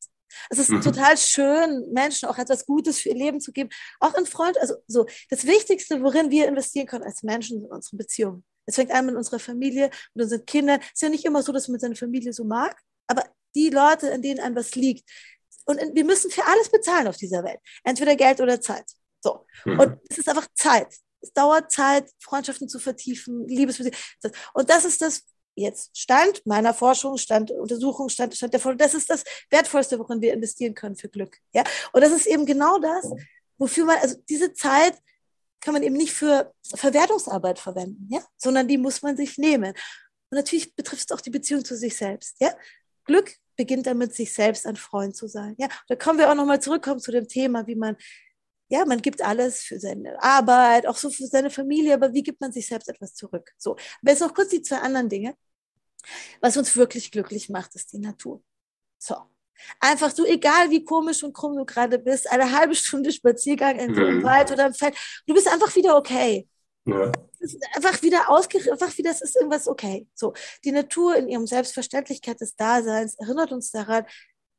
Es 0.49 0.59
ist 0.59 0.71
mhm. 0.71 0.81
total 0.81 1.17
schön, 1.17 1.91
Menschen 1.93 2.29
auch 2.29 2.39
etwas 2.39 2.67
Gutes 2.67 3.01
für 3.01 3.11
ihr 3.11 3.17
Leben 3.17 3.41
zu 3.41 3.53
geben. 3.53 3.71
Auch 4.01 4.15
in 4.15 4.27
Freund, 4.27 4.59
also 4.59 4.75
so, 4.87 5.07
das 5.29 5.47
Wichtigste, 5.47 6.03
worin 6.03 6.31
wir 6.31 6.49
investieren 6.49 6.87
können 6.87 7.05
als 7.05 7.23
Menschen, 7.23 7.61
sind 7.61 7.71
unsere 7.71 7.97
Beziehungen. 7.97 8.45
Es 8.67 8.77
fängt 8.77 8.93
an 8.93 9.07
mit 9.07 9.17
unserer 9.17 9.39
Familie, 9.39 9.91
mit 10.15 10.25
unseren 10.25 10.45
Kindern. 10.47 10.81
Es 10.81 10.93
ist 10.95 11.03
ja 11.03 11.09
nicht 11.09 11.25
immer 11.25 11.43
so, 11.43 11.53
dass 11.53 11.69
man 11.69 11.81
seine 11.81 11.97
Familie 11.97 12.33
so 12.33 12.45
mag, 12.45 12.81
aber 13.07 13.25
die 13.55 13.71
Leute, 13.71 14.09
in 14.09 14.23
denen 14.23 14.41
einem 14.41 14.57
was 14.57 14.75
liegt. 14.75 15.09
Und 15.67 15.81
wir 15.95 16.05
müssen 16.05 16.31
für 16.31 16.45
alles 16.47 16.71
bezahlen 16.71 17.09
auf 17.09 17.17
dieser 17.17 17.45
Welt. 17.45 17.61
Entweder 17.85 18.17
Geld 18.17 18.41
oder 18.41 18.61
Zeit. 18.61 18.85
So. 19.21 19.47
Mhm. 19.65 19.81
Und 19.81 19.99
es 20.09 20.19
ist 20.19 20.29
einfach 20.29 20.47
Zeit. 20.55 20.95
Es 21.21 21.33
dauert 21.33 21.71
Zeit, 21.71 22.11
Freundschaften 22.19 22.69
zu 22.69 22.79
vertiefen, 22.79 23.47
Liebesbeziehungen. 23.47 23.99
Und 24.55 24.71
das 24.71 24.85
ist 24.85 25.03
das, 25.03 25.25
jetzt 25.61 25.97
Stand 25.97 26.45
meiner 26.47 26.75
Forschung, 26.75 27.17
Stand 27.17 27.51
Untersuchung, 27.51 28.09
Stand, 28.09 28.35
Stand 28.35 28.53
der 28.53 28.61
Forschung, 28.61 28.79
das 28.79 28.95
ist 28.95 29.11
das 29.11 29.25
Wertvollste, 29.51 29.99
worin 29.99 30.21
wir 30.21 30.33
investieren 30.33 30.75
können 30.75 30.97
für 30.97 31.09
Glück. 31.09 31.39
Ja? 31.53 31.65
Und 31.93 32.03
das 32.03 32.13
ist 32.13 32.27
eben 32.27 32.47
genau 32.47 32.79
das, 32.79 33.11
wofür 33.59 33.85
man, 33.85 33.99
also 33.99 34.17
diese 34.29 34.53
Zeit 34.53 34.95
kann 35.61 35.75
man 35.75 35.83
eben 35.83 35.97
nicht 35.97 36.13
für 36.13 36.53
Verwertungsarbeit 36.75 37.59
verwenden, 37.59 38.09
ja? 38.11 38.21
sondern 38.37 38.67
die 38.67 38.79
muss 38.79 39.03
man 39.03 39.17
sich 39.17 39.39
nehmen. 39.39 39.71
Und 40.31 40.37
natürlich 40.37 40.75
betrifft 40.75 41.11
es 41.11 41.17
auch 41.17 41.21
die 41.21 41.31
Beziehung 41.31 41.65
zu 41.65 41.77
sich 41.77 41.97
selbst. 41.97 42.37
Ja? 42.41 42.55
Glück 43.05 43.35
beginnt 43.57 43.87
damit, 43.87 44.15
sich 44.15 44.33
selbst 44.33 44.67
ein 44.67 44.77
Freund 44.77 45.15
zu 45.15 45.29
sein. 45.29 45.55
Ja? 45.59 45.69
Da 45.89 45.97
kommen 45.97 46.19
wir 46.19 46.31
auch 46.31 46.35
nochmal 46.35 46.61
zurückkommen 46.61 47.01
zu 47.01 47.13
dem 47.13 47.29
Thema, 47.29 47.67
wie 47.67 47.75
man 47.75 47.97
ja, 48.71 48.85
man 48.85 49.03
gibt 49.03 49.21
alles 49.21 49.63
für 49.63 49.81
seine 49.81 50.23
Arbeit, 50.23 50.87
auch 50.87 50.97
so 50.97 51.11
für 51.11 51.27
seine 51.27 51.51
Familie, 51.51 51.93
aber 51.93 52.15
wie 52.15 52.23
gibt 52.23 52.41
man 52.41 52.53
sich 52.53 52.69
selbst 52.69 52.89
etwas 52.89 53.15
zurück? 53.15 53.51
So, 53.59 53.73
aber 53.73 54.11
jetzt 54.11 54.21
noch 54.21 54.33
kurz 54.33 54.51
die 54.51 54.63
zwei 54.63 54.79
anderen 54.79 55.09
Dinge. 55.09 55.35
Was 56.41 56.57
uns 56.57 56.77
wirklich 56.77 57.11
glücklich 57.11 57.49
macht, 57.49 57.75
ist 57.75 57.93
die 57.93 57.99
Natur. 57.99 58.43
So. 58.99 59.17
Einfach 59.79 60.11
so, 60.11 60.25
egal 60.25 60.71
wie 60.71 60.85
komisch 60.85 61.23
und 61.23 61.35
krumm 61.35 61.57
du 61.57 61.65
gerade 61.65 61.99
bist, 61.99 62.31
eine 62.31 62.51
halbe 62.51 62.75
Stunde 62.75 63.13
Spaziergang 63.13 63.79
in 63.79 63.95
so 63.95 64.01
einem 64.01 64.19
mhm. 64.19 64.23
Wald 64.23 64.51
oder 64.51 64.67
im 64.67 64.75
Feld, 64.75 64.97
du 65.27 65.35
bist 65.35 65.49
einfach 65.49 65.75
wieder 65.77 65.97
okay. 65.97 66.49
Ja. 66.87 67.13
Ist 67.39 67.59
einfach 67.75 68.03
wieder 68.03 68.31
ausgerichtet, 68.31 68.73
einfach 68.73 68.97
wieder, 68.97 69.11
es 69.11 69.21
ist 69.21 69.37
irgendwas 69.37 69.69
okay. 69.69 70.07
So, 70.15 70.33
die 70.65 70.73
Natur 70.73 71.17
in 71.17 71.29
ihrem 71.29 71.47
Selbstverständlichkeit 71.47 72.41
des 72.41 72.57
Daseins 72.57 73.17
erinnert 73.17 73.53
uns 73.53 73.71
daran, 73.71 74.05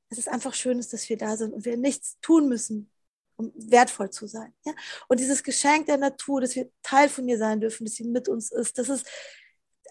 dass 0.10 0.20
es 0.20 0.28
einfach 0.28 0.54
schön 0.54 0.80
ist, 0.80 0.94
dass 0.94 1.10
wir 1.10 1.18
da 1.18 1.38
sind 1.38 1.54
und 1.54 1.66
wir 1.66 1.78
nichts 1.78 2.18
tun 2.22 2.48
müssen, 2.48 2.92
um 3.38 3.52
wertvoll 3.56 4.10
zu 4.10 4.28
sein. 4.28 4.54
Ja? 4.66 4.74
Und 5.08 5.20
dieses 5.20 5.44
Geschenk 5.44 5.86
der 5.88 5.98
Natur, 5.98 6.42
dass 6.42 6.56
wir 6.56 6.70
Teil 6.84 7.10
von 7.10 7.28
ihr 7.28 7.38
sein 7.38 7.60
dürfen, 7.60 7.86
dass 7.86 7.96
sie 7.96 8.04
mit 8.04 8.28
uns 8.28 8.52
ist, 8.52 8.78
das 8.78 8.90
ist 8.90 9.08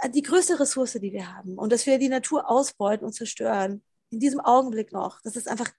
die 0.08 0.22
größte 0.22 0.58
Ressource, 0.58 0.94
die 0.94 1.12
wir 1.12 1.34
haben. 1.34 1.58
Und 1.58 1.72
dass 1.72 1.86
wir 1.86 1.98
die 1.98 2.08
Natur 2.08 2.48
ausbeuten 2.48 3.06
und 3.06 3.12
zerstören, 3.12 3.82
in 4.10 4.20
diesem 4.20 4.40
Augenblick 4.40 4.92
noch, 4.92 5.20
das 5.22 5.36
ist 5.36 5.48
einfach 5.48 5.70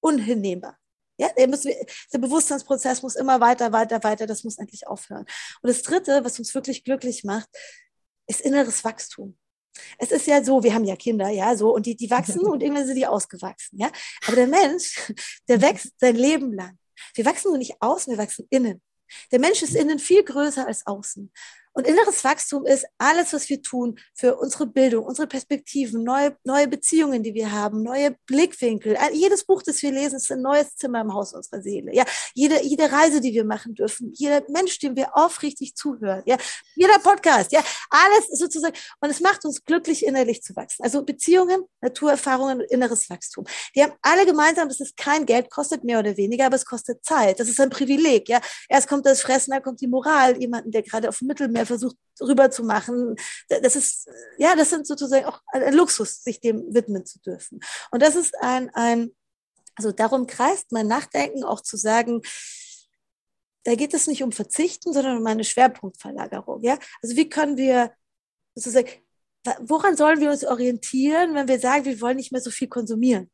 unhinnehmbar. 0.00 0.78
Ja, 1.16 1.28
der, 1.36 1.48
muss, 1.48 1.62
der 1.62 2.18
Bewusstseinsprozess 2.18 3.02
muss 3.02 3.14
immer 3.14 3.40
weiter, 3.40 3.72
weiter, 3.72 4.02
weiter, 4.02 4.26
das 4.26 4.42
muss 4.42 4.58
endlich 4.58 4.86
aufhören. 4.86 5.26
Und 5.62 5.68
das 5.68 5.82
Dritte, 5.82 6.24
was 6.24 6.38
uns 6.38 6.54
wirklich 6.54 6.82
glücklich 6.82 7.22
macht, 7.22 7.48
ist 8.26 8.40
inneres 8.40 8.82
Wachstum. 8.84 9.38
Es 9.98 10.10
ist 10.10 10.26
ja 10.26 10.42
so, 10.42 10.62
wir 10.62 10.74
haben 10.74 10.84
ja 10.84 10.96
Kinder, 10.96 11.28
ja, 11.28 11.56
so, 11.56 11.74
und 11.74 11.86
die, 11.86 11.96
die 11.96 12.10
wachsen 12.10 12.40
und 12.46 12.62
irgendwann 12.62 12.86
sind 12.86 12.96
die 12.96 13.06
ausgewachsen, 13.06 13.78
ja. 13.78 13.90
Aber 14.26 14.36
der 14.36 14.46
Mensch, 14.46 15.12
der 15.48 15.60
wächst 15.60 15.92
sein 15.98 16.16
Leben 16.16 16.52
lang. 16.52 16.78
Wir 17.14 17.24
wachsen 17.24 17.48
nur 17.48 17.58
nicht 17.58 17.76
außen, 17.80 18.10
wir 18.12 18.18
wachsen 18.18 18.46
innen. 18.50 18.82
Der 19.30 19.38
Mensch 19.38 19.62
ist 19.62 19.74
innen 19.74 19.98
viel 19.98 20.24
größer 20.24 20.66
als 20.66 20.86
außen. 20.86 21.30
Und 21.74 21.86
inneres 21.88 22.22
Wachstum 22.22 22.64
ist 22.66 22.86
alles, 22.98 23.32
was 23.32 23.48
wir 23.48 23.60
tun 23.60 23.98
für 24.14 24.36
unsere 24.36 24.66
Bildung, 24.66 25.04
unsere 25.04 25.26
Perspektiven, 25.26 26.04
neue, 26.04 26.36
neue 26.44 26.68
Beziehungen, 26.68 27.22
die 27.22 27.34
wir 27.34 27.50
haben, 27.50 27.82
neue 27.82 28.16
Blickwinkel. 28.26 28.96
Jedes 29.12 29.44
Buch, 29.44 29.60
das 29.62 29.82
wir 29.82 29.90
lesen, 29.90 30.16
ist 30.16 30.30
ein 30.30 30.40
neues 30.40 30.76
Zimmer 30.76 31.00
im 31.00 31.12
Haus 31.12 31.34
unserer 31.34 31.62
Seele. 31.62 31.92
Ja, 31.92 32.04
jede, 32.32 32.62
jede 32.62 32.90
Reise, 32.90 33.20
die 33.20 33.32
wir 33.32 33.44
machen 33.44 33.74
dürfen, 33.74 34.12
jeder 34.14 34.42
Mensch, 34.48 34.78
dem 34.78 34.94
wir 34.94 35.16
aufrichtig 35.16 35.74
zuhören, 35.74 36.22
ja, 36.26 36.36
jeder 36.76 36.98
Podcast, 37.00 37.50
ja, 37.50 37.62
alles 37.90 38.28
sozusagen. 38.32 38.76
Und 39.00 39.10
es 39.10 39.20
macht 39.20 39.44
uns 39.44 39.64
glücklich, 39.64 40.06
innerlich 40.06 40.42
zu 40.42 40.54
wachsen. 40.54 40.84
Also 40.84 41.04
Beziehungen, 41.04 41.64
Naturerfahrungen, 41.80 42.60
inneres 42.60 43.10
Wachstum. 43.10 43.46
Die 43.74 43.82
haben 43.82 43.94
alle 44.00 44.26
gemeinsam, 44.26 44.68
dass 44.68 44.78
es 44.78 44.94
kein 44.94 45.26
Geld 45.26 45.50
kostet, 45.50 45.82
mehr 45.82 45.98
oder 45.98 46.16
weniger, 46.16 46.46
aber 46.46 46.56
es 46.56 46.66
kostet 46.66 47.04
Zeit. 47.04 47.40
Das 47.40 47.48
ist 47.48 47.60
ein 47.60 47.70
Privileg, 47.70 48.28
ja. 48.28 48.40
Erst 48.68 48.88
kommt 48.88 49.06
das 49.06 49.22
Fressen, 49.22 49.50
dann 49.50 49.62
kommt 49.62 49.80
die 49.80 49.88
Moral, 49.88 50.40
jemanden, 50.40 50.70
der 50.70 50.82
gerade 50.82 51.08
auf 51.08 51.18
dem 51.18 51.28
Mittelmeer 51.28 51.63
er 51.64 51.66
versucht 51.66 51.96
rüber 52.20 52.50
zu 52.50 52.62
machen. 52.62 53.16
Das 53.48 53.76
ist, 53.76 54.08
ja, 54.38 54.54
das 54.54 54.70
sind 54.70 54.86
sozusagen 54.86 55.26
auch 55.26 55.40
ein 55.48 55.74
Luxus, 55.74 56.22
sich 56.22 56.40
dem 56.40 56.72
widmen 56.72 57.04
zu 57.04 57.20
dürfen. 57.20 57.60
Und 57.90 58.02
das 58.02 58.16
ist 58.16 58.34
ein, 58.40 58.70
ein, 58.74 59.10
also 59.76 59.92
darum 59.92 60.26
kreist 60.26 60.72
mein 60.72 60.86
Nachdenken 60.86 61.44
auch 61.44 61.60
zu 61.60 61.76
sagen, 61.76 62.22
da 63.64 63.74
geht 63.74 63.94
es 63.94 64.06
nicht 64.06 64.22
um 64.22 64.30
Verzichten, 64.30 64.92
sondern 64.92 65.18
um 65.18 65.26
eine 65.26 65.44
Schwerpunktverlagerung. 65.44 66.62
Ja? 66.62 66.78
Also 67.02 67.16
wie 67.16 67.28
können 67.28 67.56
wir 67.56 67.92
sozusagen, 68.54 68.90
woran 69.60 69.96
sollen 69.96 70.20
wir 70.20 70.30
uns 70.30 70.44
orientieren, 70.44 71.34
wenn 71.34 71.48
wir 71.48 71.58
sagen, 71.58 71.84
wir 71.84 72.00
wollen 72.00 72.16
nicht 72.16 72.30
mehr 72.30 72.42
so 72.42 72.50
viel 72.50 72.68
konsumieren? 72.68 73.30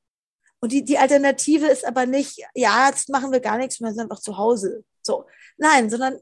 Und 0.61 0.73
die, 0.73 0.85
die 0.85 0.99
Alternative 0.99 1.66
ist 1.66 1.85
aber 1.85 2.07
nicht, 2.07 2.38
ja, 2.55 2.88
jetzt 2.88 3.09
machen 3.09 3.33
wir 3.33 3.40
gar 3.40 3.59
nichts 3.59 3.81
mehr, 3.81 3.93
sind 3.93 4.03
einfach 4.03 4.21
zu 4.21 4.37
Hause. 4.37 4.85
So. 5.03 5.27
Nein, 5.57 5.90
sondern 5.90 6.21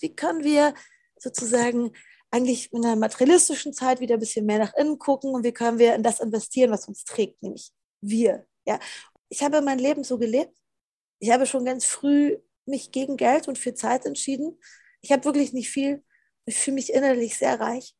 wie 0.00 0.14
können 0.14 0.44
wir 0.44 0.74
sozusagen 1.18 1.92
eigentlich 2.30 2.72
in 2.72 2.84
einer 2.84 2.96
materialistischen 2.96 3.72
Zeit 3.72 4.00
wieder 4.00 4.14
ein 4.14 4.20
bisschen 4.20 4.46
mehr 4.46 4.58
nach 4.58 4.74
innen 4.74 4.98
gucken 4.98 5.30
und 5.34 5.44
wie 5.44 5.52
können 5.52 5.78
wir 5.78 5.94
in 5.94 6.02
das 6.02 6.20
investieren, 6.20 6.70
was 6.70 6.88
uns 6.88 7.04
trägt, 7.04 7.42
nämlich 7.42 7.70
wir. 8.00 8.46
Ja. 8.66 8.78
Ich 9.28 9.42
habe 9.42 9.60
mein 9.62 9.78
Leben 9.78 10.04
so 10.04 10.18
gelebt. 10.18 10.56
Ich 11.18 11.30
habe 11.30 11.46
schon 11.46 11.64
ganz 11.64 11.84
früh 11.84 12.36
mich 12.66 12.92
gegen 12.92 13.16
Geld 13.16 13.48
und 13.48 13.58
für 13.58 13.74
Zeit 13.74 14.06
entschieden. 14.06 14.58
Ich 15.00 15.12
habe 15.12 15.24
wirklich 15.24 15.52
nicht 15.52 15.70
viel. 15.70 16.04
Ich 16.44 16.58
fühle 16.58 16.76
mich 16.76 16.92
innerlich 16.92 17.36
sehr 17.36 17.58
reich. 17.58 17.94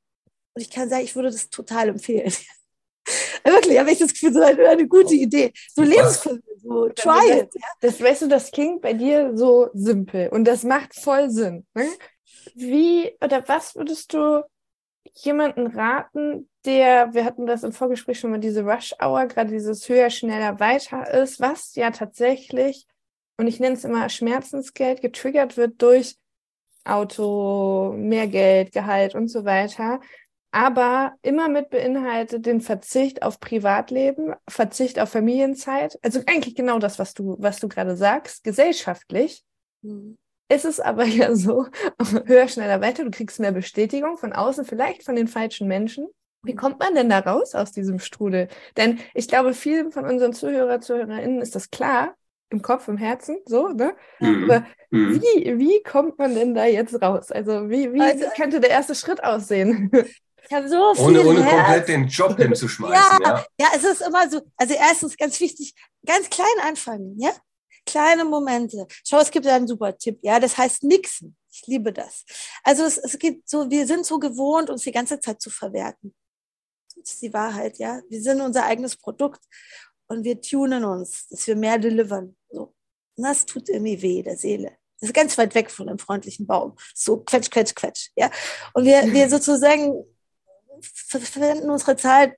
Und 0.54 0.62
ich 0.62 0.70
kann 0.70 0.88
sagen, 0.88 1.04
ich 1.04 1.14
würde 1.14 1.30
das 1.30 1.50
total 1.50 1.88
empfehlen. 1.88 2.32
Wirklich, 3.44 3.78
habe 3.78 3.92
ich 3.92 3.98
das 3.98 4.12
Gefühl, 4.12 4.32
so 4.32 4.40
eine, 4.40 4.68
eine 4.68 4.88
gute 4.88 5.14
Idee. 5.14 5.52
So 5.74 5.82
Lebensfilme, 5.82 6.42
so 6.56 6.88
try 6.88 7.40
it. 7.40 7.54
Ja? 7.54 7.68
Das, 7.80 8.00
weißt 8.00 8.22
du, 8.22 8.28
das 8.28 8.50
klingt 8.50 8.82
bei 8.82 8.92
dir 8.92 9.36
so 9.36 9.68
simpel 9.72 10.28
und 10.30 10.44
das 10.44 10.64
macht 10.64 10.94
voll 10.94 11.30
Sinn. 11.30 11.64
Ne? 11.74 11.88
Wie 12.54 13.12
oder 13.22 13.46
was 13.48 13.74
würdest 13.74 14.12
du 14.12 14.44
jemanden 15.14 15.68
raten, 15.68 16.48
der, 16.64 17.14
wir 17.14 17.24
hatten 17.24 17.46
das 17.46 17.62
im 17.62 17.72
Vorgespräch 17.72 18.18
schon 18.18 18.30
mal, 18.30 18.40
diese 18.40 18.64
Rush 18.64 18.94
Hour, 19.00 19.26
gerade 19.26 19.50
dieses 19.50 19.88
höher, 19.88 20.10
schneller, 20.10 20.58
weiter 20.60 21.10
ist, 21.10 21.40
was 21.40 21.74
ja 21.74 21.90
tatsächlich, 21.90 22.86
und 23.38 23.46
ich 23.46 23.60
nenne 23.60 23.76
es 23.76 23.84
immer 23.84 24.08
Schmerzensgeld, 24.08 25.00
getriggert 25.00 25.56
wird 25.56 25.80
durch 25.80 26.16
Auto, 26.84 27.92
mehr 27.96 28.26
Geld, 28.26 28.72
Gehalt 28.72 29.14
und 29.14 29.28
so 29.28 29.44
weiter 29.44 30.00
aber 30.56 31.12
immer 31.20 31.50
mit 31.50 31.68
beinhaltet 31.68 32.46
den 32.46 32.62
Verzicht 32.62 33.22
auf 33.22 33.40
Privatleben, 33.40 34.34
Verzicht 34.48 34.98
auf 34.98 35.10
Familienzeit. 35.10 35.98
Also 36.02 36.20
eigentlich 36.26 36.54
genau 36.54 36.78
das, 36.78 36.98
was 36.98 37.12
du, 37.12 37.36
was 37.38 37.60
du 37.60 37.68
gerade 37.68 37.94
sagst, 37.94 38.42
gesellschaftlich. 38.42 39.44
Mhm. 39.82 40.16
Ist 40.48 40.64
es 40.64 40.80
aber 40.80 41.04
ja 41.04 41.34
so, 41.34 41.66
höher, 42.26 42.48
schneller, 42.48 42.80
weiter, 42.80 43.04
du 43.04 43.10
kriegst 43.10 43.40
mehr 43.40 43.52
Bestätigung 43.52 44.16
von 44.16 44.32
außen, 44.32 44.64
vielleicht 44.64 45.04
von 45.04 45.16
den 45.16 45.28
falschen 45.28 45.68
Menschen. 45.68 46.08
Wie 46.42 46.54
kommt 46.54 46.78
man 46.78 46.94
denn 46.94 47.08
da 47.08 47.18
raus 47.18 47.54
aus 47.54 47.72
diesem 47.72 47.98
Strudel? 47.98 48.48
Denn 48.76 49.00
ich 49.14 49.26
glaube, 49.26 49.52
vielen 49.52 49.90
von 49.90 50.04
unseren 50.04 50.32
Zuhörer, 50.32 50.80
Zuhörerinnen 50.80 51.42
ist 51.42 51.56
das 51.56 51.70
klar, 51.70 52.14
im 52.50 52.62
Kopf, 52.62 52.86
im 52.86 52.96
Herzen, 52.96 53.38
so, 53.46 53.68
ne? 53.68 53.94
Mhm. 54.20 54.44
Aber 54.44 54.66
mhm. 54.90 55.20
wie, 55.20 55.58
wie 55.58 55.82
kommt 55.82 56.18
man 56.18 56.34
denn 56.36 56.54
da 56.54 56.64
jetzt 56.64 57.02
raus? 57.02 57.32
Also, 57.32 57.68
wie, 57.68 57.92
wie 57.92 58.00
also, 58.00 58.26
könnte 58.36 58.60
der 58.60 58.70
erste 58.70 58.94
Schritt 58.94 59.22
aussehen? 59.24 59.90
Ich 60.48 60.56
habe 60.56 60.68
so 60.68 60.94
viel 60.94 61.04
Ohne, 61.06 61.24
ohne 61.24 61.44
komplett 61.44 61.88
den 61.88 62.06
Job 62.06 62.36
hinzuschmeißen. 62.36 62.94
ja, 62.94 63.18
ja, 63.20 63.44
ja, 63.58 63.66
es 63.74 63.82
ist 63.82 64.00
immer 64.00 64.30
so. 64.30 64.40
Also 64.56 64.74
erstens 64.74 65.16
ganz 65.16 65.40
wichtig, 65.40 65.74
ganz 66.06 66.30
klein 66.30 66.46
anfangen, 66.64 67.16
ja? 67.18 67.30
Kleine 67.86 68.24
Momente. 68.24 68.86
Schau, 69.04 69.20
es 69.20 69.30
gibt 69.30 69.46
einen 69.46 69.68
super 69.68 69.96
Tipp, 69.96 70.18
ja, 70.22 70.38
das 70.40 70.58
heißt 70.58 70.82
Nixen. 70.82 71.36
Ich 71.50 71.66
liebe 71.66 71.92
das. 71.92 72.24
Also 72.62 72.84
es, 72.84 72.98
es 72.98 73.18
geht 73.18 73.48
so, 73.48 73.70
wir 73.70 73.86
sind 73.86 74.04
so 74.04 74.18
gewohnt, 74.18 74.68
uns 74.68 74.82
die 74.82 74.92
ganze 74.92 75.18
Zeit 75.20 75.40
zu 75.40 75.48
verwerten. 75.48 76.14
Das 76.96 77.12
ist 77.12 77.22
die 77.22 77.32
Wahrheit, 77.32 77.78
ja. 77.78 78.02
Wir 78.08 78.20
sind 78.20 78.40
unser 78.40 78.66
eigenes 78.66 78.96
Produkt 78.96 79.40
und 80.08 80.24
wir 80.24 80.40
tunen 80.40 80.84
uns, 80.84 81.28
dass 81.28 81.46
wir 81.46 81.56
mehr 81.56 81.78
delivern. 81.78 82.36
So. 82.50 82.74
Und 83.16 83.24
das 83.24 83.46
tut 83.46 83.68
irgendwie 83.68 84.02
weh, 84.02 84.22
der 84.22 84.36
Seele. 84.36 84.76
Das 85.00 85.10
ist 85.10 85.14
ganz 85.14 85.36
weit 85.38 85.54
weg 85.54 85.70
von 85.70 85.88
einem 85.88 85.98
freundlichen 85.98 86.46
Baum. 86.46 86.76
So 86.94 87.18
quetsch, 87.18 87.50
quetsch, 87.50 87.74
quetsch. 87.74 88.10
Ja. 88.16 88.30
Und 88.74 88.84
wir, 88.84 89.12
wir 89.12 89.28
sozusagen 89.30 90.04
verwenden 90.80 91.70
unsere 91.70 91.96
Zeit 91.96 92.36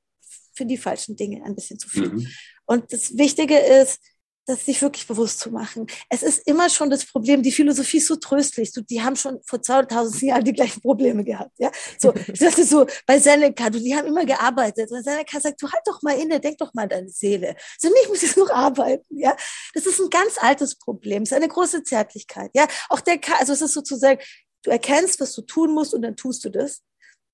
für 0.55 0.67
die 0.67 0.77
falschen 0.77 1.17
Dinge 1.17 1.45
ein 1.45 1.55
bisschen 1.55 1.79
zu 1.79 1.89
viel. 1.89 2.09
Mhm. 2.09 2.29
Und 2.67 2.93
das 2.93 3.17
Wichtige 3.17 3.59
ist, 3.59 4.01
das 4.49 4.65
sich 4.65 4.81
wirklich 4.81 5.07
bewusst 5.07 5.41
zu 5.41 5.51
machen. 5.51 5.87
Es 6.09 6.23
ist 6.23 6.47
immer 6.49 6.71
schon 6.71 6.89
das 6.89 7.05
Problem, 7.05 7.43
die 7.43 7.53
Philosophie 7.53 7.99
ist 7.99 8.07
so 8.07 8.17
tröstlich. 8.17 8.73
So, 8.73 8.81
die 8.81 9.03
haben 9.03 9.15
schon 9.15 9.41
vor 9.45 9.61
2000 9.61 10.23
Jahren 10.23 10.45
die 10.45 10.55
gleichen 10.55 10.81
Probleme 10.81 11.23
gehabt. 11.23 11.53
Ja? 11.59 11.71
So, 11.99 12.13
das 12.29 12.59
ist 12.59 12.71
so 12.71 12.87
bei 13.07 13.19
Seneca, 13.19 13.69
du, 13.69 13.79
die 13.79 13.95
haben 13.95 14.07
immer 14.07 14.25
gearbeitet. 14.25 14.91
Und 14.91 15.05
Seneca 15.05 15.39
sagt, 15.39 15.61
du 15.61 15.71
halt 15.71 15.83
doch 15.85 16.01
mal 16.01 16.19
inne, 16.19 16.41
denk 16.41 16.57
doch 16.57 16.73
mal 16.73 16.85
an 16.85 16.89
deine 16.89 17.11
Seele. 17.11 17.57
So, 17.79 17.91
nicht 17.91 18.09
muss 18.09 18.23
jetzt 18.23 18.39
noch 18.39 18.51
arbeiten. 18.51 19.19
Ja? 19.19 19.37
Das 19.75 19.85
ist 19.85 20.01
ein 20.01 20.09
ganz 20.09 20.39
altes 20.39 20.77
Problem. 20.77 21.25
Es 21.25 21.31
ist 21.31 21.37
eine 21.37 21.49
große 21.49 21.83
Zärtlichkeit. 21.83 22.51
Ja? 22.55 22.67
Auch 22.89 23.01
der, 23.01 23.21
also 23.39 23.53
es 23.53 23.61
ist 23.61 23.75
sozusagen, 23.75 24.19
du 24.63 24.71
erkennst, 24.71 25.21
was 25.21 25.35
du 25.35 25.43
tun 25.43 25.73
musst 25.75 25.93
und 25.93 26.01
dann 26.01 26.17
tust 26.17 26.43
du 26.47 26.49
das. 26.49 26.81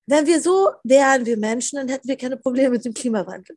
Wenn 0.06 0.26
wir 0.26 0.40
so 0.40 0.72
wären, 0.82 1.24
wir 1.26 1.36
Menschen, 1.36 1.76
dann 1.76 1.88
hätten 1.88 2.08
wir 2.08 2.16
keine 2.16 2.36
Probleme 2.36 2.70
mit 2.70 2.84
dem 2.84 2.92
Klimawandel. 2.92 3.56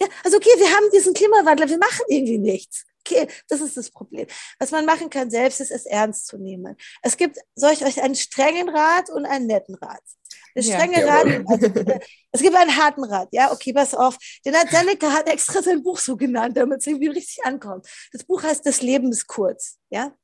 Ja, 0.00 0.08
also 0.24 0.38
okay, 0.38 0.50
wir 0.56 0.70
haben 0.70 0.90
diesen 0.90 1.12
Klimawandel, 1.12 1.68
wir 1.68 1.78
machen 1.78 2.04
irgendwie 2.08 2.38
nichts. 2.38 2.84
Okay, 3.06 3.28
das 3.48 3.60
ist 3.60 3.76
das 3.76 3.90
Problem. 3.90 4.26
Was 4.58 4.70
man 4.70 4.86
machen 4.86 5.10
kann 5.10 5.30
selbst, 5.30 5.60
ist 5.60 5.70
es 5.70 5.84
ernst 5.84 6.26
zu 6.26 6.38
nehmen. 6.38 6.76
Es 7.02 7.16
gibt 7.16 7.38
solch 7.54 7.84
euch 7.84 8.02
einen 8.02 8.14
strengen 8.14 8.70
Rat 8.70 9.10
und 9.10 9.26
einen 9.26 9.46
netten 9.46 9.74
Rat. 9.74 10.02
Der 10.56 10.62
strenge 10.62 11.00
ja, 11.00 11.16
Rat, 11.16 11.26
also, 11.46 11.66
es 12.32 12.40
gibt 12.40 12.56
einen 12.56 12.76
harten 12.76 13.04
Rat, 13.04 13.28
ja, 13.32 13.52
okay, 13.52 13.72
pass 13.72 13.94
auf. 13.94 14.16
Den 14.44 14.54
hat 14.54 14.70
Seneca 14.70 15.12
hat 15.12 15.28
extra 15.28 15.62
sein 15.62 15.82
Buch 15.82 15.98
so 15.98 16.16
genannt, 16.16 16.56
damit 16.56 16.80
es 16.80 16.86
irgendwie 16.86 17.08
richtig 17.08 17.44
ankommt. 17.44 17.86
Das 18.12 18.24
Buch 18.24 18.42
heißt 18.42 18.64
Das 18.64 18.80
Leben 18.80 19.10
ist 19.10 19.26
kurz, 19.26 19.78
ja. 19.90 20.16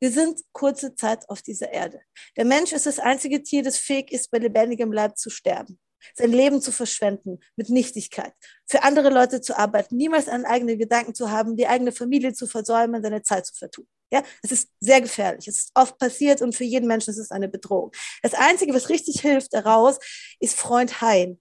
Wir 0.00 0.10
sind 0.10 0.40
kurze 0.52 0.96
Zeit 0.96 1.28
auf 1.28 1.42
dieser 1.42 1.72
Erde. 1.72 2.00
Der 2.36 2.44
Mensch 2.44 2.72
ist 2.72 2.86
das 2.86 2.98
einzige 2.98 3.42
Tier, 3.42 3.62
das 3.62 3.78
fähig 3.78 4.10
ist, 4.10 4.32
bei 4.32 4.38
lebendigem 4.38 4.92
Leib 4.92 5.16
zu 5.16 5.30
sterben, 5.30 5.78
sein 6.14 6.30
Leben 6.30 6.60
zu 6.60 6.72
verschwenden 6.72 7.40
mit 7.56 7.70
Nichtigkeit, 7.70 8.32
für 8.66 8.82
andere 8.82 9.10
Leute 9.10 9.40
zu 9.40 9.56
arbeiten, 9.56 9.96
niemals 9.96 10.28
an 10.28 10.44
eigene 10.44 10.76
Gedanken 10.76 11.14
zu 11.14 11.30
haben, 11.30 11.56
die 11.56 11.66
eigene 11.66 11.92
Familie 11.92 12.32
zu 12.32 12.46
versäumen, 12.46 13.02
seine 13.02 13.22
Zeit 13.22 13.46
zu 13.46 13.54
vertun. 13.54 13.86
Ja, 14.12 14.22
es 14.42 14.52
ist 14.52 14.68
sehr 14.78 15.00
gefährlich. 15.00 15.48
Es 15.48 15.58
ist 15.58 15.70
oft 15.74 15.98
passiert 15.98 16.42
und 16.42 16.54
für 16.54 16.64
jeden 16.64 16.86
Menschen 16.86 17.10
ist 17.10 17.18
es 17.18 17.30
eine 17.30 17.48
Bedrohung. 17.48 17.92
Das 18.22 18.34
Einzige, 18.34 18.74
was 18.74 18.90
richtig 18.90 19.22
hilft 19.22 19.54
daraus, 19.54 19.98
ist 20.38 20.54
Freund 20.54 21.00
Hein. 21.00 21.40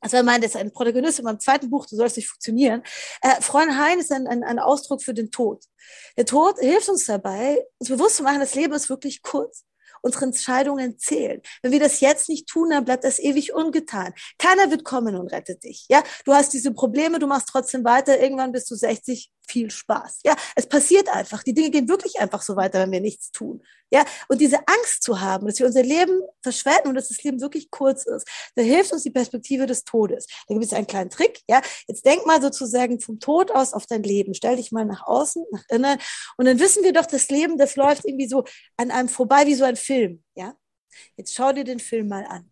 Also 0.00 0.18
er 0.18 0.22
meint, 0.22 0.44
ist 0.44 0.54
ein 0.54 0.70
Protagonist 0.70 1.18
in 1.18 1.24
meinem 1.24 1.40
zweiten 1.40 1.70
Buch, 1.70 1.86
du 1.86 1.96
sollst 1.96 2.18
nicht 2.18 2.28
funktionieren. 2.28 2.82
Äh, 3.22 3.40
Freund 3.40 3.72
Hein 3.78 4.00
ist 4.00 4.12
ein, 4.12 4.26
ein, 4.26 4.44
ein 4.44 4.58
Ausdruck 4.58 5.02
für 5.02 5.14
den 5.14 5.30
Tod. 5.30 5.64
Der 6.18 6.26
Tod 6.26 6.58
hilft 6.58 6.90
uns 6.90 7.06
dabei, 7.06 7.64
uns 7.78 7.88
bewusst 7.88 8.16
zu 8.16 8.22
machen, 8.22 8.40
das 8.40 8.54
Leben 8.54 8.74
ist 8.74 8.90
wirklich 8.90 9.22
kurz 9.22 9.64
unsere 10.04 10.26
Entscheidungen 10.26 10.98
zählen. 10.98 11.40
Wenn 11.62 11.72
wir 11.72 11.80
das 11.80 12.00
jetzt 12.00 12.28
nicht 12.28 12.46
tun, 12.46 12.70
dann 12.70 12.84
bleibt 12.84 13.04
das 13.04 13.18
ewig 13.18 13.54
ungetan. 13.54 14.12
Keiner 14.38 14.70
wird 14.70 14.84
kommen 14.84 15.16
und 15.16 15.32
rettet 15.32 15.64
dich. 15.64 15.86
Ja, 15.88 16.02
du 16.24 16.34
hast 16.34 16.52
diese 16.52 16.72
Probleme, 16.72 17.18
du 17.18 17.26
machst 17.26 17.48
trotzdem 17.48 17.84
weiter. 17.84 18.20
Irgendwann 18.20 18.52
bist 18.52 18.70
du 18.70 18.74
60, 18.74 19.30
viel 19.48 19.70
Spaß. 19.70 20.20
Ja, 20.24 20.36
es 20.56 20.66
passiert 20.66 21.08
einfach. 21.08 21.42
Die 21.42 21.54
Dinge 21.54 21.70
gehen 21.70 21.88
wirklich 21.88 22.18
einfach 22.20 22.42
so 22.42 22.56
weiter, 22.56 22.80
wenn 22.80 22.92
wir 22.92 23.00
nichts 23.00 23.30
tun. 23.30 23.62
Ja, 23.90 24.04
und 24.28 24.40
diese 24.40 24.58
Angst 24.66 25.02
zu 25.02 25.20
haben, 25.20 25.46
dass 25.46 25.58
wir 25.58 25.66
unser 25.66 25.82
Leben 25.82 26.20
verschwenden 26.42 26.88
und 26.88 26.94
dass 26.94 27.08
das 27.08 27.22
Leben 27.22 27.40
wirklich 27.40 27.70
kurz 27.70 28.06
ist, 28.06 28.26
da 28.56 28.62
hilft 28.62 28.92
uns 28.92 29.02
die 29.02 29.10
Perspektive 29.10 29.66
des 29.66 29.84
Todes. 29.84 30.26
Da 30.48 30.54
gibt 30.54 30.64
es 30.64 30.72
einen 30.72 30.86
kleinen 30.86 31.10
Trick. 31.10 31.42
Ja, 31.48 31.62
jetzt 31.86 32.04
denk 32.04 32.26
mal 32.26 32.42
sozusagen 32.42 32.98
vom 33.00 33.20
Tod 33.20 33.50
aus 33.52 33.72
auf 33.72 33.86
dein 33.86 34.02
Leben. 34.02 34.34
Stell 34.34 34.56
dich 34.56 34.72
mal 34.72 34.84
nach 34.84 35.06
außen, 35.06 35.44
nach 35.52 35.64
innen. 35.68 35.98
Und 36.36 36.46
dann 36.46 36.58
wissen 36.58 36.82
wir 36.82 36.92
doch, 36.92 37.06
das 37.06 37.28
Leben, 37.28 37.58
das 37.58 37.76
läuft 37.76 38.04
irgendwie 38.04 38.28
so 38.28 38.44
an 38.76 38.90
einem 38.90 39.08
vorbei 39.08 39.46
wie 39.46 39.54
so 39.54 39.64
ein 39.64 39.76
Film. 39.76 40.24
Ja, 40.34 40.54
jetzt 41.16 41.34
schau 41.34 41.52
dir 41.52 41.64
den 41.64 41.80
Film 41.80 42.08
mal 42.08 42.24
an. 42.26 42.50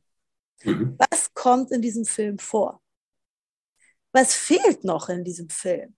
Mhm. 0.62 0.96
Was 0.98 1.35
kommt 1.35 1.72
in 1.72 1.83
diesem 1.83 2.05
Film 2.05 2.38
vor? 2.38 2.81
Was 4.12 4.35
fehlt 4.35 4.85
noch 4.85 5.09
in 5.09 5.24
diesem 5.24 5.48
Film? 5.48 5.96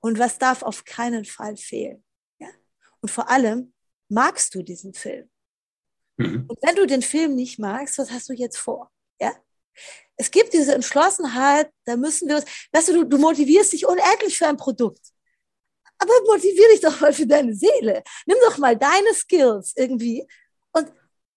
Und 0.00 0.18
was 0.18 0.38
darf 0.38 0.62
auf 0.62 0.84
keinen 0.84 1.24
Fall 1.24 1.56
fehlen? 1.56 2.04
Ja? 2.38 2.48
Und 3.00 3.10
vor 3.10 3.30
allem, 3.30 3.72
magst 4.08 4.54
du 4.54 4.62
diesen 4.62 4.94
Film? 4.94 5.30
Mhm. 6.16 6.46
Und 6.48 6.58
wenn 6.62 6.76
du 6.76 6.86
den 6.86 7.02
Film 7.02 7.34
nicht 7.34 7.58
magst, 7.58 7.98
was 7.98 8.10
hast 8.10 8.28
du 8.28 8.32
jetzt 8.32 8.58
vor? 8.58 8.90
Ja? 9.20 9.32
Es 10.16 10.30
gibt 10.30 10.52
diese 10.52 10.74
Entschlossenheit, 10.74 11.70
da 11.84 11.96
müssen 11.96 12.28
wir 12.28 12.36
uns, 12.36 12.44
weißt 12.72 12.88
du, 12.88 12.92
du, 12.92 13.04
du 13.04 13.18
motivierst 13.18 13.72
dich 13.72 13.86
unendlich 13.86 14.36
für 14.36 14.46
ein 14.46 14.56
Produkt. 14.56 15.00
Aber 15.98 16.12
motivier 16.26 16.68
dich 16.68 16.80
doch 16.80 17.00
mal 17.00 17.12
für 17.12 17.26
deine 17.26 17.54
Seele. 17.54 18.02
Nimm 18.26 18.36
doch 18.44 18.58
mal 18.58 18.76
deine 18.76 19.14
Skills 19.14 19.72
irgendwie 19.76 20.26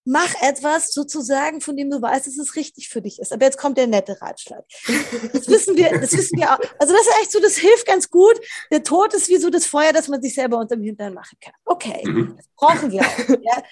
mach 0.06 0.34
etwas 0.42 0.94
sozusagen, 0.94 1.62
von 1.62 1.76
dem 1.76 1.90
du 1.90 2.02
weißt, 2.02 2.28
dass 2.28 2.38
es 2.38 2.56
richtig 2.56 2.90
für 2.90 3.02
dich 3.02 3.20
ist. 3.20 3.34
Aber 3.34 3.44
jetzt 3.46 3.58
kommt 3.58 3.78
der 3.78 3.88
nette 3.88 4.22
Ratschlag. 4.22 4.64
Das 5.34 5.48
wissen 5.48 5.76
wir, 5.76 6.00
das 6.00 6.14
wissen 6.14 6.40
wir 6.40 6.54
auch. 6.54 6.60
Also 6.80 6.94
das 6.94 7.02
ist 7.02 7.22
echt 7.22 7.32
so, 7.32 7.40
das 7.40 7.58
hilft 7.58 7.88
ganz 7.88 8.10
gut. 8.10 8.40
Der 8.72 8.84
Tod 8.84 9.14
ist 9.14 9.28
wie 9.30 9.38
so 9.38 9.50
das 9.50 9.66
Feuer, 9.66 9.92
das 9.92 10.08
man 10.08 10.22
sich 10.22 10.36
selber 10.36 10.58
unter 10.58 10.76
dem 10.76 10.84
Hintern 10.84 11.14
machen 11.14 11.38
kann. 11.42 11.54
Okay, 11.66 12.02
mhm. 12.06 12.36
das 12.38 12.48
brauchen 12.56 12.92
wir 12.92 13.02
auch. 13.02 13.30
Ja. 13.42 13.64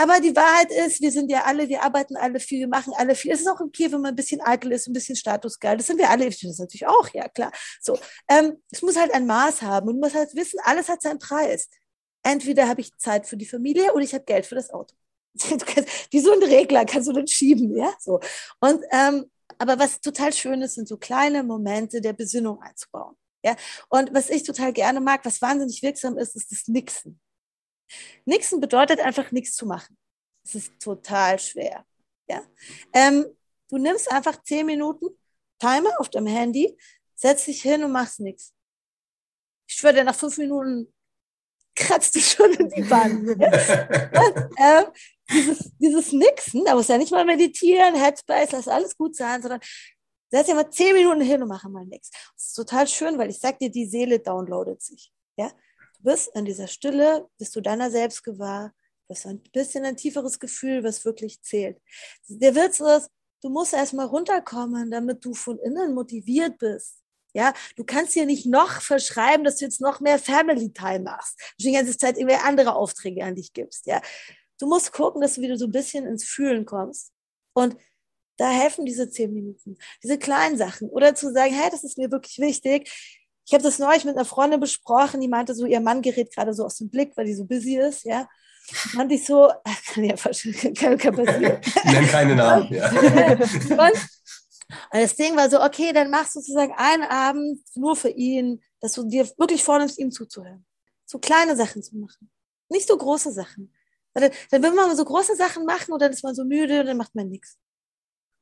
Aber 0.00 0.20
die 0.20 0.34
Wahrheit 0.36 0.70
ist, 0.70 1.00
wir 1.00 1.10
sind 1.10 1.28
ja 1.28 1.42
alle, 1.42 1.68
wir 1.68 1.82
arbeiten 1.82 2.16
alle 2.16 2.38
viel, 2.38 2.60
wir 2.60 2.68
machen 2.68 2.92
alle 2.96 3.16
viel. 3.16 3.32
Es 3.32 3.40
ist 3.40 3.48
auch 3.48 3.60
okay, 3.60 3.90
wenn 3.90 4.00
man 4.00 4.10
ein 4.12 4.16
bisschen 4.16 4.40
eitel 4.40 4.70
ist, 4.70 4.86
ein 4.86 4.92
bisschen 4.92 5.16
statusgeil. 5.16 5.76
Das 5.76 5.88
sind 5.88 5.98
wir 5.98 6.08
alle. 6.08 6.26
Ich 6.26 6.38
finde 6.38 6.52
das 6.52 6.60
natürlich 6.60 6.86
auch, 6.86 7.08
ja 7.12 7.28
klar. 7.28 7.50
So, 7.80 7.98
ähm, 8.28 8.62
es 8.70 8.82
muss 8.82 8.96
halt 8.96 9.12
ein 9.12 9.26
Maß 9.26 9.62
haben 9.62 9.88
und 9.88 9.98
man 9.98 10.10
muss 10.10 10.16
halt 10.16 10.34
wissen, 10.36 10.60
alles 10.62 10.88
hat 10.88 11.02
seinen 11.02 11.18
Preis. 11.18 11.68
Entweder 12.22 12.68
habe 12.68 12.80
ich 12.80 12.96
Zeit 12.96 13.26
für 13.26 13.36
die 13.36 13.46
Familie 13.46 13.92
oder 13.92 14.04
ich 14.04 14.14
habe 14.14 14.24
Geld 14.24 14.46
für 14.46 14.54
das 14.54 14.70
Auto. 14.70 14.94
Kannst, 15.66 16.12
wie 16.12 16.20
so 16.20 16.32
ein 16.32 16.42
Regler 16.42 16.84
kannst 16.84 17.08
du 17.08 17.12
dann 17.12 17.26
schieben, 17.26 17.76
ja, 17.76 17.92
so. 18.00 18.20
Und 18.60 18.82
ähm, 18.90 19.30
aber 19.58 19.78
was 19.78 20.00
total 20.00 20.32
schön 20.32 20.62
ist, 20.62 20.74
sind 20.74 20.88
so 20.88 20.96
kleine 20.96 21.42
Momente 21.42 22.00
der 22.00 22.12
Besinnung 22.12 22.60
einzubauen. 22.60 23.16
Ja, 23.44 23.56
und 23.88 24.12
was 24.12 24.30
ich 24.30 24.42
total 24.42 24.72
gerne 24.72 25.00
mag, 25.00 25.24
was 25.24 25.40
wahnsinnig 25.40 25.82
wirksam 25.82 26.18
ist, 26.18 26.34
ist 26.36 26.50
das 26.50 26.68
Nixen. 26.68 27.20
Nixen 28.24 28.60
bedeutet 28.60 29.00
einfach 29.00 29.30
nichts 29.30 29.54
zu 29.54 29.66
machen. 29.66 29.96
Es 30.44 30.54
ist 30.54 30.80
total 30.80 31.38
schwer. 31.38 31.84
Ja, 32.28 32.42
ähm, 32.92 33.26
du 33.70 33.78
nimmst 33.78 34.10
einfach 34.10 34.42
zehn 34.42 34.66
Minuten 34.66 35.06
Timer 35.58 35.90
auf 35.98 36.08
deinem 36.08 36.26
Handy, 36.26 36.76
setzt 37.14 37.46
dich 37.46 37.62
hin 37.62 37.84
und 37.84 37.92
machst 37.92 38.20
nichts. 38.20 38.54
Ich 39.66 39.76
schwöre 39.76 39.94
dir, 39.94 40.04
nach 40.04 40.14
fünf 40.14 40.36
Minuten 40.38 40.92
kratzt 41.78 42.14
du 42.14 42.20
schon 42.20 42.52
in 42.54 42.68
die 42.68 42.90
Wand. 42.90 43.28
und, 43.28 44.50
ähm, 44.58 44.84
dieses, 45.30 45.70
dieses 45.78 46.12
Nixen, 46.12 46.64
da 46.64 46.74
muss 46.74 46.88
ja 46.88 46.98
nicht 46.98 47.12
mal 47.12 47.24
meditieren, 47.24 47.94
Headspace, 47.94 48.52
lass 48.52 48.68
alles 48.68 48.96
gut 48.96 49.14
sein, 49.14 49.40
sondern 49.40 49.60
setz 50.30 50.46
dich 50.46 50.54
mal 50.54 50.70
zehn 50.70 50.94
Minuten 50.94 51.20
hin 51.20 51.42
und 51.42 51.48
mache 51.48 51.68
mal 51.68 51.86
nichts. 51.86 52.10
Das 52.10 52.46
ist 52.48 52.54
total 52.54 52.86
schön, 52.88 53.18
weil 53.18 53.30
ich 53.30 53.38
sag 53.38 53.58
dir, 53.58 53.70
die 53.70 53.86
Seele 53.86 54.18
downloadet 54.18 54.82
sich. 54.82 55.12
Ja? 55.36 55.48
Du 55.98 56.02
bist 56.10 56.34
in 56.34 56.44
dieser 56.44 56.66
Stille, 56.66 57.28
bist 57.38 57.54
du 57.56 57.60
deiner 57.60 57.90
selbst 57.90 58.22
gewahr, 58.24 58.72
du 59.06 59.14
hast 59.14 59.26
ein 59.26 59.42
bisschen 59.52 59.84
ein 59.84 59.96
tieferes 59.96 60.38
Gefühl, 60.38 60.84
was 60.84 61.04
wirklich 61.04 61.42
zählt. 61.42 61.80
Der 62.28 62.54
Witz 62.54 62.80
ist, 62.80 63.10
du 63.42 63.50
musst 63.50 63.72
erstmal 63.72 64.06
runterkommen, 64.06 64.90
damit 64.90 65.24
du 65.24 65.34
von 65.34 65.58
innen 65.58 65.94
motiviert 65.94 66.58
bist. 66.58 67.02
Ja, 67.34 67.52
du 67.76 67.84
kannst 67.84 68.14
dir 68.14 68.26
nicht 68.26 68.46
noch 68.46 68.80
verschreiben, 68.80 69.44
dass 69.44 69.56
du 69.56 69.64
jetzt 69.66 69.80
noch 69.80 70.00
mehr 70.00 70.18
Family 70.18 70.72
Time 70.72 71.00
machst. 71.00 71.38
Du 71.58 71.64
die 71.64 71.72
ganze 71.72 71.96
Zeit 71.96 72.16
irgendwie 72.16 72.36
andere 72.36 72.74
Aufträge 72.74 73.24
an 73.24 73.34
dich 73.34 73.52
gibst. 73.52 73.86
Ja, 73.86 74.00
du 74.58 74.66
musst 74.66 74.92
gucken, 74.92 75.20
dass 75.20 75.34
du 75.34 75.42
wieder 75.42 75.56
so 75.56 75.66
ein 75.66 75.72
bisschen 75.72 76.06
ins 76.06 76.24
Fühlen 76.24 76.64
kommst. 76.64 77.12
Und 77.54 77.76
da 78.38 78.50
helfen 78.50 78.86
diese 78.86 79.10
zehn 79.10 79.32
Minuten, 79.32 79.76
diese 80.02 80.18
kleinen 80.18 80.56
Sachen. 80.56 80.88
Oder 80.88 81.14
zu 81.14 81.32
sagen, 81.32 81.52
hey, 81.52 81.70
das 81.70 81.84
ist 81.84 81.98
mir 81.98 82.10
wirklich 82.10 82.38
wichtig. 82.38 82.90
Ich 83.46 83.52
habe 83.52 83.64
das 83.64 83.78
neulich 83.78 84.04
mit 84.04 84.14
einer 84.14 84.24
Freundin 84.24 84.60
besprochen, 84.60 85.20
die 85.20 85.28
meinte 85.28 85.54
so, 85.54 85.66
ihr 85.66 85.80
Mann 85.80 86.02
gerät 86.02 86.34
gerade 86.34 86.52
so 86.54 86.64
aus 86.64 86.76
dem 86.76 86.90
Blick, 86.90 87.16
weil 87.16 87.26
die 87.26 87.34
so 87.34 87.44
busy 87.44 87.78
ist, 87.78 88.04
ja. 88.04 88.28
Fand 88.70 89.10
ich 89.10 89.24
so, 89.24 89.50
kann 89.94 90.04
ja 90.04 90.14
kann, 90.14 90.98
kann 90.98 91.16
passieren. 91.16 91.60
Nenn 91.84 92.06
keine 92.06 92.36
Namen, 92.36 92.72
ja. 92.72 92.90
und, 92.90 94.08
und 94.92 95.00
das 95.00 95.16
Ding 95.16 95.36
war 95.36 95.48
so, 95.48 95.62
okay, 95.62 95.92
dann 95.92 96.10
machst 96.10 96.36
du 96.36 96.40
sozusagen 96.40 96.74
einen 96.76 97.04
Abend 97.04 97.60
nur 97.74 97.96
für 97.96 98.10
ihn, 98.10 98.62
dass 98.80 98.92
du 98.92 99.04
dir 99.04 99.26
wirklich 99.38 99.64
vornimmst, 99.64 99.98
ihm 99.98 100.10
zuzuhören. 100.10 100.66
So 101.06 101.18
kleine 101.18 101.56
Sachen 101.56 101.82
zu 101.82 101.96
machen. 101.96 102.30
Nicht 102.68 102.86
so 102.86 102.96
große 102.96 103.32
Sachen. 103.32 103.74
Dann, 104.14 104.30
dann 104.50 104.62
will 104.62 104.72
man 104.72 104.94
so 104.96 105.04
große 105.04 105.36
Sachen 105.36 105.64
machen 105.64 105.92
und 105.92 106.02
dann 106.02 106.12
ist 106.12 106.22
man 106.22 106.34
so 106.34 106.44
müde 106.44 106.80
und 106.80 106.86
dann 106.86 106.96
macht 106.96 107.14
man 107.14 107.28
nichts. 107.28 107.56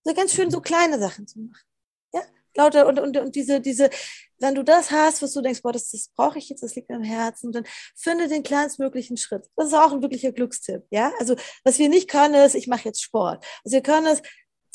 So 0.04 0.14
ganz 0.14 0.32
schön 0.32 0.50
so 0.50 0.60
kleine 0.60 0.98
Sachen 0.98 1.26
zu 1.26 1.40
machen. 1.40 1.64
Ja, 2.12 2.22
lauter 2.54 2.86
und, 2.86 2.98
und, 2.98 3.16
und 3.16 3.34
diese, 3.34 3.60
diese, 3.60 3.90
wenn 4.38 4.54
du 4.54 4.62
das 4.62 4.90
hast, 4.90 5.22
was 5.22 5.32
du 5.32 5.42
denkst, 5.42 5.62
boah, 5.62 5.72
das, 5.72 5.90
das 5.90 6.08
brauche 6.14 6.38
ich 6.38 6.48
jetzt, 6.48 6.62
das 6.62 6.74
liegt 6.74 6.88
mir 6.88 6.96
am 6.96 7.02
Herzen, 7.02 7.52
dann 7.52 7.64
finde 7.94 8.28
den 8.28 8.42
kleinstmöglichen 8.42 9.16
Schritt. 9.16 9.46
Das 9.56 9.68
ist 9.68 9.74
auch 9.74 9.92
ein 9.92 10.02
wirklicher 10.02 10.32
Glückstipp. 10.32 10.84
Ja, 10.90 11.12
also 11.18 11.36
was 11.64 11.78
wir 11.78 11.88
nicht 11.88 12.08
können, 12.08 12.34
ist, 12.34 12.54
ich 12.54 12.68
mache 12.68 12.84
jetzt 12.84 13.02
Sport. 13.02 13.44
Also 13.64 13.74
wir 13.74 13.82
können 13.82 14.06
es, 14.06 14.22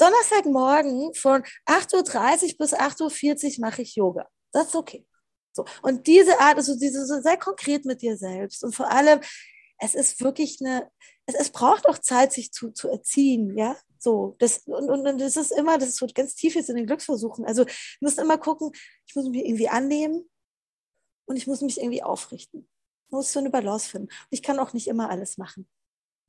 Donnerstagmorgen 0.01 1.13
von 1.13 1.43
8.30 1.67 2.53
Uhr 2.53 2.57
bis 2.57 2.73
8.40 2.73 3.59
Uhr 3.59 3.65
mache 3.67 3.83
ich 3.83 3.95
Yoga. 3.95 4.27
Das 4.51 4.69
ist 4.69 4.75
okay. 4.75 5.05
So. 5.53 5.65
Und 5.81 6.07
diese 6.07 6.39
Art, 6.39 6.57
also 6.57 6.77
diese, 6.77 7.05
so 7.05 7.21
sehr 7.21 7.37
konkret 7.37 7.85
mit 7.85 8.01
dir 8.01 8.17
selbst 8.17 8.63
und 8.63 8.75
vor 8.75 8.89
allem, 8.89 9.19
es 9.77 9.95
ist 9.95 10.21
wirklich 10.21 10.59
eine, 10.61 10.89
es, 11.25 11.35
es 11.35 11.49
braucht 11.49 11.87
auch 11.87 11.97
Zeit, 11.97 12.33
sich 12.33 12.51
zu, 12.51 12.71
zu 12.71 12.89
erziehen, 12.89 13.57
ja. 13.57 13.75
So, 13.99 14.35
das, 14.39 14.59
und, 14.65 14.89
und, 14.89 15.07
und 15.07 15.21
das 15.21 15.35
ist 15.35 15.51
immer, 15.51 15.77
das 15.77 15.89
ist 15.89 15.97
so 15.97 16.07
ganz 16.13 16.33
tief 16.33 16.55
jetzt 16.55 16.69
in 16.69 16.75
den 16.75 16.87
Glücksversuchen. 16.87 17.45
Also, 17.45 17.65
du 17.65 17.71
musst 17.99 18.17
immer 18.17 18.39
gucken, 18.39 18.71
ich 19.05 19.15
muss 19.15 19.29
mich 19.29 19.45
irgendwie 19.45 19.69
annehmen 19.69 20.27
und 21.25 21.35
ich 21.35 21.45
muss 21.45 21.61
mich 21.61 21.77
irgendwie 21.77 22.01
aufrichten. 22.01 22.67
Ich 23.05 23.11
muss 23.11 23.31
so 23.31 23.39
eine 23.39 23.51
Balance 23.51 23.89
finden. 23.89 24.07
Und 24.07 24.27
ich 24.31 24.41
kann 24.41 24.57
auch 24.57 24.73
nicht 24.73 24.87
immer 24.87 25.11
alles 25.11 25.37
machen. 25.37 25.67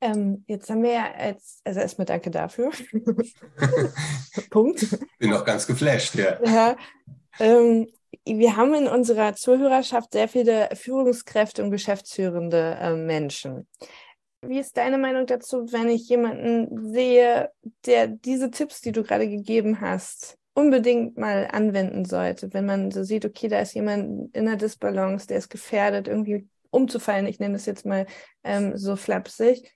Ähm, 0.02 0.44
jetzt 0.48 0.68
haben 0.68 0.82
wir 0.82 0.92
ja 0.92 1.12
als, 1.16 1.60
also 1.62 1.78
erstmal 1.78 2.06
danke 2.06 2.32
dafür. 2.32 2.72
Punkt. 4.50 4.98
Bin 5.20 5.30
noch 5.30 5.44
ganz 5.44 5.64
geflasht, 5.64 6.16
ja. 6.16 6.42
ja 6.44 6.76
ähm, 7.38 7.86
wir 8.24 8.56
haben 8.56 8.74
in 8.74 8.88
unserer 8.88 9.34
Zuhörerschaft 9.34 10.12
sehr 10.12 10.26
viele 10.26 10.70
Führungskräfte 10.74 11.62
und 11.62 11.70
geschäftsführende 11.70 12.76
äh, 12.80 12.94
Menschen. 12.94 13.68
Wie 14.44 14.58
ist 14.58 14.76
deine 14.76 14.98
Meinung 14.98 15.26
dazu, 15.26 15.72
wenn 15.72 15.88
ich 15.88 16.08
jemanden 16.08 16.92
sehe, 16.92 17.50
der 17.86 18.08
diese 18.08 18.50
Tipps, 18.50 18.80
die 18.80 18.90
du 18.90 19.04
gerade 19.04 19.28
gegeben 19.28 19.80
hast, 19.80 20.36
unbedingt 20.54 21.16
mal 21.16 21.48
anwenden 21.52 22.04
sollte, 22.04 22.52
wenn 22.52 22.66
man 22.66 22.90
so 22.90 23.04
sieht, 23.04 23.24
okay, 23.24 23.46
da 23.46 23.60
ist 23.60 23.74
jemand 23.74 24.34
in 24.34 24.46
der 24.46 24.56
Disbalance, 24.56 25.28
der 25.28 25.38
ist 25.38 25.48
gefährdet, 25.48 26.08
irgendwie 26.08 26.48
umzufallen, 26.70 27.26
ich 27.26 27.38
nenne 27.38 27.54
das 27.54 27.66
jetzt 27.66 27.86
mal 27.86 28.06
ähm, 28.42 28.76
so 28.76 28.96
flapsig. 28.96 29.72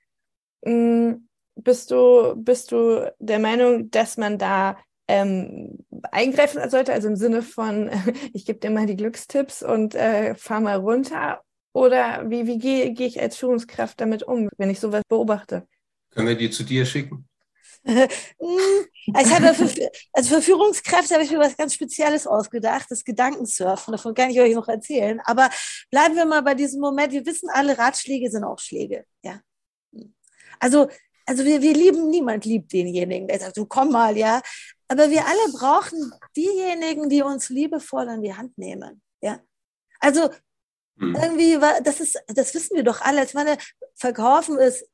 Ähm, 0.66 1.28
bist 1.54 1.90
du, 1.90 2.34
bist 2.36 2.72
du 2.72 3.12
der 3.18 3.38
Meinung, 3.38 3.90
dass 3.90 4.16
man 4.18 4.38
da 4.38 4.76
ähm, 5.08 5.78
eingreifen 6.10 6.68
sollte, 6.68 6.92
also 6.92 7.08
im 7.08 7.16
Sinne 7.16 7.42
von, 7.42 7.90
ich 8.32 8.44
gebe 8.44 8.58
dir 8.58 8.70
mal 8.70 8.86
die 8.86 8.96
Glückstipps 8.96 9.62
und 9.62 9.94
äh, 9.94 10.34
fahr 10.34 10.60
mal 10.60 10.76
runter? 10.76 11.40
Oder 11.72 12.28
wie, 12.30 12.46
wie 12.46 12.58
gehe 12.58 12.92
geh 12.92 13.06
ich 13.06 13.20
als 13.20 13.36
Führungskraft 13.36 14.00
damit 14.00 14.22
um, 14.22 14.48
wenn 14.56 14.70
ich 14.70 14.80
sowas 14.80 15.02
beobachte? 15.08 15.66
Können 16.10 16.28
wir 16.28 16.36
die 16.36 16.50
zu 16.50 16.62
dir 16.62 16.86
schicken? 16.86 17.28
ich 17.86 19.32
habe 19.32 19.54
für, 19.54 19.90
also 20.12 20.34
für 20.34 20.42
Führungskräfte 20.42 21.14
habe 21.14 21.24
ich 21.24 21.30
mir 21.30 21.38
was 21.38 21.56
ganz 21.56 21.74
Spezielles 21.74 22.26
ausgedacht, 22.26 22.86
das 22.90 23.04
Gedankensurfen. 23.04 23.92
Davon 23.92 24.14
kann 24.14 24.30
ich 24.30 24.40
euch 24.40 24.54
noch 24.54 24.66
erzählen. 24.66 25.20
Aber 25.24 25.50
bleiben 25.90 26.16
wir 26.16 26.24
mal 26.24 26.42
bei 26.42 26.54
diesem 26.54 26.80
Moment. 26.80 27.12
Wir 27.12 27.24
wissen 27.26 27.48
alle, 27.52 27.78
Ratschläge 27.78 28.30
sind 28.30 28.42
auch 28.42 28.58
Schläge. 28.58 29.04
Ja. 29.22 29.40
Also, 30.60 30.88
also 31.26 31.44
wir, 31.44 31.62
wir 31.62 31.74
lieben, 31.74 32.08
niemand 32.08 32.44
liebt 32.44 32.72
denjenigen, 32.72 33.28
der 33.28 33.40
sagt, 33.40 33.56
du 33.56 33.66
komm 33.66 33.90
mal, 33.90 34.16
ja. 34.16 34.42
Aber 34.88 35.10
wir 35.10 35.26
alle 35.26 35.52
brauchen 35.52 36.12
diejenigen, 36.36 37.08
die 37.08 37.22
uns 37.22 37.48
liebevoll 37.48 38.08
an 38.08 38.22
die 38.22 38.34
Hand 38.34 38.56
nehmen. 38.56 39.02
Ja. 39.20 39.40
Also 40.00 40.30
hm. 40.98 41.14
Irgendwie 41.14 41.60
war, 41.60 41.80
das 41.82 42.00
ist, 42.00 42.18
das 42.26 42.54
wissen 42.54 42.76
wir 42.76 42.84
doch 42.84 43.00
alle. 43.02 43.24
Ich 43.24 43.34
meine, 43.34 43.58
verkaufen 43.94 44.58
ist 44.58 44.88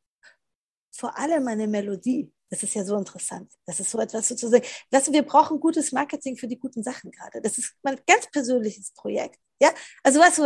vor 0.91 1.17
allem 1.17 1.47
eine 1.47 1.69
Melodie. 1.69 2.33
Das 2.53 2.63
ist 2.63 2.75
ja 2.75 2.85
so 2.85 2.99
interessant. 2.99 3.51
Das 3.65 3.81
ist 3.81 3.91
so 3.91 3.99
etwas 3.99 4.29
sozusagen. 4.29 4.63
Weißt 4.91 5.09
du, 5.09 5.13
wir 5.15 5.23
brauchen 5.23 5.59
gutes 5.59 5.91
Marketing 5.91 6.37
für 6.37 6.47
die 6.47 6.59
guten 6.59 6.83
Sachen 6.83 7.11
gerade. 7.11 7.41
Das 7.41 7.57
ist 7.57 7.73
mein 7.83 7.99
ganz 8.07 8.31
persönliches 8.31 8.93
Projekt. 8.93 9.39
Ja, 9.59 9.73
also 10.03 10.21
weißt 10.21 10.39
du, 10.39 10.43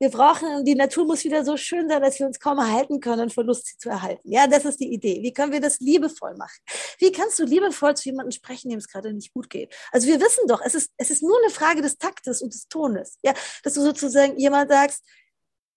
wir 0.00 0.10
brauchen, 0.10 0.64
die 0.64 0.74
Natur 0.74 1.04
muss 1.04 1.22
wieder 1.22 1.44
so 1.44 1.56
schön 1.56 1.88
sein, 1.88 2.02
dass 2.02 2.18
wir 2.18 2.26
uns 2.26 2.40
kaum 2.40 2.58
erhalten 2.58 2.98
können, 2.98 3.30
Verlust 3.30 3.66
sie 3.68 3.78
zu 3.78 3.88
erhalten. 3.88 4.28
Ja, 4.28 4.48
das 4.48 4.64
ist 4.64 4.80
die 4.80 4.92
Idee. 4.92 5.22
Wie 5.22 5.32
können 5.32 5.52
wir 5.52 5.60
das 5.60 5.78
liebevoll 5.78 6.34
machen? 6.36 6.58
Wie 6.98 7.12
kannst 7.12 7.38
du 7.38 7.44
liebevoll 7.44 7.96
zu 7.96 8.08
jemandem 8.08 8.32
sprechen, 8.32 8.70
dem 8.70 8.80
es 8.80 8.88
gerade 8.88 9.12
nicht 9.12 9.32
gut 9.32 9.48
geht? 9.48 9.72
Also 9.92 10.08
wir 10.08 10.20
wissen 10.20 10.48
doch, 10.48 10.60
es 10.64 10.74
ist, 10.74 10.90
es 10.96 11.10
ist 11.10 11.22
nur 11.22 11.38
eine 11.40 11.52
Frage 11.52 11.80
des 11.80 11.96
Taktes 11.96 12.42
und 12.42 12.54
des 12.54 12.66
Tones. 12.66 13.20
Ja, 13.22 13.34
dass 13.62 13.74
du 13.74 13.82
sozusagen 13.82 14.36
jemand 14.36 14.68
sagst, 14.68 15.04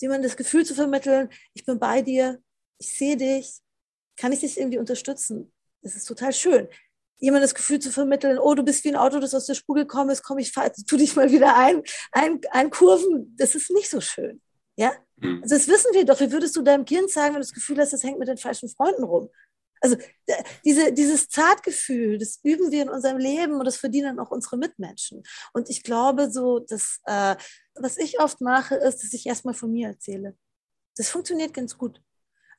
jemand 0.01 0.25
das 0.25 0.35
Gefühl 0.35 0.65
zu 0.65 0.73
vermitteln, 0.73 1.29
ich 1.53 1.63
bin 1.63 1.77
bei 1.77 2.01
dir, 2.01 2.41
ich 2.79 2.97
sehe 2.97 3.17
dich, 3.17 3.59
kann 4.17 4.31
ich 4.31 4.39
dich 4.39 4.57
irgendwie 4.57 4.79
unterstützen? 4.79 5.53
Das 5.81 5.95
ist 5.95 6.05
total 6.05 6.33
schön 6.33 6.67
jemand 7.19 7.43
das 7.43 7.53
Gefühl 7.53 7.79
zu 7.79 7.91
vermitteln, 7.91 8.39
oh, 8.39 8.55
du 8.55 8.63
bist 8.63 8.83
wie 8.83 8.89
ein 8.89 8.95
Auto, 8.95 9.19
das 9.19 9.35
aus 9.35 9.45
der 9.45 9.53
Spur 9.53 9.75
gekommen 9.75 10.09
ist, 10.09 10.23
komm, 10.23 10.39
ich 10.39 10.51
fahr, 10.51 10.71
tu 10.71 10.97
dich 10.97 11.15
mal 11.15 11.31
wieder 11.31 11.55
ein, 11.57 11.83
ein, 12.11 12.39
ein 12.51 12.69
Kurven, 12.69 13.35
das 13.37 13.55
ist 13.55 13.69
nicht 13.71 13.89
so 13.89 14.01
schön. 14.01 14.41
Ja? 14.77 14.93
Mhm. 15.17 15.41
Also 15.43 15.55
das 15.55 15.67
wissen 15.67 15.93
wir 15.93 16.05
doch. 16.05 16.19
Wie 16.19 16.31
würdest 16.31 16.55
du 16.55 16.61
deinem 16.61 16.85
Kind 16.85 17.11
sagen, 17.11 17.33
wenn 17.33 17.41
du 17.41 17.47
das 17.47 17.53
Gefühl 17.53 17.77
hast, 17.79 17.93
das 17.93 18.03
hängt 18.03 18.19
mit 18.19 18.27
den 18.27 18.37
falschen 18.37 18.69
Freunden 18.69 19.03
rum? 19.03 19.29
Also 19.81 19.95
diese, 20.65 20.91
dieses 20.91 21.29
Zartgefühl, 21.29 22.17
das 22.17 22.39
üben 22.43 22.69
wir 22.71 22.81
in 22.81 22.89
unserem 22.89 23.17
Leben 23.17 23.55
und 23.55 23.65
das 23.65 23.77
verdienen 23.77 24.19
auch 24.19 24.31
unsere 24.31 24.57
Mitmenschen. 24.57 25.23
Und 25.53 25.69
ich 25.69 25.83
glaube 25.83 26.31
so, 26.31 26.59
dass 26.59 26.99
äh, 27.05 27.35
was 27.75 27.97
ich 27.97 28.19
oft 28.19 28.41
mache, 28.41 28.75
ist, 28.75 29.03
dass 29.03 29.13
ich 29.13 29.25
erstmal 29.25 29.53
von 29.53 29.71
mir 29.71 29.87
erzähle. 29.87 30.35
Das 30.97 31.09
funktioniert 31.09 31.53
ganz 31.53 31.77
gut. 31.77 32.01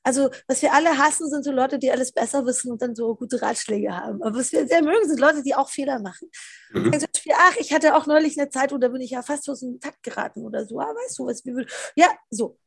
Also, 0.03 0.29
was 0.47 0.61
wir 0.61 0.73
alle 0.73 0.97
hassen, 0.97 1.29
sind 1.29 1.43
so 1.43 1.51
Leute, 1.51 1.77
die 1.77 1.91
alles 1.91 2.11
besser 2.11 2.45
wissen 2.45 2.71
und 2.71 2.81
dann 2.81 2.95
so 2.95 3.15
gute 3.15 3.41
Ratschläge 3.41 3.95
haben. 3.95 4.21
Aber 4.23 4.39
was 4.39 4.51
wir 4.51 4.67
sehr 4.67 4.83
mögen, 4.83 5.07
sind 5.07 5.19
Leute, 5.19 5.43
die 5.43 5.55
auch 5.55 5.69
Fehler 5.69 5.99
machen. 5.99 6.29
Mhm. 6.71 6.91
Also, 6.93 7.05
ach, 7.35 7.55
ich 7.57 7.73
hatte 7.73 7.95
auch 7.95 8.07
neulich 8.07 8.39
eine 8.39 8.49
Zeit, 8.49 8.71
wo 8.71 8.77
da 8.77 8.87
bin 8.87 9.01
ich 9.01 9.11
ja 9.11 9.21
fast 9.21 9.49
aus 9.49 9.59
dem 9.59 9.79
Takt 9.79 10.01
geraten 10.03 10.43
oder 10.43 10.65
so. 10.65 10.79
Ah, 10.79 10.87
weißt 10.87 11.19
du 11.19 11.27
was? 11.27 11.45
Wie, 11.45 11.65
ja, 11.95 12.07
so. 12.29 12.57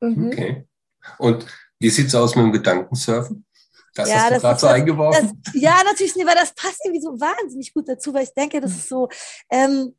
Mhm. 0.00 0.28
Okay. 0.28 0.66
Und 1.18 1.46
Wie 1.80 1.90
sieht 1.90 2.08
es 2.08 2.14
aus 2.14 2.36
mit 2.36 2.44
dem 2.44 2.52
Gedankensurfen? 2.52 3.46
Das 3.94 4.08
ja, 4.08 4.16
hast 4.16 4.36
du 4.36 4.40
gerade 4.40 4.60
so 4.60 4.66
eingeworfen. 4.68 5.42
Das, 5.44 5.54
ja, 5.54 5.82
natürlich, 5.84 6.14
weil 6.14 6.34
das 6.34 6.54
passt 6.54 6.80
irgendwie 6.84 7.02
so 7.02 7.18
wahnsinnig 7.18 7.72
gut 7.72 7.88
dazu, 7.88 8.14
weil 8.14 8.24
ich 8.24 8.34
denke, 8.34 8.60
das 8.60 8.72
ist 8.72 8.88
so, 8.88 9.08
ähm, 9.50 9.96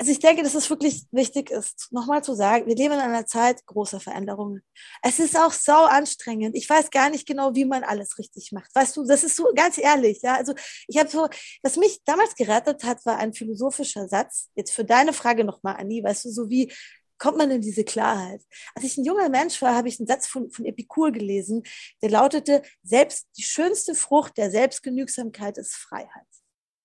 also 0.00 0.12
ich 0.12 0.18
denke, 0.18 0.42
dass 0.42 0.54
es 0.54 0.70
wirklich 0.70 1.04
wichtig 1.10 1.50
ist, 1.50 1.88
nochmal 1.92 2.24
zu 2.24 2.34
sagen, 2.34 2.66
wir 2.66 2.74
leben 2.74 2.94
in 2.94 3.00
einer 3.00 3.26
Zeit 3.26 3.66
großer 3.66 4.00
Veränderungen. 4.00 4.62
Es 5.02 5.18
ist 5.18 5.36
auch 5.36 5.52
sau 5.52 5.84
anstrengend. 5.84 6.56
Ich 6.56 6.70
weiß 6.70 6.88
gar 6.88 7.10
nicht 7.10 7.28
genau, 7.28 7.54
wie 7.54 7.66
man 7.66 7.84
alles 7.84 8.16
richtig 8.16 8.50
macht. 8.52 8.74
Weißt 8.74 8.96
du, 8.96 9.04
das 9.04 9.24
ist 9.24 9.36
so 9.36 9.52
ganz 9.54 9.76
ehrlich, 9.76 10.22
ja. 10.22 10.36
Also 10.36 10.54
ich 10.88 10.96
habe 10.96 11.10
so, 11.10 11.28
was 11.62 11.76
mich 11.76 12.00
damals 12.06 12.34
gerettet 12.34 12.82
hat, 12.82 13.04
war 13.04 13.18
ein 13.18 13.34
philosophischer 13.34 14.08
Satz. 14.08 14.48
Jetzt 14.54 14.72
für 14.72 14.86
deine 14.86 15.12
Frage 15.12 15.44
nochmal, 15.44 15.76
Anni, 15.76 16.02
weißt 16.02 16.24
du, 16.24 16.30
so 16.30 16.48
wie 16.48 16.72
kommt 17.18 17.36
man 17.36 17.50
in 17.50 17.60
diese 17.60 17.84
Klarheit? 17.84 18.40
Als 18.74 18.86
ich 18.86 18.96
ein 18.96 19.04
junger 19.04 19.28
Mensch 19.28 19.60
war, 19.60 19.74
habe 19.74 19.88
ich 19.88 20.00
einen 20.00 20.06
Satz 20.06 20.26
von, 20.26 20.50
von 20.50 20.64
Epikur 20.64 21.12
gelesen, 21.12 21.62
der 22.00 22.08
lautete, 22.08 22.62
selbst 22.82 23.28
die 23.36 23.42
schönste 23.42 23.94
Frucht 23.94 24.38
der 24.38 24.50
Selbstgenügsamkeit 24.50 25.58
ist 25.58 25.74
Freiheit. 25.74 26.26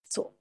So. 0.04 0.38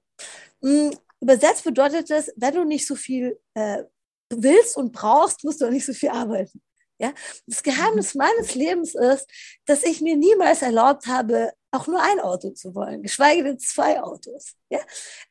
Übersetzt 1.25 1.63
bedeutet 1.63 2.11
das, 2.11 2.31
wenn 2.35 2.53
du 2.53 2.65
nicht 2.65 2.85
so 2.85 2.93
viel 2.93 3.39
äh, 3.55 3.81
willst 4.29 4.77
und 4.77 4.91
brauchst, 4.91 5.43
musst 5.43 5.59
du 5.59 5.65
auch 5.65 5.71
nicht 5.71 5.87
so 5.87 5.93
viel 5.93 6.09
arbeiten. 6.09 6.61
Ja? 6.99 7.15
Das 7.47 7.63
Geheimnis 7.63 8.13
mhm. 8.13 8.19
meines 8.19 8.53
Lebens 8.53 8.93
ist, 8.93 9.27
dass 9.65 9.81
ich 9.81 10.01
mir 10.01 10.15
niemals 10.15 10.61
erlaubt 10.61 11.07
habe, 11.07 11.51
auch 11.71 11.87
nur 11.87 11.99
ein 11.99 12.19
Auto 12.19 12.51
zu 12.51 12.75
wollen, 12.75 13.01
geschweige 13.01 13.43
denn 13.43 13.57
zwei 13.57 14.03
Autos. 14.03 14.53
Ja? 14.69 14.81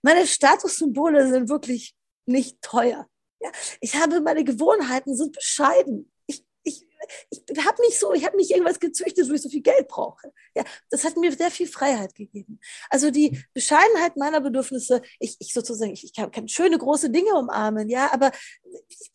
Meine 0.02 0.26
Statussymbole 0.26 1.28
sind 1.28 1.48
wirklich 1.48 1.94
nicht 2.26 2.60
teuer. 2.60 3.06
Ja? 3.40 3.52
Ich 3.80 3.94
habe 3.94 4.20
meine 4.20 4.42
Gewohnheiten 4.42 5.14
sind 5.16 5.30
bescheiden 5.30 6.10
ich 7.30 7.64
habe 7.64 7.80
nicht 7.82 7.98
so, 7.98 8.12
ich 8.12 8.24
habe 8.24 8.36
nicht 8.36 8.50
irgendwas 8.50 8.80
gezüchtet, 8.80 9.28
wo 9.28 9.34
ich 9.34 9.42
so 9.42 9.48
viel 9.48 9.62
Geld 9.62 9.88
brauche. 9.88 10.32
Ja, 10.54 10.64
das 10.90 11.04
hat 11.04 11.16
mir 11.16 11.32
sehr 11.32 11.50
viel 11.50 11.66
Freiheit 11.66 12.14
gegeben. 12.14 12.60
Also 12.90 13.10
die 13.10 13.42
Bescheidenheit 13.52 14.16
meiner 14.16 14.40
Bedürfnisse, 14.40 15.02
ich, 15.18 15.36
ich 15.38 15.52
sozusagen, 15.52 15.92
ich, 15.92 16.04
ich 16.04 16.14
kann, 16.14 16.30
kann 16.30 16.48
schöne 16.48 16.78
große 16.78 17.10
Dinge 17.10 17.34
umarmen, 17.34 17.88
ja, 17.88 18.12
aber 18.12 18.32
ich 18.88 19.10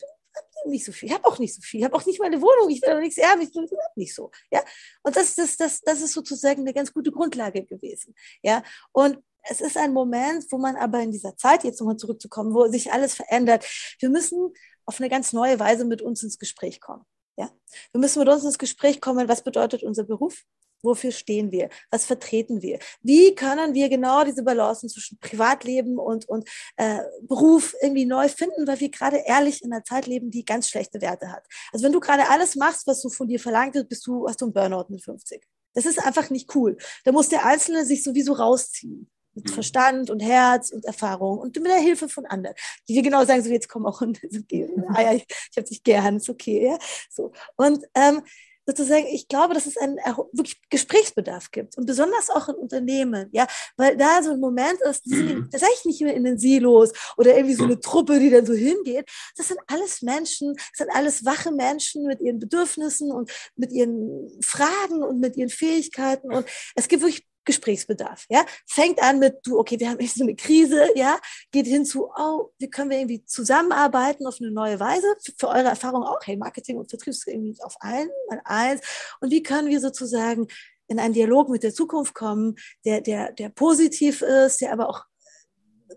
bin 0.64 0.72
nicht 0.72 0.86
so 0.86 0.92
viel. 0.92 1.10
Ich 1.10 1.16
habe 1.16 1.26
auch 1.26 1.40
nicht 1.40 1.56
so 1.56 1.62
viel. 1.62 1.80
Ich 1.80 1.86
habe 1.86 1.96
auch 1.96 2.06
nicht 2.06 2.20
meine 2.20 2.42
Wohnung. 2.42 2.70
Ich 2.70 2.82
will 2.82 2.90
auch 2.94 3.00
nichts 3.00 3.18
erben. 3.18 3.42
Ich 3.42 3.52
bin 3.52 3.68
nicht 3.96 4.14
so. 4.14 4.32
Ja, 4.52 4.64
und 5.04 5.16
das, 5.16 5.36
das, 5.36 5.58
das, 5.58 5.82
das 5.82 6.02
ist 6.02 6.14
sozusagen 6.14 6.62
eine 6.62 6.74
ganz 6.74 6.94
gute 6.94 7.12
Grundlage 7.12 7.66
gewesen. 7.66 8.16
Ja, 8.42 8.64
und 8.92 9.20
es 9.44 9.62
ist 9.62 9.78
ein 9.78 9.94
Moment, 9.94 10.46
wo 10.52 10.58
man 10.58 10.76
aber 10.76 11.00
in 11.02 11.12
dieser 11.12 11.36
Zeit, 11.38 11.64
jetzt 11.64 11.80
nochmal 11.80 11.98
zurückzukommen, 11.98 12.54
wo 12.54 12.68
sich 12.68 12.92
alles 12.92 13.16
verändert. 13.16 13.66
Wir 14.00 14.10
müssen 14.10 14.54
auf 14.86 15.00
eine 15.00 15.10
ganz 15.10 15.34
neue 15.34 15.60
Weise 15.60 15.86
mit 15.86 16.02
uns 16.02 16.24
ins 16.24 16.40
Gespräch 16.40 16.82
kommen. 16.82 17.06
Ja? 17.40 17.50
Wir 17.94 18.02
müssen 18.02 18.20
mit 18.20 18.28
uns 18.28 18.44
ins 18.44 18.58
Gespräch 18.58 19.00
kommen, 19.00 19.30
was 19.30 19.44
bedeutet 19.44 19.84
unser 19.84 20.04
Beruf? 20.04 20.44
Wofür 20.82 21.12
stehen 21.12 21.52
wir? 21.52 21.70
Was 21.90 22.06
vertreten 22.06 22.62
wir? 22.62 22.80
Wie 23.02 23.36
können 23.36 23.74
wir 23.74 23.90
genau 23.90 24.24
diese 24.24 24.44
Balance 24.44 24.88
zwischen 24.88 25.18
Privatleben 25.20 25.98
und, 25.98 26.28
und 26.28 26.48
äh, 26.78 27.00
Beruf 27.22 27.76
irgendwie 27.82 28.06
neu 28.06 28.30
finden, 28.30 28.68
weil 28.68 28.80
wir 28.80 28.90
gerade 28.90 29.24
ehrlich 29.26 29.64
in 29.64 29.74
einer 29.74 29.84
Zeit 29.84 30.06
leben, 30.06 30.32
die 30.32 30.46
ganz 30.46 30.70
schlechte 30.70 31.02
Werte 31.02 31.32
hat. 31.32 31.46
Also 31.72 31.86
wenn 31.86 31.92
du 31.92 32.00
gerade 32.00 32.30
alles 32.30 32.56
machst, 32.56 32.88
was 32.88 33.02
du 33.02 33.10
von 33.10 33.28
dir 33.28 33.40
verlangt 33.40 33.76
wird, 33.76 33.90
bist 33.90 34.06
du, 34.08 34.28
hast 34.28 34.40
du 34.42 34.46
einen 34.46 34.54
Burnout 34.54 34.86
mit 34.90 35.04
50. 35.04 35.42
Das 35.74 35.86
ist 35.86 36.00
einfach 36.00 36.30
nicht 36.30 36.56
cool. 36.56 36.78
Da 37.04 37.12
muss 37.12 37.30
der 37.30 37.46
Einzelne 37.46 37.86
sich 37.86 38.04
sowieso 38.04 38.34
rausziehen 38.34 39.10
mit 39.34 39.46
mhm. 39.46 39.54
Verstand 39.54 40.10
und 40.10 40.20
Herz 40.20 40.72
und 40.72 40.86
Erfahrung 40.86 41.40
und 41.40 41.56
mit 41.56 41.68
der 41.68 41.80
Hilfe 41.80 42.10
von 42.10 42.26
anderen, 42.26 42.56
die 42.88 42.96
wir 42.96 43.02
genau 43.02 43.26
sagen, 43.26 43.44
so 43.44 43.50
jetzt 43.50 43.70
komm 43.70 43.86
auch 43.86 44.02
und 44.02 44.20
okay, 44.44 44.70
ah 44.94 45.02
ja, 45.02 45.14
ich, 45.14 45.26
ich 45.28 45.58
habe 45.58 45.68
dich 45.68 45.84
gern, 45.84 46.18
ist 46.18 46.30
okay, 46.30 46.68
ja, 46.68 46.78
so 47.10 47.32
und 47.56 47.86
ähm, 47.96 48.22
sozusagen, 48.70 49.08
ich 49.08 49.28
glaube, 49.28 49.54
dass 49.54 49.66
es 49.66 49.78
einen 49.78 49.98
wirklich 50.32 50.62
Gesprächsbedarf 50.70 51.52
gibt 51.52 51.78
und 51.78 51.86
besonders 51.86 52.30
auch 52.30 52.50
in 52.50 52.56
Unternehmen, 52.56 53.28
ja, 53.32 53.48
weil 53.78 53.98
da 53.98 54.22
so 54.22 54.32
ein 54.32 54.40
Moment 54.40 54.80
ist, 54.82 55.06
die 55.06 55.16
sind 55.16 55.28
mhm. 55.28 55.50
tatsächlich 55.50 55.86
nicht 55.86 56.02
mehr 56.02 56.14
in 56.14 56.24
den 56.24 56.38
Silos 56.38 56.92
oder 57.18 57.36
irgendwie 57.36 57.56
so 57.56 57.64
eine 57.64 57.80
Truppe, 57.80 58.20
die 58.20 58.30
dann 58.30 58.46
so 58.46 58.54
hingeht. 58.54 59.10
Das 59.38 59.48
sind 59.48 59.60
alles 59.68 60.02
Menschen, 60.02 60.54
das 60.56 60.78
sind 60.78 60.90
alles 60.92 61.26
wache 61.26 61.52
Menschen 61.52 62.06
mit 62.06 62.22
ihren 62.22 62.40
Bedürfnissen 62.40 63.12
und 63.12 63.32
mit 63.56 63.72
ihren 63.72 64.30
Fragen 64.42 65.04
und 65.04 65.20
mit 65.20 65.36
ihren 65.36 65.50
Fähigkeiten 65.50 66.32
und 66.32 66.46
es 66.76 66.88
gibt 66.88 67.02
wirklich 67.02 67.29
Gesprächsbedarf, 67.50 68.26
ja. 68.30 68.45
Fängt 68.68 69.02
an 69.02 69.18
mit, 69.18 69.39
du, 69.43 69.58
okay, 69.58 69.80
wir 69.80 69.89
haben 69.89 70.00
echt 70.00 70.16
so 70.16 70.24
eine 70.24 70.36
Krise, 70.36 70.88
ja. 70.95 71.20
Geht 71.52 71.66
hin 71.66 71.84
zu, 71.84 72.12
oh, 72.16 72.52
wie 72.60 72.70
können 72.70 72.91
wir 72.91 73.00
irgendwie 73.00 73.26
zusammenarbeiten 73.26 74.28
auf 74.28 74.38
eine 74.39 74.52
neue 74.52 74.80
Weise? 74.80 75.08
Für, 75.24 75.32
für 75.38 75.47
eure 75.47 75.70
Erfahrung 75.70 76.04
auch, 76.04 76.20
hey, 76.24 76.38
Marketing 76.38 76.78
und 76.78 76.89
Vertrieb 76.89 77.12
ist 77.12 77.28
irgendwie 77.28 77.58
auf 77.64 77.76
allen, 77.80 78.10
mal 78.30 78.41
eins. 78.45 78.82
Und 79.20 79.32
wie 79.32 79.41
können 79.41 79.70
wir 79.70 79.80
sozusagen 79.80 80.47
in 80.88 81.00
einen 81.00 81.14
Dialog 81.14 81.50
mit 81.50 81.64
der 81.64 81.74
Zukunft 81.74 82.14
kommen, 82.14 82.56
der, 82.86 83.02
der, 83.02 83.32
der 83.32 83.50
positiv 83.50 84.22
ist, 84.22 84.62
der 84.62 84.74
aber 84.74 84.89
auch 84.89 85.06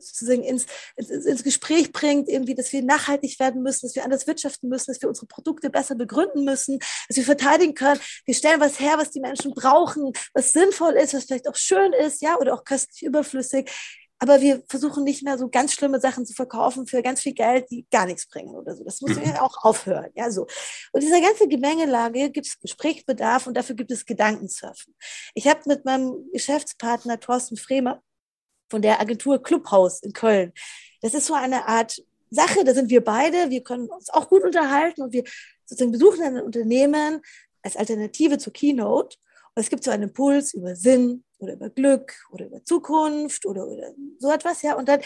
sozusagen 0.01 0.43
ins, 0.43 0.66
ins, 0.97 1.11
ins 1.11 1.45
Gespräch 1.45 1.93
bringt, 1.93 2.28
irgendwie, 2.28 2.55
dass 2.55 2.72
wir 2.72 2.82
nachhaltig 2.82 3.38
werden 3.40 3.62
müssen, 3.62 3.86
dass 3.86 3.95
wir 3.95 4.05
anders 4.05 4.26
wirtschaften 4.26 4.68
müssen, 4.68 4.93
dass 4.93 5.03
wir 5.03 5.09
unsere 5.09 5.26
Produkte 5.26 5.70
besser 5.70 5.95
begründen 5.95 6.45
müssen, 6.45 6.78
dass 7.09 7.16
wir 7.16 7.24
verteidigen 7.24 7.74
können. 7.74 8.01
Wir 8.24 8.34
stellen 8.34 8.61
was 8.61 8.80
her, 8.80 8.99
was 8.99 9.11
die 9.11 9.20
Menschen 9.20 9.53
brauchen, 9.55 10.12
was 10.34 10.53
sinnvoll 10.53 10.95
ist, 10.95 11.14
was 11.14 11.24
vielleicht 11.24 11.49
auch 11.49 11.57
schön 11.57 11.93
ist, 11.93 12.22
ja, 12.22 12.36
oder 12.38 12.55
auch 12.55 12.64
köstlich 12.64 13.03
überflüssig. 13.03 13.70
Aber 14.22 14.40
wir 14.40 14.62
versuchen 14.68 15.03
nicht 15.03 15.24
mehr 15.24 15.36
so 15.36 15.49
ganz 15.49 15.72
schlimme 15.72 15.99
Sachen 15.99 16.24
zu 16.24 16.32
verkaufen 16.32 16.86
für 16.86 17.03
ganz 17.03 17.20
viel 17.20 17.32
Geld, 17.32 17.68
die 17.72 17.88
gar 17.90 18.07
nichts 18.07 18.28
bringen 18.28 18.55
oder 18.55 18.76
so. 18.76 18.84
Das 18.84 19.01
muss 19.01 19.16
ja 19.16 19.43
auch 19.43 19.64
aufhören. 19.64 20.11
Ja, 20.14 20.30
so. 20.30 20.47
Und 20.93 21.03
dieser 21.03 21.20
ganze 21.20 21.49
Gemengelage 21.49 22.30
gibt 22.30 22.47
es 22.47 22.61
Gesprächsbedarf 22.61 23.49
und 23.49 23.57
dafür 23.57 23.74
gibt 23.74 23.90
es 23.90 24.07
Gedankensurfen. 24.07 24.95
Ich 25.34 25.49
habe 25.49 25.62
mit 25.66 25.84
meinem 25.84 26.30
Geschäftspartner 26.32 27.18
Thorsten 27.18 27.57
Fremer 27.57 28.01
von 28.72 28.82
der 28.82 29.00
Agentur 29.00 29.42
Clubhaus 29.42 30.02
in 30.02 30.14
Köln. 30.14 30.52
Das 31.02 31.12
ist 31.12 31.26
so 31.26 31.34
eine 31.34 31.68
Art 31.68 32.02
Sache, 32.30 32.64
da 32.64 32.72
sind 32.72 32.88
wir 32.88 33.04
beide, 33.04 33.50
wir 33.50 33.62
können 33.62 33.88
uns 33.88 34.08
auch 34.08 34.30
gut 34.30 34.42
unterhalten 34.42 35.02
und 35.02 35.12
wir 35.12 35.24
sozusagen 35.66 35.92
besuchen 35.92 36.22
ein 36.22 36.40
Unternehmen 36.40 37.20
als 37.62 37.76
Alternative 37.76 38.38
zur 38.38 38.54
Keynote. 38.54 39.18
Und 39.54 39.62
es 39.62 39.68
gibt 39.68 39.84
so 39.84 39.90
einen 39.90 40.04
Impuls 40.04 40.54
über 40.54 40.74
Sinn 40.74 41.22
oder 41.38 41.52
über 41.52 41.68
Glück 41.68 42.14
oder 42.30 42.46
über 42.46 42.64
Zukunft 42.64 43.44
oder, 43.44 43.68
oder 43.68 43.92
so 44.18 44.32
etwas, 44.32 44.62
ja. 44.62 44.74
Und 44.74 44.88
dann 44.88 45.02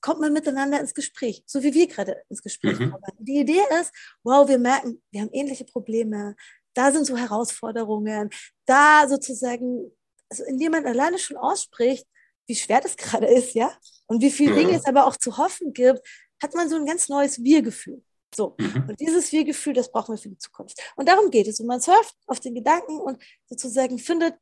kommt 0.00 0.20
man 0.20 0.32
miteinander 0.32 0.80
ins 0.80 0.94
Gespräch, 0.94 1.42
so 1.44 1.62
wie 1.62 1.74
wir 1.74 1.86
gerade 1.88 2.22
ins 2.30 2.42
Gespräch 2.42 2.78
mhm. 2.78 2.92
kommen. 2.92 3.02
Die 3.18 3.40
Idee 3.40 3.62
ist, 3.78 3.92
wow, 4.22 4.48
wir 4.48 4.58
merken, 4.58 5.02
wir 5.10 5.20
haben 5.20 5.30
ähnliche 5.34 5.66
Probleme, 5.66 6.34
da 6.72 6.90
sind 6.92 7.04
so 7.04 7.18
Herausforderungen, 7.18 8.30
da 8.64 9.06
sozusagen, 9.06 9.92
also 10.30 10.44
indem 10.44 10.72
man 10.72 10.86
alleine 10.86 11.18
schon 11.18 11.36
ausspricht, 11.36 12.06
wie 12.46 12.54
schwer 12.54 12.80
das 12.80 12.96
gerade 12.96 13.26
ist, 13.26 13.54
ja, 13.54 13.72
und 14.06 14.22
wie 14.22 14.30
viele 14.30 14.52
ja. 14.52 14.58
Dinge 14.58 14.76
es 14.76 14.84
aber 14.84 15.06
auch 15.06 15.16
zu 15.16 15.36
hoffen 15.36 15.72
gibt, 15.72 16.00
hat 16.42 16.54
man 16.54 16.68
so 16.68 16.76
ein 16.76 16.86
ganz 16.86 17.08
neues 17.08 17.42
Wir-Gefühl. 17.42 18.02
So. 18.34 18.54
Mhm. 18.58 18.86
Und 18.88 19.00
dieses 19.00 19.32
Wir-Gefühl, 19.32 19.72
das 19.72 19.90
brauchen 19.90 20.14
wir 20.14 20.18
für 20.18 20.28
die 20.28 20.38
Zukunft. 20.38 20.78
Und 20.96 21.08
darum 21.08 21.30
geht 21.30 21.48
es. 21.48 21.60
Und 21.60 21.66
man 21.66 21.80
surft 21.80 22.14
auf 22.26 22.40
den 22.40 22.54
Gedanken 22.54 22.98
und 23.00 23.22
sozusagen 23.48 23.98
findet 23.98 24.34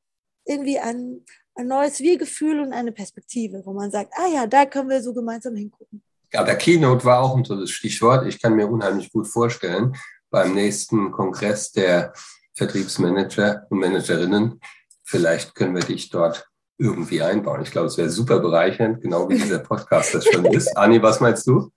irgendwie 0.45 0.79
ein, 0.79 1.25
ein 1.55 1.69
neues 1.69 2.01
Wir-Gefühl 2.01 2.61
und 2.61 2.73
eine 2.73 2.93
Perspektive, 2.93 3.63
wo 3.65 3.73
man 3.73 3.91
sagt, 3.91 4.13
ah 4.17 4.27
ja, 4.27 4.47
da 4.47 4.67
können 4.67 4.89
wir 4.89 5.03
so 5.03 5.15
gemeinsam 5.15 5.55
hingucken. 5.55 6.03
Ja, 6.33 6.43
der 6.43 6.57
Keynote 6.57 7.05
war 7.05 7.23
auch 7.23 7.37
ein 7.37 7.45
tolles 7.45 7.71
Stichwort. 7.71 8.27
Ich 8.27 8.43
kann 8.43 8.57
mir 8.57 8.67
unheimlich 8.67 9.13
gut 9.13 9.29
vorstellen, 9.29 9.97
beim 10.31 10.53
nächsten 10.53 11.13
Kongress 11.13 11.71
der 11.71 12.13
Vertriebsmanager 12.55 13.67
und 13.71 13.79
Managerinnen, 13.79 14.61
vielleicht 15.05 15.55
können 15.55 15.77
wir 15.77 15.83
dich 15.83 16.11
dort 16.11 16.49
irgendwie 16.79 17.23
einbauen. 17.23 17.63
Ich 17.63 17.71
glaube, 17.71 17.87
es 17.87 17.97
wäre 17.97 18.11
super 18.11 18.41
bereichernd, 18.41 19.01
genau 19.01 19.29
wie 19.29 19.37
dieser 19.37 19.61
Podcast 19.61 20.15
das 20.15 20.27
schon 20.27 20.45
ist. 20.47 20.69
Anni, 20.77 21.03
was 21.03 21.21
meinst 21.21 21.47
du? 21.47 21.71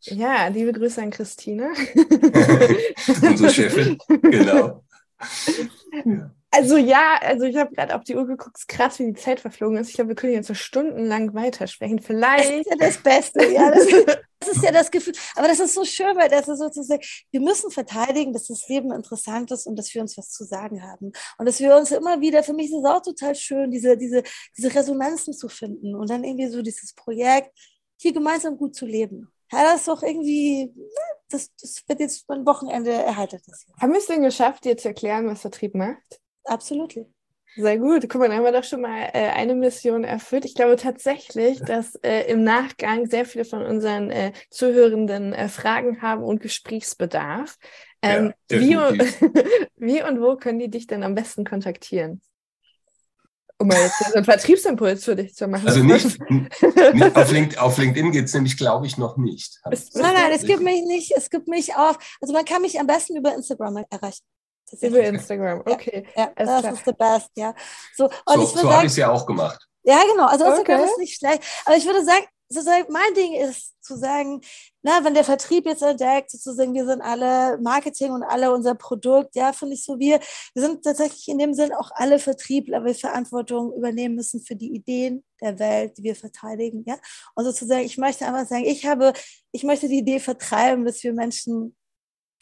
Ja, 0.00 0.46
liebe 0.48 0.72
Grüße 0.72 1.02
an 1.02 1.10
Christine. 1.10 1.70
Unsere 3.22 3.50
Chefin, 3.50 3.98
genau. 4.22 4.84
Ja. 6.04 6.34
Also 6.54 6.76
ja, 6.76 7.18
also 7.22 7.46
ich 7.46 7.56
habe 7.56 7.74
gerade 7.74 7.94
auf 7.94 8.04
die 8.04 8.14
Uhr 8.14 8.26
geguckt, 8.26 8.56
es 8.56 8.62
ist 8.64 8.68
krass, 8.68 8.98
wie 8.98 9.06
die 9.06 9.14
Zeit 9.14 9.40
verflogen 9.40 9.78
ist. 9.78 9.88
Ich 9.88 9.94
glaube, 9.94 10.08
wir 10.08 10.16
können 10.16 10.34
jetzt 10.34 10.48
so 10.48 10.54
stundenlang 10.54 11.32
weitersprechen. 11.32 11.98
Vielleicht. 11.98 12.50
Das 12.50 12.58
ist 12.58 12.70
ja 12.70 12.76
das 12.76 13.02
Beste, 13.02 13.46
ja. 13.50 13.70
Das, 13.70 13.86
das, 14.38 14.56
ist 14.56 14.62
ja 14.62 14.70
das 14.70 14.90
Gefühl. 14.90 15.14
Aber 15.34 15.48
das 15.48 15.60
ist 15.60 15.72
so 15.72 15.82
schön, 15.86 16.14
weil 16.14 16.28
das 16.28 16.48
ist 16.48 16.58
sozusagen, 16.58 17.02
wir 17.30 17.40
müssen 17.40 17.70
verteidigen, 17.70 18.34
dass 18.34 18.48
das 18.48 18.68
Leben 18.68 18.92
interessant 18.92 19.50
ist 19.50 19.66
und 19.66 19.76
dass 19.76 19.94
wir 19.94 20.02
uns 20.02 20.18
was 20.18 20.30
zu 20.30 20.44
sagen 20.44 20.82
haben. 20.82 21.12
Und 21.38 21.46
dass 21.46 21.58
wir 21.58 21.74
uns 21.74 21.90
immer 21.90 22.20
wieder, 22.20 22.42
für 22.42 22.52
mich 22.52 22.66
ist 22.66 22.76
es 22.76 22.84
auch 22.84 23.00
total 23.00 23.34
schön, 23.34 23.70
diese, 23.70 23.96
diese, 23.96 24.22
diese 24.54 24.74
Resonanzen 24.74 25.32
zu 25.32 25.48
finden 25.48 25.94
und 25.94 26.10
dann 26.10 26.22
irgendwie 26.22 26.48
so 26.48 26.60
dieses 26.60 26.92
Projekt, 26.92 27.50
hier 27.98 28.12
gemeinsam 28.12 28.58
gut 28.58 28.76
zu 28.76 28.84
leben. 28.84 29.32
Ja, 29.50 29.62
das 29.62 29.80
ist 29.80 29.88
doch 29.88 30.02
irgendwie, 30.02 30.70
das, 31.30 31.50
das 31.58 31.82
wird 31.86 32.00
jetzt 32.00 32.28
ein 32.28 32.44
Wochenende 32.44 32.90
erheitert. 32.90 33.42
Das 33.46 33.64
Haben 33.80 33.92
wir 33.92 34.00
es 34.00 34.06
denn 34.06 34.22
geschafft, 34.22 34.64
dir 34.64 34.76
zu 34.76 34.88
erklären, 34.88 35.26
was 35.28 35.40
Vertrieb 35.40 35.74
macht? 35.74 36.21
Absolut. 36.44 36.96
Sehr 37.54 37.78
gut. 37.78 38.08
Guck 38.08 38.20
mal, 38.20 38.28
dann 38.28 38.38
haben 38.38 38.44
wir 38.44 38.52
doch 38.52 38.64
schon 38.64 38.80
mal 38.80 39.10
äh, 39.12 39.28
eine 39.28 39.54
Mission 39.54 40.04
erfüllt. 40.04 40.46
Ich 40.46 40.54
glaube 40.54 40.76
tatsächlich, 40.76 41.60
dass 41.60 41.96
äh, 41.96 42.30
im 42.30 42.44
Nachgang 42.44 43.06
sehr 43.06 43.26
viele 43.26 43.44
von 43.44 43.62
unseren 43.62 44.10
äh, 44.10 44.32
Zuhörenden 44.50 45.34
äh, 45.34 45.48
Fragen 45.48 46.00
haben 46.00 46.22
und 46.22 46.40
Gesprächsbedarf. 46.40 47.58
Ähm, 48.00 48.32
ja, 48.50 48.60
wie, 48.60 48.76
und, 48.76 49.00
wie 49.76 50.02
und 50.02 50.20
wo 50.20 50.36
können 50.36 50.60
die 50.60 50.70
dich 50.70 50.86
denn 50.86 51.02
am 51.02 51.14
besten 51.14 51.44
kontaktieren? 51.44 52.22
Um 53.58 53.68
mal 53.68 53.80
jetzt 53.80 53.98
so 53.98 54.14
einen 54.14 54.24
Vertriebsimpuls 54.24 55.04
für 55.04 55.14
dich 55.14 55.34
zu 55.34 55.46
machen. 55.46 55.68
Also 55.68 55.84
nicht, 55.84 56.18
nicht 56.30 57.16
auf, 57.16 57.30
LinkedIn, 57.30 57.58
auf 57.58 57.78
LinkedIn 57.78 58.12
geht 58.12 58.24
es 58.24 58.34
nämlich, 58.34 58.56
glaube 58.56 58.86
ich, 58.86 58.96
noch 58.96 59.18
nicht. 59.18 59.60
Nein, 59.64 60.14
nein, 60.14 60.32
es 60.32 60.44
gibt 60.44 60.62
mich 60.62 60.82
nicht, 60.84 61.12
es 61.16 61.30
gibt 61.30 61.46
mich 61.48 61.76
auf, 61.76 61.96
also 62.20 62.32
man 62.32 62.44
kann 62.44 62.62
mich 62.62 62.80
am 62.80 62.86
besten 62.86 63.14
über 63.14 63.34
Instagram 63.34 63.84
erreichen. 63.90 64.24
Über 64.80 65.00
Instagram, 65.00 65.60
okay. 65.60 66.06
Ja, 66.16 66.22
ja 66.22 66.32
das 66.36 66.60
klar. 66.60 66.72
ist 66.72 66.84
the 66.84 66.92
best, 66.92 67.30
ja. 67.36 67.54
So, 67.94 68.10
so, 68.26 68.44
so 68.44 68.72
habe 68.72 68.86
ich 68.86 68.92
es 68.92 68.96
ja 68.96 69.10
auch 69.10 69.26
gemacht. 69.26 69.66
Ja, 69.84 70.00
genau. 70.10 70.26
Also 70.26 70.44
Instagram 70.44 70.80
okay. 70.80 70.90
ist 70.90 70.98
nicht 70.98 71.18
schlecht. 71.18 71.42
Aber 71.64 71.76
ich 71.76 71.84
würde 71.84 72.04
sagen, 72.04 72.24
sozusagen 72.52 72.86
mein 72.92 73.14
Ding 73.14 73.34
ist 73.34 73.74
zu 73.82 73.96
sagen, 73.96 74.40
na, 74.82 75.04
wenn 75.04 75.14
der 75.14 75.24
Vertrieb 75.24 75.66
jetzt 75.66 75.82
entdeckt, 75.82 76.30
sozusagen, 76.30 76.74
wir 76.74 76.86
sind 76.86 77.00
alle 77.00 77.58
Marketing 77.58 78.12
und 78.12 78.22
alle 78.22 78.52
unser 78.52 78.74
Produkt, 78.74 79.34
ja, 79.34 79.52
finde 79.52 79.74
ich 79.74 79.84
so, 79.84 79.98
wir, 79.98 80.20
wir 80.54 80.62
sind 80.62 80.84
tatsächlich 80.84 81.26
in 81.28 81.38
dem 81.38 81.54
Sinn 81.54 81.72
auch 81.72 81.90
alle 81.94 82.18
Vertriebler, 82.18 82.80
weil 82.80 82.88
wir 82.88 82.94
Verantwortung 82.94 83.72
übernehmen 83.74 84.14
müssen 84.14 84.40
für 84.40 84.54
die 84.54 84.72
Ideen 84.72 85.24
der 85.40 85.58
Welt, 85.58 85.98
die 85.98 86.04
wir 86.04 86.14
verteidigen, 86.14 86.84
ja. 86.86 86.96
Und 87.34 87.44
sozusagen, 87.44 87.84
ich 87.84 87.98
möchte 87.98 88.26
einfach 88.26 88.46
sagen, 88.46 88.64
ich 88.64 88.86
habe, 88.86 89.12
ich 89.50 89.64
möchte 89.64 89.88
die 89.88 89.98
Idee 89.98 90.20
vertreiben, 90.20 90.84
dass 90.84 91.02
wir 91.02 91.12
Menschen 91.12 91.74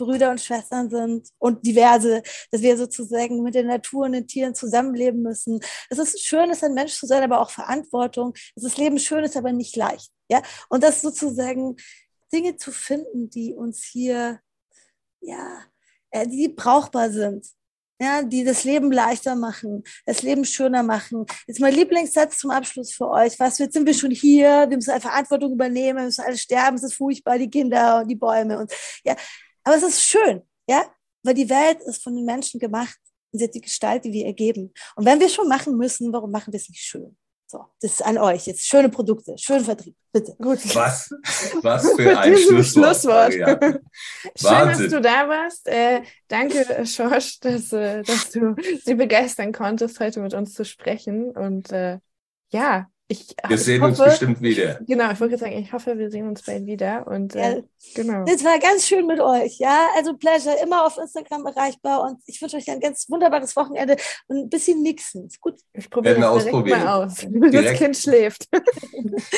Brüder 0.01 0.31
und 0.31 0.41
Schwestern 0.41 0.91
sind 0.91 1.29
und 1.39 1.67
diverse, 1.67 2.23
dass 2.51 2.63
wir 2.63 2.77
sozusagen 2.77 3.43
mit 3.43 3.55
der 3.55 3.65
Natur 3.65 4.07
und 4.07 4.13
den 4.13 4.27
Tieren 4.27 4.55
zusammenleben 4.55 5.23
müssen. 5.23 5.61
Es 5.91 5.99
ist 5.99 6.25
schön, 6.25 6.51
es 6.51 6.65
ein 6.65 6.75
Mensch 6.75 6.95
zu 6.95 7.07
sein, 7.07 7.23
aber 7.23 7.41
auch 7.41 7.51
Verantwortung. 7.51 8.33
Es 8.57 8.65
ist 8.65 8.79
Leben 8.79 8.99
schön, 8.99 9.25
ist 9.25 9.37
aber 9.37 9.53
nicht 9.53 9.77
leicht. 9.77 10.11
Ja, 10.31 10.43
und 10.69 10.83
das 10.83 11.03
sozusagen 11.03 11.77
Dinge 12.33 12.57
zu 12.57 12.73
finden, 12.73 13.29
die 13.31 13.55
uns 13.55 13.85
hier, 13.85 14.41
ja, 15.21 15.65
äh, 16.11 16.27
die 16.27 16.49
brauchbar 16.49 17.11
sind. 17.11 17.47
Ja, 18.03 18.23
die 18.23 18.45
das 18.45 18.65
Leben 18.65 18.91
leichter 18.91 19.37
machen, 19.37 19.85
das 20.07 20.23
Leben 20.23 20.47
schöner 20.47 20.83
machen. 20.83 21.27
Jetzt 21.47 21.61
mein 21.61 21.75
Lieblingssatz 21.75 22.39
zum 22.39 22.51
Abschluss 22.51 22.95
für 22.95 23.11
euch. 23.11 23.39
Was, 23.39 23.59
jetzt 23.59 23.75
sind 23.75 23.85
wir 23.85 23.93
schon 23.93 24.11
hier, 24.11 24.65
wir 24.71 24.77
müssen 24.79 24.99
Verantwortung 25.03 25.53
übernehmen, 25.53 25.99
wir 25.99 26.05
müssen 26.07 26.25
alle 26.25 26.39
sterben, 26.39 26.79
es 26.79 26.83
ist 26.83 26.95
furchtbar, 26.95 27.37
die 27.39 27.51
Kinder 27.51 28.01
und 28.01 28.09
die 28.09 28.17
Bäume 28.17 28.59
und 28.59 28.73
ja, 29.05 29.15
aber 29.65 29.77
es 29.77 29.83
ist 29.83 30.03
schön, 30.03 30.43
ja, 30.69 30.85
weil 31.23 31.35
die 31.35 31.49
Welt 31.49 31.81
ist 31.83 32.03
von 32.03 32.15
den 32.15 32.25
Menschen 32.25 32.61
gemacht 32.61 32.99
und 33.33 33.39
sie 33.39 33.45
hat 33.45 33.55
die 33.55 33.61
Gestalt, 33.61 34.05
die 34.05 34.13
wir 34.13 34.27
ergeben. 34.27 34.73
Und 34.97 35.05
wenn 35.05 35.21
wir 35.21 35.29
schon 35.29 35.49
machen 35.49 35.77
müssen, 35.77 36.13
warum 36.13 36.31
machen 36.31 36.53
wir 36.53 36.59
es 36.59 36.69
nicht 36.69 36.83
schön? 36.83 37.17
So, 37.51 37.67
das 37.81 37.95
ist 37.95 38.03
an 38.05 38.17
euch. 38.17 38.47
Jetzt 38.47 38.65
schöne 38.65 38.89
Produkte, 38.89 39.37
schönen 39.37 39.65
Vertrieb, 39.65 39.97
bitte. 40.13 40.37
Gut. 40.39 40.61
Was, 40.77 41.11
was 41.63 41.91
für 41.97 42.17
ein 42.17 42.37
Schlusswort. 42.37 43.03
Schlusswort. 43.03 43.35
Ja. 43.35 43.59
Schön, 44.37 44.69
dass 44.69 44.79
du 44.79 45.01
da 45.01 45.29
warst. 45.29 45.67
Äh, 45.67 46.03
danke, 46.29 46.87
Schorsch, 46.87 47.41
dass, 47.41 47.73
äh, 47.73 48.05
dass 48.05 48.31
du 48.31 48.55
sie 48.85 48.95
begeistern 48.95 49.53
konntest, 49.53 49.99
heute 49.99 50.21
mit 50.21 50.33
uns 50.33 50.55
zu 50.55 50.65
sprechen. 50.65 51.33
Und 51.33 51.73
äh, 51.73 51.99
ja, 52.51 52.89
ich, 53.11 53.35
wir 53.49 53.59
sehen 53.59 53.83
hoffe, 53.83 53.91
uns 53.91 53.99
bestimmt 53.99 54.41
wieder. 54.41 54.79
Genau, 54.87 55.11
ich 55.11 55.19
wollte 55.19 55.37
sagen, 55.37 55.59
ich 55.59 55.73
hoffe, 55.73 55.99
wir 55.99 56.13
sehen 56.13 56.29
uns 56.29 56.43
bald 56.43 56.65
wieder. 56.65 57.09
Und 57.09 57.35
ja, 57.35 57.55
äh, 57.55 57.63
genau. 57.97 58.25
Das 58.25 58.45
war 58.45 58.57
ganz 58.61 58.87
schön 58.87 59.05
mit 59.05 59.19
euch, 59.19 59.59
ja. 59.59 59.89
Also 59.97 60.17
Pleasure, 60.17 60.55
immer 60.63 60.87
auf 60.87 60.97
Instagram 60.97 61.45
erreichbar 61.45 62.03
und 62.03 62.19
ich 62.27 62.41
wünsche 62.41 62.57
euch 62.57 62.71
ein 62.71 62.79
ganz 62.79 63.11
wunderbares 63.11 63.57
Wochenende 63.57 63.97
und 64.29 64.37
ein 64.37 64.49
bisschen 64.49 64.81
nixen. 64.83 65.29
Gut. 65.41 65.57
Ich 65.73 65.91
probiere 65.91 66.37
es 66.37 66.45
direkt 66.45 66.69
mal 66.69 66.87
aus. 66.87 67.17
Direkt. 67.21 67.55
Das 67.55 67.79
Kind 67.79 67.97
schläft. 67.97 68.49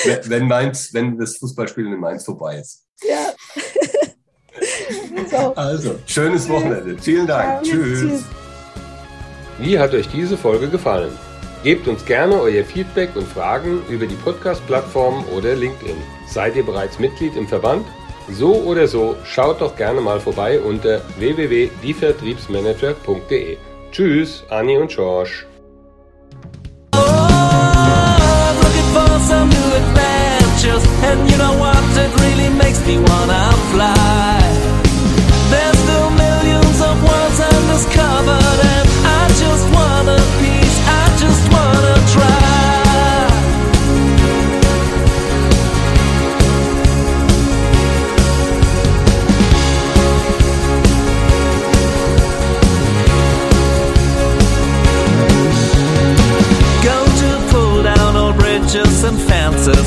wenn, 0.05 0.31
wenn, 0.31 0.49
Mainz, 0.49 0.93
wenn 0.93 1.17
das 1.17 1.39
Fußballspielen 1.39 1.95
in 1.95 1.99
Mainz 1.99 2.27
vorbei 2.27 2.59
ist. 2.59 2.87
Ja. 3.03 3.33
so. 5.31 5.55
Also, 5.55 5.99
schönes 6.05 6.47
Wochenende. 6.47 6.99
Vielen 6.99 7.27
Dank. 7.27 7.67
Ja, 7.67 7.73
tschüss. 7.73 8.01
tschüss. 8.01 8.25
Wie 9.59 9.79
hat 9.79 9.95
euch 9.95 10.09
diese 10.09 10.37
Folge 10.37 10.69
gefallen? 10.69 11.17
Gebt 11.63 11.87
uns 11.87 12.05
gerne 12.05 12.41
euer 12.41 12.65
Feedback 12.65 13.15
und 13.15 13.29
Fragen 13.29 13.83
über 13.89 14.07
die 14.07 14.17
Podcast-Plattform 14.17 15.25
oder 15.37 15.55
LinkedIn. 15.55 15.95
Seid 16.27 16.57
ihr 16.57 16.67
bereits 16.67 16.99
Mitglied 16.99 17.37
im 17.37 17.47
Verband? 17.47 17.87
So 18.29 18.53
oder 18.53 18.89
so, 18.89 19.15
schaut 19.25 19.61
doch 19.61 19.77
gerne 19.77 20.01
mal 20.01 20.19
vorbei 20.19 20.59
unter 20.59 21.03
www.dievertriebsmanager.de. 21.19 23.59
Tschüss, 23.93 24.43
Anni 24.51 24.77
und 24.77 24.91
George. 24.91 25.47
There's 35.51 35.83